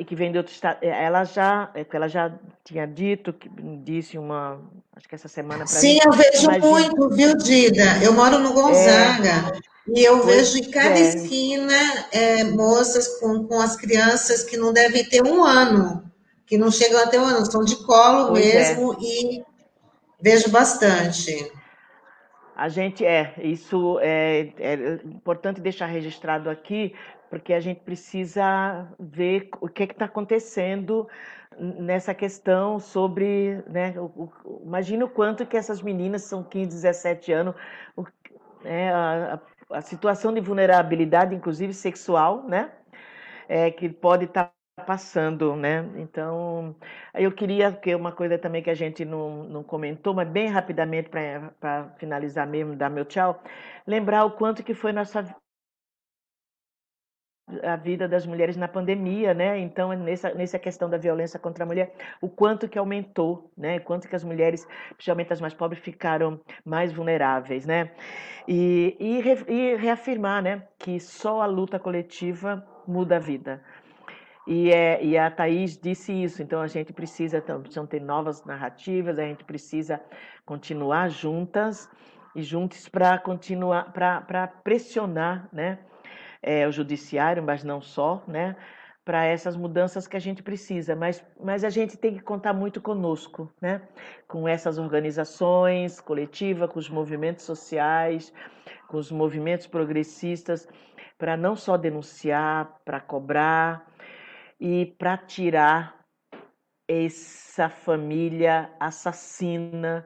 que 0.06 0.16
vem 0.16 0.32
de 0.32 0.38
outro 0.38 0.54
estado. 0.54 0.80
É, 0.82 1.06
ela 1.06 1.24
já, 1.24 1.70
é, 1.74 1.86
ela 1.92 2.08
já 2.08 2.34
tinha 2.64 2.86
dito, 2.86 3.32
que 3.34 3.50
disse 3.84 4.18
uma, 4.18 4.62
acho 4.96 5.08
que 5.08 5.16
essa 5.16 5.28
semana 5.28 5.60
para 5.60 5.68
Sim, 5.68 6.00
eu 6.06 6.12
vejo 6.12 6.52
muito, 6.60 7.10
viu, 7.10 7.38
Dida? 7.38 8.04
Eu 8.04 8.14
moro 8.14 8.40
no 8.40 8.54
Gonzaga. 8.54 9.56
É, 9.56 9.76
e 9.88 10.04
eu 10.04 10.26
vejo 10.26 10.58
em 10.58 10.72
cada 10.72 10.98
é. 10.98 11.02
esquina 11.02 12.08
é, 12.12 12.44
moças 12.44 13.20
com, 13.20 13.46
com 13.48 13.62
as 13.62 13.76
crianças 13.76 14.44
que 14.44 14.58
não 14.58 14.74
devem 14.74 15.04
ter 15.06 15.24
um 15.24 15.44
ano, 15.44 16.04
que 16.46 16.58
não 16.58 16.72
chegam 16.72 17.02
a 17.02 17.08
ter 17.08 17.20
um 17.20 17.26
ano, 17.26 17.46
são 17.46 17.64
de 17.64 17.76
colo 17.86 18.30
pois 18.30 18.46
é. 18.46 18.76
mesmo, 18.76 18.98
e 19.00 19.44
vejo 20.20 20.50
bastante. 20.50 21.52
A 22.56 22.70
gente 22.70 23.06
é, 23.06 23.34
isso 23.38 24.00
é, 24.02 24.54
é 24.58 24.94
importante 25.04 25.60
deixar 25.60 25.88
registrado 25.88 26.50
aqui, 26.50 26.96
porque 27.30 27.54
a 27.54 27.60
gente 27.60 27.82
precisa 27.82 28.88
ver 29.00 29.50
o 29.60 29.68
que 29.68 29.84
está 29.84 30.06
acontecendo 30.06 31.08
nessa 31.58 32.14
questão 32.14 32.80
sobre, 32.80 33.64
né, 33.68 33.94
o, 33.98 34.32
o, 34.44 34.62
imagina 34.66 35.06
o 35.06 35.10
quanto 35.10 35.46
que 35.46 35.58
essas 35.58 35.82
meninas 35.82 36.24
são 36.24 36.44
15, 36.44 36.68
17 36.70 37.32
anos, 37.32 37.56
o, 37.96 38.06
é, 38.64 38.90
a, 38.90 39.40
a, 39.72 39.82
situação 39.82 40.34
de 40.34 40.42
vulnerabilidade, 40.42 41.36
inclusive 41.36 41.74
sexual, 41.74 42.44
né, 42.44 42.72
é, 43.48 43.72
que 43.72 43.88
pode 43.90 44.26
estar 44.26 44.52
tá 44.76 44.84
passando, 44.86 45.56
né? 45.56 45.90
Então, 45.96 46.76
eu 47.14 47.32
queria 47.32 47.72
que 47.72 47.96
uma 47.96 48.12
coisa 48.12 48.38
também 48.38 48.62
que 48.62 48.70
a 48.70 48.76
gente 48.76 49.06
não, 49.06 49.46
não 49.46 49.64
comentou, 49.64 50.14
mas 50.14 50.28
bem 50.28 50.50
rapidamente 50.50 51.10
para 51.10 51.90
finalizar 51.98 52.46
mesmo, 52.46 52.76
dar 52.76 52.90
meu 52.90 53.06
tchau, 53.06 53.42
lembrar 53.88 54.26
o 54.26 54.32
quanto 54.32 54.64
que 54.64 54.74
foi 54.74 54.92
nossa 54.92 55.24
a 57.64 57.76
vida 57.76 58.08
das 58.08 58.26
mulheres 58.26 58.58
na 58.58 58.68
pandemia, 58.68 59.34
né? 59.34 59.60
Então, 59.60 59.94
nessa, 59.94 60.34
nessa 60.34 60.58
questão 60.58 60.90
da 60.90 60.98
violência 60.98 61.40
contra 61.40 61.64
a 61.64 61.68
mulher, 61.68 61.94
o 62.20 62.28
quanto 62.28 62.68
que 62.68 62.78
aumentou, 62.78 63.52
né? 63.56 63.80
Quanto 63.80 64.08
que 64.08 64.16
as 64.16 64.24
mulheres, 64.24 64.68
principalmente 64.96 65.32
as 65.32 65.40
mais 65.40 65.54
pobres, 65.54 65.80
ficaram 65.82 66.40
mais 66.66 66.92
vulneráveis, 66.92 67.66
né? 67.66 67.92
E, 68.48 68.96
e, 69.00 69.54
e 69.54 69.76
reafirmar, 69.76 70.42
né? 70.42 70.64
Que 70.80 71.00
só 71.00 71.42
a 71.42 71.46
luta 71.46 71.78
coletiva 71.78 72.66
muda 72.88 73.18
a 73.18 73.20
vida. 73.20 73.62
E, 74.48 74.72
é, 74.72 75.04
e 75.04 75.18
a 75.18 75.30
Thaís 75.30 75.78
disse 75.78 76.12
isso, 76.12 76.42
então 76.42 76.62
a 76.62 76.68
gente 76.68 76.94
precisa, 76.94 77.42
precisam 77.42 77.86
ter 77.86 78.00
novas 78.00 78.44
narrativas, 78.46 79.18
a 79.18 79.24
gente 79.24 79.44
precisa 79.44 80.00
continuar 80.46 81.10
juntas 81.10 81.90
e 82.36 82.44
juntos 82.44 82.88
para 82.88 83.18
continuar, 83.18 83.92
para 83.92 84.48
pressionar, 84.48 85.48
né? 85.52 85.80
É, 86.46 86.68
o 86.68 86.72
judiciário, 86.72 87.42
mas 87.42 87.64
não 87.64 87.82
só, 87.82 88.24
né? 88.28 88.56
para 89.04 89.24
essas 89.24 89.56
mudanças 89.56 90.08
que 90.08 90.18
a 90.18 90.20
gente 90.20 90.42
precisa, 90.42 90.96
mas, 90.96 91.24
mas 91.40 91.64
a 91.64 91.70
gente 91.70 91.96
tem 91.96 92.16
que 92.16 92.24
contar 92.24 92.54
muito 92.54 92.82
conosco, 92.82 93.52
né? 93.62 93.82
com 94.28 94.48
essas 94.48 94.78
organizações 94.78 96.00
coletivas, 96.00 96.72
com 96.72 96.80
os 96.80 96.90
movimentos 96.90 97.46
sociais, 97.46 98.34
com 98.88 98.98
os 98.98 99.12
movimentos 99.12 99.68
progressistas, 99.68 100.68
para 101.18 101.36
não 101.36 101.56
só 101.56 101.78
denunciar, 101.78 102.80
para 102.84 103.00
cobrar 103.00 103.86
e 104.60 104.96
para 104.98 105.18
tirar 105.18 106.06
essa 106.88 107.70
família 107.70 108.72
assassina 108.80 110.06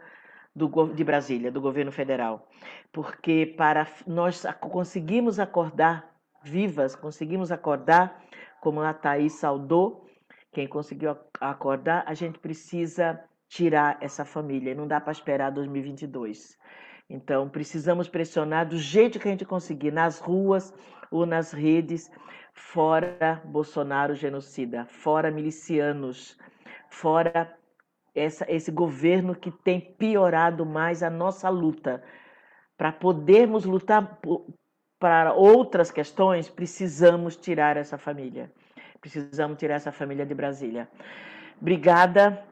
do, 0.55 0.69
de 0.93 1.03
Brasília, 1.03 1.51
do 1.51 1.61
governo 1.61 1.91
federal. 1.91 2.47
Porque 2.91 3.53
para 3.57 3.87
nós 4.05 4.45
conseguimos 4.59 5.39
acordar 5.39 6.18
vivas, 6.43 6.95
conseguimos 6.95 7.51
acordar, 7.51 8.23
como 8.61 8.81
a 8.81 8.93
Thaís 8.93 9.33
saudou, 9.33 10.05
quem 10.51 10.67
conseguiu 10.67 11.15
acordar, 11.39 12.03
a 12.07 12.13
gente 12.13 12.39
precisa 12.39 13.19
tirar 13.47 13.97
essa 14.01 14.25
família, 14.25 14.75
não 14.75 14.87
dá 14.87 14.99
para 14.99 15.11
esperar 15.11 15.51
2022. 15.51 16.57
Então, 17.09 17.49
precisamos 17.49 18.07
pressionar 18.07 18.67
do 18.67 18.77
jeito 18.77 19.19
que 19.19 19.27
a 19.27 19.31
gente 19.31 19.45
conseguir, 19.45 19.91
nas 19.91 20.19
ruas 20.19 20.73
ou 21.09 21.25
nas 21.25 21.51
redes, 21.51 22.11
fora 22.53 23.41
Bolsonaro 23.45 24.13
genocida, 24.13 24.85
fora 24.85 25.31
milicianos, 25.31 26.37
fora 26.89 27.55
essa, 28.13 28.45
esse 28.47 28.71
governo 28.71 29.35
que 29.35 29.49
tem 29.49 29.79
piorado 29.79 30.65
mais 30.65 31.01
a 31.01 31.09
nossa 31.09 31.49
luta. 31.49 32.03
Para 32.77 32.91
podermos 32.91 33.65
lutar 33.65 34.19
para 34.99 35.33
outras 35.33 35.89
questões, 35.89 36.49
precisamos 36.49 37.35
tirar 37.37 37.77
essa 37.77 37.97
família. 37.97 38.51
Precisamos 38.99 39.57
tirar 39.57 39.75
essa 39.75 39.91
família 39.91 40.25
de 40.25 40.33
Brasília. 40.33 40.89
Obrigada, 41.61 42.43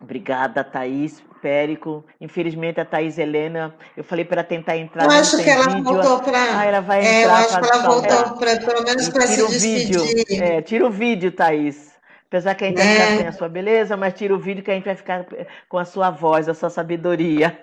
obrigada, 0.00 0.62
Thaís, 0.62 1.22
Périco. 1.42 2.04
Infelizmente, 2.20 2.80
a 2.80 2.84
Thaís 2.84 3.18
Helena, 3.18 3.74
eu 3.96 4.04
falei 4.04 4.24
para 4.24 4.44
tentar 4.44 4.76
entrar. 4.76 5.04
Eu 5.04 5.10
acho 5.10 5.42
que 5.42 5.50
ela 5.50 5.68
vídeo. 5.68 5.82
voltou 5.82 6.20
para. 6.20 6.58
Ah, 6.58 6.64
ela 6.64 6.80
vai 6.80 7.04
é, 7.04 7.22
entrar. 7.22 7.22
Eu 7.22 7.44
acho 7.44 7.60
que 7.60 7.68
ela 7.68 7.82
voltou 7.82 8.38
para, 8.38 8.56
pelo 8.60 8.84
menos, 8.84 9.08
para 9.08 9.26
se 9.26 9.46
despedir. 9.48 10.42
É, 10.42 10.62
tira 10.62 10.86
o 10.86 10.90
vídeo, 10.90 11.32
Thaís. 11.32 11.89
Apesar 12.30 12.54
que 12.54 12.62
a 12.62 12.68
gente 12.68 12.76
vai 12.76 12.86
ficar 12.86 13.16
sem 13.16 13.26
a 13.26 13.32
sua 13.32 13.48
beleza, 13.48 13.96
mas 13.96 14.14
tira 14.14 14.32
o 14.32 14.38
vídeo 14.38 14.62
que 14.62 14.70
a 14.70 14.74
gente 14.74 14.84
vai 14.84 14.94
ficar 14.94 15.26
com 15.68 15.76
a 15.76 15.84
sua 15.84 16.10
voz, 16.12 16.48
a 16.48 16.54
sua 16.54 16.70
sabedoria. 16.70 17.58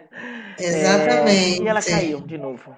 Exatamente. 0.59 1.61
É, 1.61 1.63
e 1.63 1.67
ela 1.69 1.81
caiu 1.81 2.19
de 2.19 2.37
novo. 2.37 2.75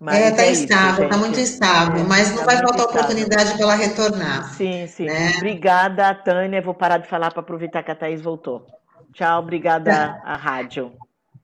Mas 0.00 0.16
é, 0.16 0.28
está 0.30 0.42
é 0.44 0.52
estável, 0.52 1.04
está 1.04 1.18
muito 1.18 1.38
estável, 1.38 2.02
mas 2.04 2.30
não 2.30 2.38
tá 2.38 2.44
vai 2.46 2.56
faltar 2.56 2.86
oportunidade 2.86 3.52
para 3.52 3.62
ela 3.62 3.74
retornar. 3.74 4.54
Sim, 4.54 4.86
sim. 4.86 5.04
Né? 5.04 5.34
Obrigada, 5.36 6.14
Tânia. 6.14 6.62
Vou 6.62 6.72
parar 6.72 6.96
de 6.96 7.06
falar 7.06 7.30
para 7.30 7.40
aproveitar 7.40 7.82
que 7.82 7.90
a 7.90 7.94
Thaís 7.94 8.22
voltou. 8.22 8.64
Tchau, 9.12 9.40
obrigada 9.40 10.18
à 10.24 10.34
rádio. 10.34 10.94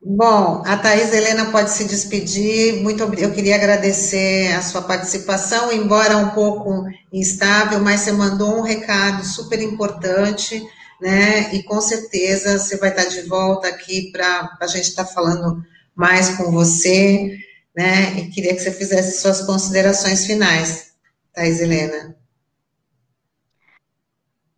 Bom, 0.07 0.63
a 0.67 0.77
Thaís 0.77 1.13
Helena 1.13 1.51
pode 1.51 1.71
se 1.71 1.85
despedir. 1.85 2.83
Muito 2.83 3.03
eu 3.03 3.33
queria 3.33 3.55
agradecer 3.55 4.53
a 4.53 4.61
sua 4.61 4.83
participação, 4.83 5.73
embora 5.73 6.19
um 6.19 6.31
pouco 6.31 6.85
instável, 7.13 7.81
mas 7.81 8.03
você 8.03 8.13
mandou 8.13 8.59
um 8.59 8.63
recado 8.63 9.25
super 9.25 9.63
importante, 9.63 10.63
né? 11.01 11.55
E 11.55 11.63
com 11.63 11.81
certeza 11.81 12.59
você 12.59 12.77
vai 12.77 12.91
estar 12.91 13.07
de 13.07 13.23
volta 13.23 13.69
aqui 13.69 14.13
para 14.13 14.59
a 14.61 14.67
gente 14.67 14.89
estar 14.89 15.07
falando 15.07 15.65
mais 15.97 16.37
com 16.37 16.51
você 16.53 17.39
né? 17.75 18.19
E 18.19 18.31
queria 18.31 18.55
que 18.55 18.61
você 18.61 18.71
fizesse 18.71 19.21
suas 19.21 19.45
considerações 19.45 20.27
finais, 20.27 20.97
Thais 21.33 21.61
Helena. 21.61 22.17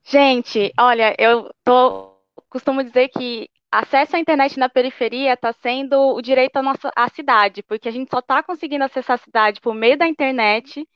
Gente, 0.05 0.73
olha, 0.79 1.17
eu 1.19 1.51
tô, 1.65 2.15
costumo 2.49 2.85
dizer 2.85 3.09
que 3.09 3.49
acesso 3.81 4.17
à 4.17 4.19
internet 4.19 4.59
na 4.59 4.69
periferia 4.69 5.35
está 5.35 5.53
sendo 5.53 6.15
o 6.15 6.23
direito 6.23 6.57
à 6.57 6.63
nossa 6.63 6.91
à 6.97 7.09
cidade, 7.11 7.63
porque 7.63 7.89
a 7.89 7.93
gente 7.93 8.11
só 8.11 8.21
está 8.21 8.43
conseguindo 8.43 8.85
acessar 8.85 9.15
a 9.15 9.25
cidade 9.25 9.61
por 9.61 9.75
meio 9.75 9.99
da 9.99 10.07
internet, 10.07 10.87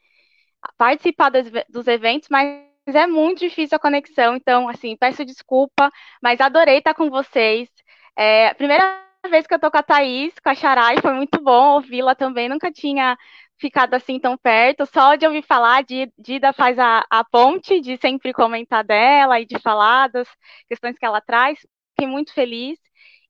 participar 0.78 1.30
dos, 1.30 1.50
dos 1.68 1.86
eventos, 1.86 2.28
mas 2.30 2.64
é 2.86 3.06
muito 3.06 3.40
difícil 3.40 3.76
a 3.76 3.80
conexão. 3.80 4.36
Então, 4.36 4.68
assim, 4.68 4.96
peço 4.96 5.24
desculpa, 5.24 5.90
mas 6.22 6.40
adorei 6.40 6.78
estar 6.78 6.94
com 6.94 7.10
vocês. 7.10 7.68
É, 8.16 8.54
primeira 8.54 8.82
vez 9.30 9.46
que 9.46 9.54
eu 9.54 9.58
tô 9.60 9.70
com 9.70 9.78
a 9.78 9.82
Thaís, 9.82 10.32
com 10.42 10.48
a 10.50 10.54
Charai, 10.54 10.96
foi 11.00 11.12
muito 11.12 11.42
bom 11.42 11.74
ouvi-la 11.74 12.14
também, 12.14 12.48
nunca 12.48 12.72
tinha 12.72 13.16
ficado 13.58 13.94
assim 13.94 14.18
tão 14.18 14.38
perto, 14.38 14.86
só 14.86 15.16
de 15.16 15.26
ouvir 15.26 15.42
falar, 15.42 15.82
de 15.84 16.10
Dida 16.18 16.52
faz 16.52 16.78
a, 16.78 17.04
a 17.10 17.22
ponte, 17.24 17.80
de 17.80 17.98
sempre 17.98 18.32
comentar 18.32 18.82
dela 18.82 19.38
e 19.38 19.44
de 19.44 19.58
falar 19.58 20.08
das 20.08 20.26
questões 20.66 20.98
que 20.98 21.04
ela 21.04 21.20
traz, 21.20 21.58
fiquei 21.96 22.08
muito 22.10 22.32
feliz, 22.34 22.78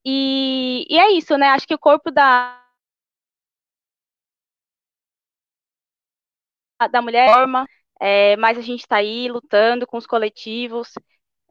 e, 0.04 0.86
e 0.88 0.98
é 0.98 1.12
isso, 1.12 1.36
né, 1.36 1.48
acho 1.48 1.66
que 1.66 1.74
o 1.74 1.78
corpo 1.78 2.10
da 2.10 2.58
da 6.90 7.02
mulher 7.02 7.28
forma, 7.32 7.66
é, 8.00 8.36
mas 8.36 8.56
a 8.58 8.62
gente 8.62 8.80
está 8.80 8.96
aí 8.96 9.28
lutando 9.28 9.86
com 9.86 9.96
os 9.98 10.06
coletivos, 10.06 10.88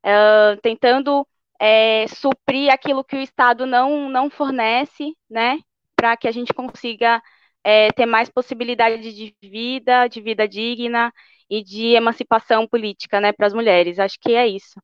é, 0.03 0.55
tentando 0.61 1.27
é, 1.59 2.07
suprir 2.07 2.71
aquilo 2.73 3.03
que 3.03 3.15
o 3.15 3.21
Estado 3.21 3.65
não, 3.65 4.09
não 4.09 4.29
fornece, 4.29 5.13
né, 5.29 5.59
para 5.95 6.17
que 6.17 6.27
a 6.27 6.31
gente 6.31 6.53
consiga 6.53 7.21
é, 7.63 7.91
ter 7.93 8.05
mais 8.05 8.29
possibilidade 8.29 9.13
de 9.13 9.35
vida, 9.41 10.07
de 10.07 10.21
vida 10.21 10.47
digna 10.47 11.11
e 11.49 11.63
de 11.63 11.87
emancipação 11.95 12.67
política, 12.67 13.19
né, 13.21 13.33
para 13.33 13.47
as 13.47 13.53
mulheres. 13.53 13.99
Acho 13.99 14.17
que 14.19 14.33
é 14.33 14.47
isso. 14.47 14.79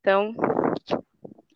Então, 0.00 0.34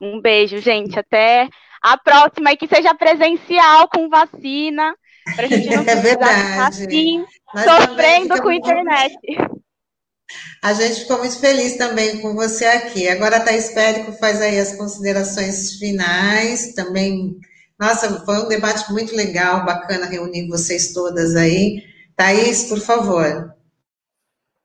um 0.02 0.20
beijo, 0.20 0.58
gente. 0.58 0.98
Até 0.98 1.48
a 1.80 1.96
próxima 1.96 2.52
e 2.52 2.56
que 2.56 2.66
seja 2.66 2.94
presencial 2.94 3.88
com 3.88 4.08
vacina, 4.08 4.94
para 5.36 5.46
a 5.46 5.48
gente 5.48 5.70
não 5.70 5.82
é 5.86 5.96
precisar 5.96 6.66
assim, 6.66 7.24
sofrendo 7.64 8.42
com 8.42 8.48
a 8.48 8.54
internet. 8.54 9.16
A 10.62 10.72
gente 10.72 11.00
ficou 11.00 11.18
muito 11.18 11.38
feliz 11.38 11.76
também 11.76 12.20
com 12.20 12.34
você 12.34 12.64
aqui. 12.64 13.08
Agora 13.08 13.36
a 13.36 13.40
Thaís 13.40 13.70
Périco 13.70 14.12
faz 14.12 14.40
aí 14.40 14.58
as 14.58 14.76
considerações 14.76 15.74
finais, 15.74 16.72
também. 16.74 17.36
Nossa, 17.78 18.24
foi 18.24 18.38
um 18.38 18.48
debate 18.48 18.90
muito 18.92 19.14
legal, 19.14 19.64
bacana 19.64 20.06
reunir 20.06 20.48
vocês 20.48 20.92
todas 20.92 21.36
aí. 21.36 21.82
Thaís, 22.16 22.64
por 22.64 22.80
favor. 22.80 23.54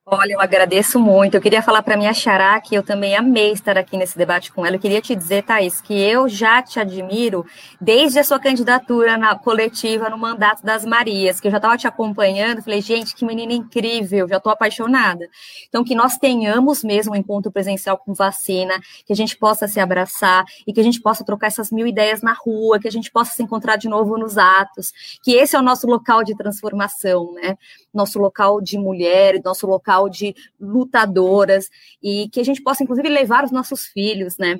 Olha, 0.10 0.32
eu 0.32 0.40
agradeço 0.40 1.02
muito. 1.02 1.36
Eu 1.36 1.42
queria 1.42 1.62
falar 1.62 1.84
para 1.84 1.98
minha 1.98 2.14
Xará 2.14 2.62
que 2.62 2.74
eu 2.74 2.82
também 2.82 3.14
amei 3.14 3.52
estar 3.52 3.78
aqui 3.78 3.98
nesse 3.98 4.18
debate 4.18 4.54
com 4.54 4.66
ela. 4.66 4.78
Eu 4.78 4.80
queria 4.80 5.02
te 5.02 5.14
dizer, 5.14 5.44
Thaís, 5.44 5.82
que 5.82 5.94
eu 5.94 6.30
já 6.30 6.62
te 6.62 6.80
admiro 6.80 7.46
desde 7.82 8.18
a 8.18 8.24
sua 8.24 8.40
candidatura 8.40 9.18
na 9.18 9.38
coletiva 9.38 10.10
no 10.10 10.18
mandato 10.18 10.64
das 10.64 10.86
Marias, 10.86 11.42
que 11.42 11.48
eu 11.48 11.52
já 11.52 11.58
estava 11.58 11.78
te 11.78 11.88
acompanhando. 11.88 12.62
Falei, 12.62 12.80
gente, 12.80 13.14
que 13.14 13.26
menina 13.26 13.52
incrível, 13.52 14.30
já 14.30 14.38
estou 14.38 14.50
apaixonada. 14.50 15.28
Então, 15.68 15.84
que 15.84 15.94
nós 15.94 16.16
tenhamos 16.16 16.86
mesmo 16.86 17.12
um 17.12 17.16
encontro 17.18 17.52
presencial 17.52 17.98
com 17.98 18.14
vacina, 18.14 18.80
que 19.06 19.12
a 19.12 19.16
gente 19.16 19.36
possa 19.38 19.68
se 19.68 19.78
abraçar 19.78 20.46
e 20.66 20.72
que 20.72 20.80
a 20.80 20.84
gente 20.84 21.02
possa 21.02 21.26
trocar 21.26 21.48
essas 21.48 21.70
mil 21.70 21.86
ideias 21.86 22.22
na 22.22 22.32
rua, 22.32 22.80
que 22.80 22.88
a 22.88 22.92
gente 22.92 23.12
possa 23.12 23.34
se 23.34 23.44
encontrar 23.44 23.76
de 23.76 23.90
novo 23.90 24.18
nos 24.18 24.38
atos, 24.38 24.94
que 25.22 25.34
esse 25.34 25.54
é 25.54 25.60
o 25.60 25.62
nosso 25.62 25.86
local 25.86 26.24
de 26.24 26.34
transformação, 26.34 27.34
né? 27.34 27.58
Nosso 27.94 28.20
local 28.20 28.62
de 28.62 28.78
mulher, 28.78 29.42
nosso 29.44 29.66
local 29.66 30.10
de 30.10 30.36
lutadoras 30.60 31.70
e 32.02 32.30
que 32.30 32.40
a 32.40 32.44
gente 32.44 32.62
possa, 32.62 32.84
inclusive, 32.84 33.10
levar 33.10 33.44
os 33.44 33.52
nossos 33.52 33.86
filhos, 33.86 34.38
né? 34.38 34.60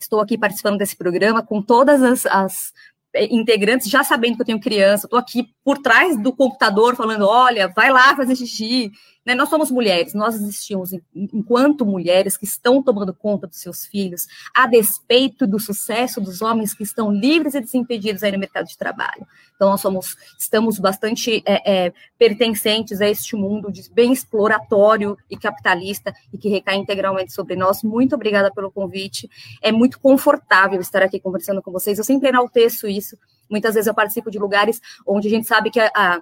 Estou 0.00 0.20
aqui 0.20 0.38
participando 0.38 0.78
desse 0.78 0.96
programa 0.96 1.44
com 1.44 1.60
todas 1.60 2.02
as, 2.02 2.26
as 2.26 2.72
integrantes 3.14 3.88
já 3.88 4.04
sabendo 4.04 4.36
que 4.36 4.42
eu 4.42 4.46
tenho 4.46 4.60
criança, 4.60 5.06
estou 5.06 5.18
aqui 5.18 5.48
por 5.64 5.78
trás 5.78 6.16
do 6.20 6.32
computador 6.32 6.96
falando, 6.96 7.26
olha, 7.26 7.68
vai 7.68 7.90
lá 7.90 8.14
fazer 8.14 8.36
xixi, 8.36 8.92
né? 9.24 9.34
Nós 9.34 9.48
somos 9.48 9.70
mulheres, 9.70 10.14
nós 10.14 10.34
existimos 10.34 10.92
enquanto 11.14 11.84
mulheres 11.84 12.36
que 12.36 12.44
estão 12.44 12.82
tomando 12.82 13.12
conta 13.12 13.46
dos 13.46 13.60
seus 13.60 13.84
filhos, 13.84 14.26
a 14.54 14.66
despeito 14.66 15.46
do 15.46 15.58
sucesso 15.58 16.20
dos 16.20 16.40
homens 16.40 16.72
que 16.72 16.82
estão 16.82 17.12
livres 17.12 17.54
e 17.54 17.60
desimpedidos 17.60 18.22
aí 18.22 18.32
no 18.32 18.38
mercado 18.38 18.66
de 18.66 18.78
trabalho. 18.78 19.26
Então, 19.54 19.68
nós 19.68 19.80
somos, 19.82 20.16
estamos 20.38 20.78
bastante 20.78 21.42
é, 21.44 21.86
é, 21.86 21.92
pertencentes 22.18 23.02
a 23.02 23.08
este 23.08 23.36
mundo 23.36 23.70
de 23.70 23.90
bem 23.92 24.10
exploratório 24.10 25.18
e 25.30 25.36
capitalista 25.36 26.14
e 26.32 26.38
que 26.38 26.48
recai 26.48 26.76
integralmente 26.76 27.32
sobre 27.32 27.56
nós. 27.56 27.82
Muito 27.82 28.14
obrigada 28.14 28.50
pelo 28.50 28.70
convite. 28.70 29.28
É 29.60 29.70
muito 29.70 30.00
confortável 30.00 30.80
estar 30.80 31.02
aqui 31.02 31.20
conversando 31.20 31.60
com 31.60 31.70
vocês. 31.70 31.98
Eu 31.98 32.04
sempre 32.04 32.30
enalteço 32.30 32.88
isso. 32.88 32.99
Muitas 33.48 33.74
vezes 33.74 33.86
eu 33.86 33.94
participo 33.94 34.30
de 34.30 34.38
lugares 34.38 34.80
onde 35.06 35.28
a 35.28 35.30
gente 35.30 35.46
sabe 35.46 35.70
que 35.70 35.80
a, 35.80 35.90
a 35.94 36.20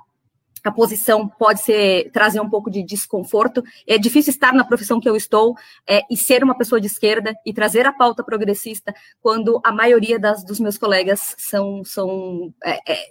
a 0.65 0.73
posição 0.73 1.29
pode 1.29 1.61
ser 1.63 2.11
trazer 2.11 2.41
um 2.41 2.49
pouco 2.49 2.71
de 2.71 2.83
desconforto. 2.83 3.63
É 3.87 3.99
difícil 3.99 4.31
estar 4.31 4.53
na 4.53 4.65
profissão 4.65 5.01
que 5.01 5.09
eu 5.09 5.17
estou 5.17 5.57
é, 5.87 6.03
e 6.11 6.17
ser 6.17 6.43
uma 6.43 6.57
pessoa 6.57 6.81
de 6.81 6.87
esquerda 6.87 7.35
e 7.45 7.53
trazer 7.53 7.87
a 7.87 7.93
pauta 7.93 8.25
progressista 8.25 8.95
quando 9.21 9.61
a 9.65 9.73
maioria 9.73 10.19
das, 10.19 10.45
dos 10.45 10.61
meus 10.61 10.79
colegas 10.79 11.35
são, 11.39 11.85
são 11.85 12.53
é, 12.65 12.93
é, 12.93 13.09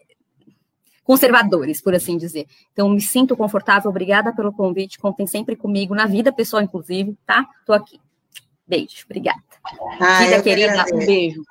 conservadores, 1.03 1.81
por 1.81 1.95
assim 1.95 2.17
dizer. 2.17 2.45
Então, 2.73 2.89
me 2.89 3.01
sinto 3.01 3.35
confortável. 3.35 3.89
Obrigada 3.89 4.33
pelo 4.33 4.51
convite. 4.51 4.99
Contem 4.99 5.25
sempre 5.25 5.55
comigo, 5.55 5.95
na 5.95 6.05
vida 6.05 6.31
pessoal, 6.33 6.61
inclusive, 6.61 7.17
tá? 7.25 7.47
Estou 7.59 7.75
aqui. 7.75 7.99
Beijo. 8.67 9.05
Obrigada. 9.05 9.41
Ah, 9.99 10.19
vida 10.19 10.41
querida, 10.41 10.85
um 10.93 10.97
beijo. 10.97 11.41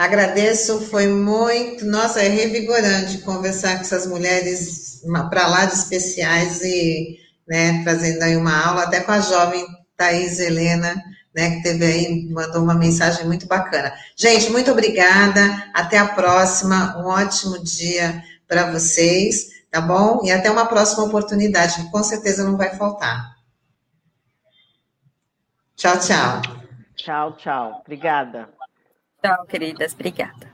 Agradeço, 0.00 0.80
foi 0.86 1.06
muito, 1.06 1.84
nossa, 1.84 2.22
é 2.22 2.28
revigorante 2.28 3.18
conversar 3.18 3.74
com 3.74 3.82
essas 3.82 4.06
mulheres 4.06 5.02
para 5.28 5.46
lá 5.46 5.66
de 5.66 5.74
especiais 5.74 6.62
e 6.62 7.18
né, 7.46 7.82
trazendo 7.84 8.22
aí 8.22 8.34
uma 8.34 8.66
aula, 8.66 8.84
até 8.84 9.00
com 9.00 9.12
a 9.12 9.20
jovem 9.20 9.62
Thais 9.98 10.40
Helena, 10.40 10.94
né, 11.34 11.56
que 11.56 11.62
teve 11.62 11.84
aí, 11.84 12.28
mandou 12.30 12.62
uma 12.62 12.72
mensagem 12.72 13.26
muito 13.26 13.46
bacana. 13.46 13.92
Gente, 14.16 14.50
muito 14.50 14.70
obrigada, 14.70 15.70
até 15.74 15.98
a 15.98 16.08
próxima, 16.08 16.96
um 16.96 17.06
ótimo 17.06 17.62
dia 17.62 18.24
para 18.48 18.72
vocês, 18.72 19.48
tá 19.70 19.82
bom? 19.82 20.22
E 20.24 20.32
até 20.32 20.50
uma 20.50 20.64
próxima 20.64 21.04
oportunidade, 21.04 21.74
que 21.74 21.90
com 21.90 22.02
certeza 22.02 22.42
não 22.42 22.56
vai 22.56 22.74
faltar. 22.74 23.36
Tchau, 25.76 25.98
tchau. 25.98 26.40
Tchau, 26.96 27.36
tchau. 27.36 27.82
Obrigada. 27.84 28.59
Tchau, 29.22 29.46
queridas. 29.46 29.94
Obrigada. 29.94 30.50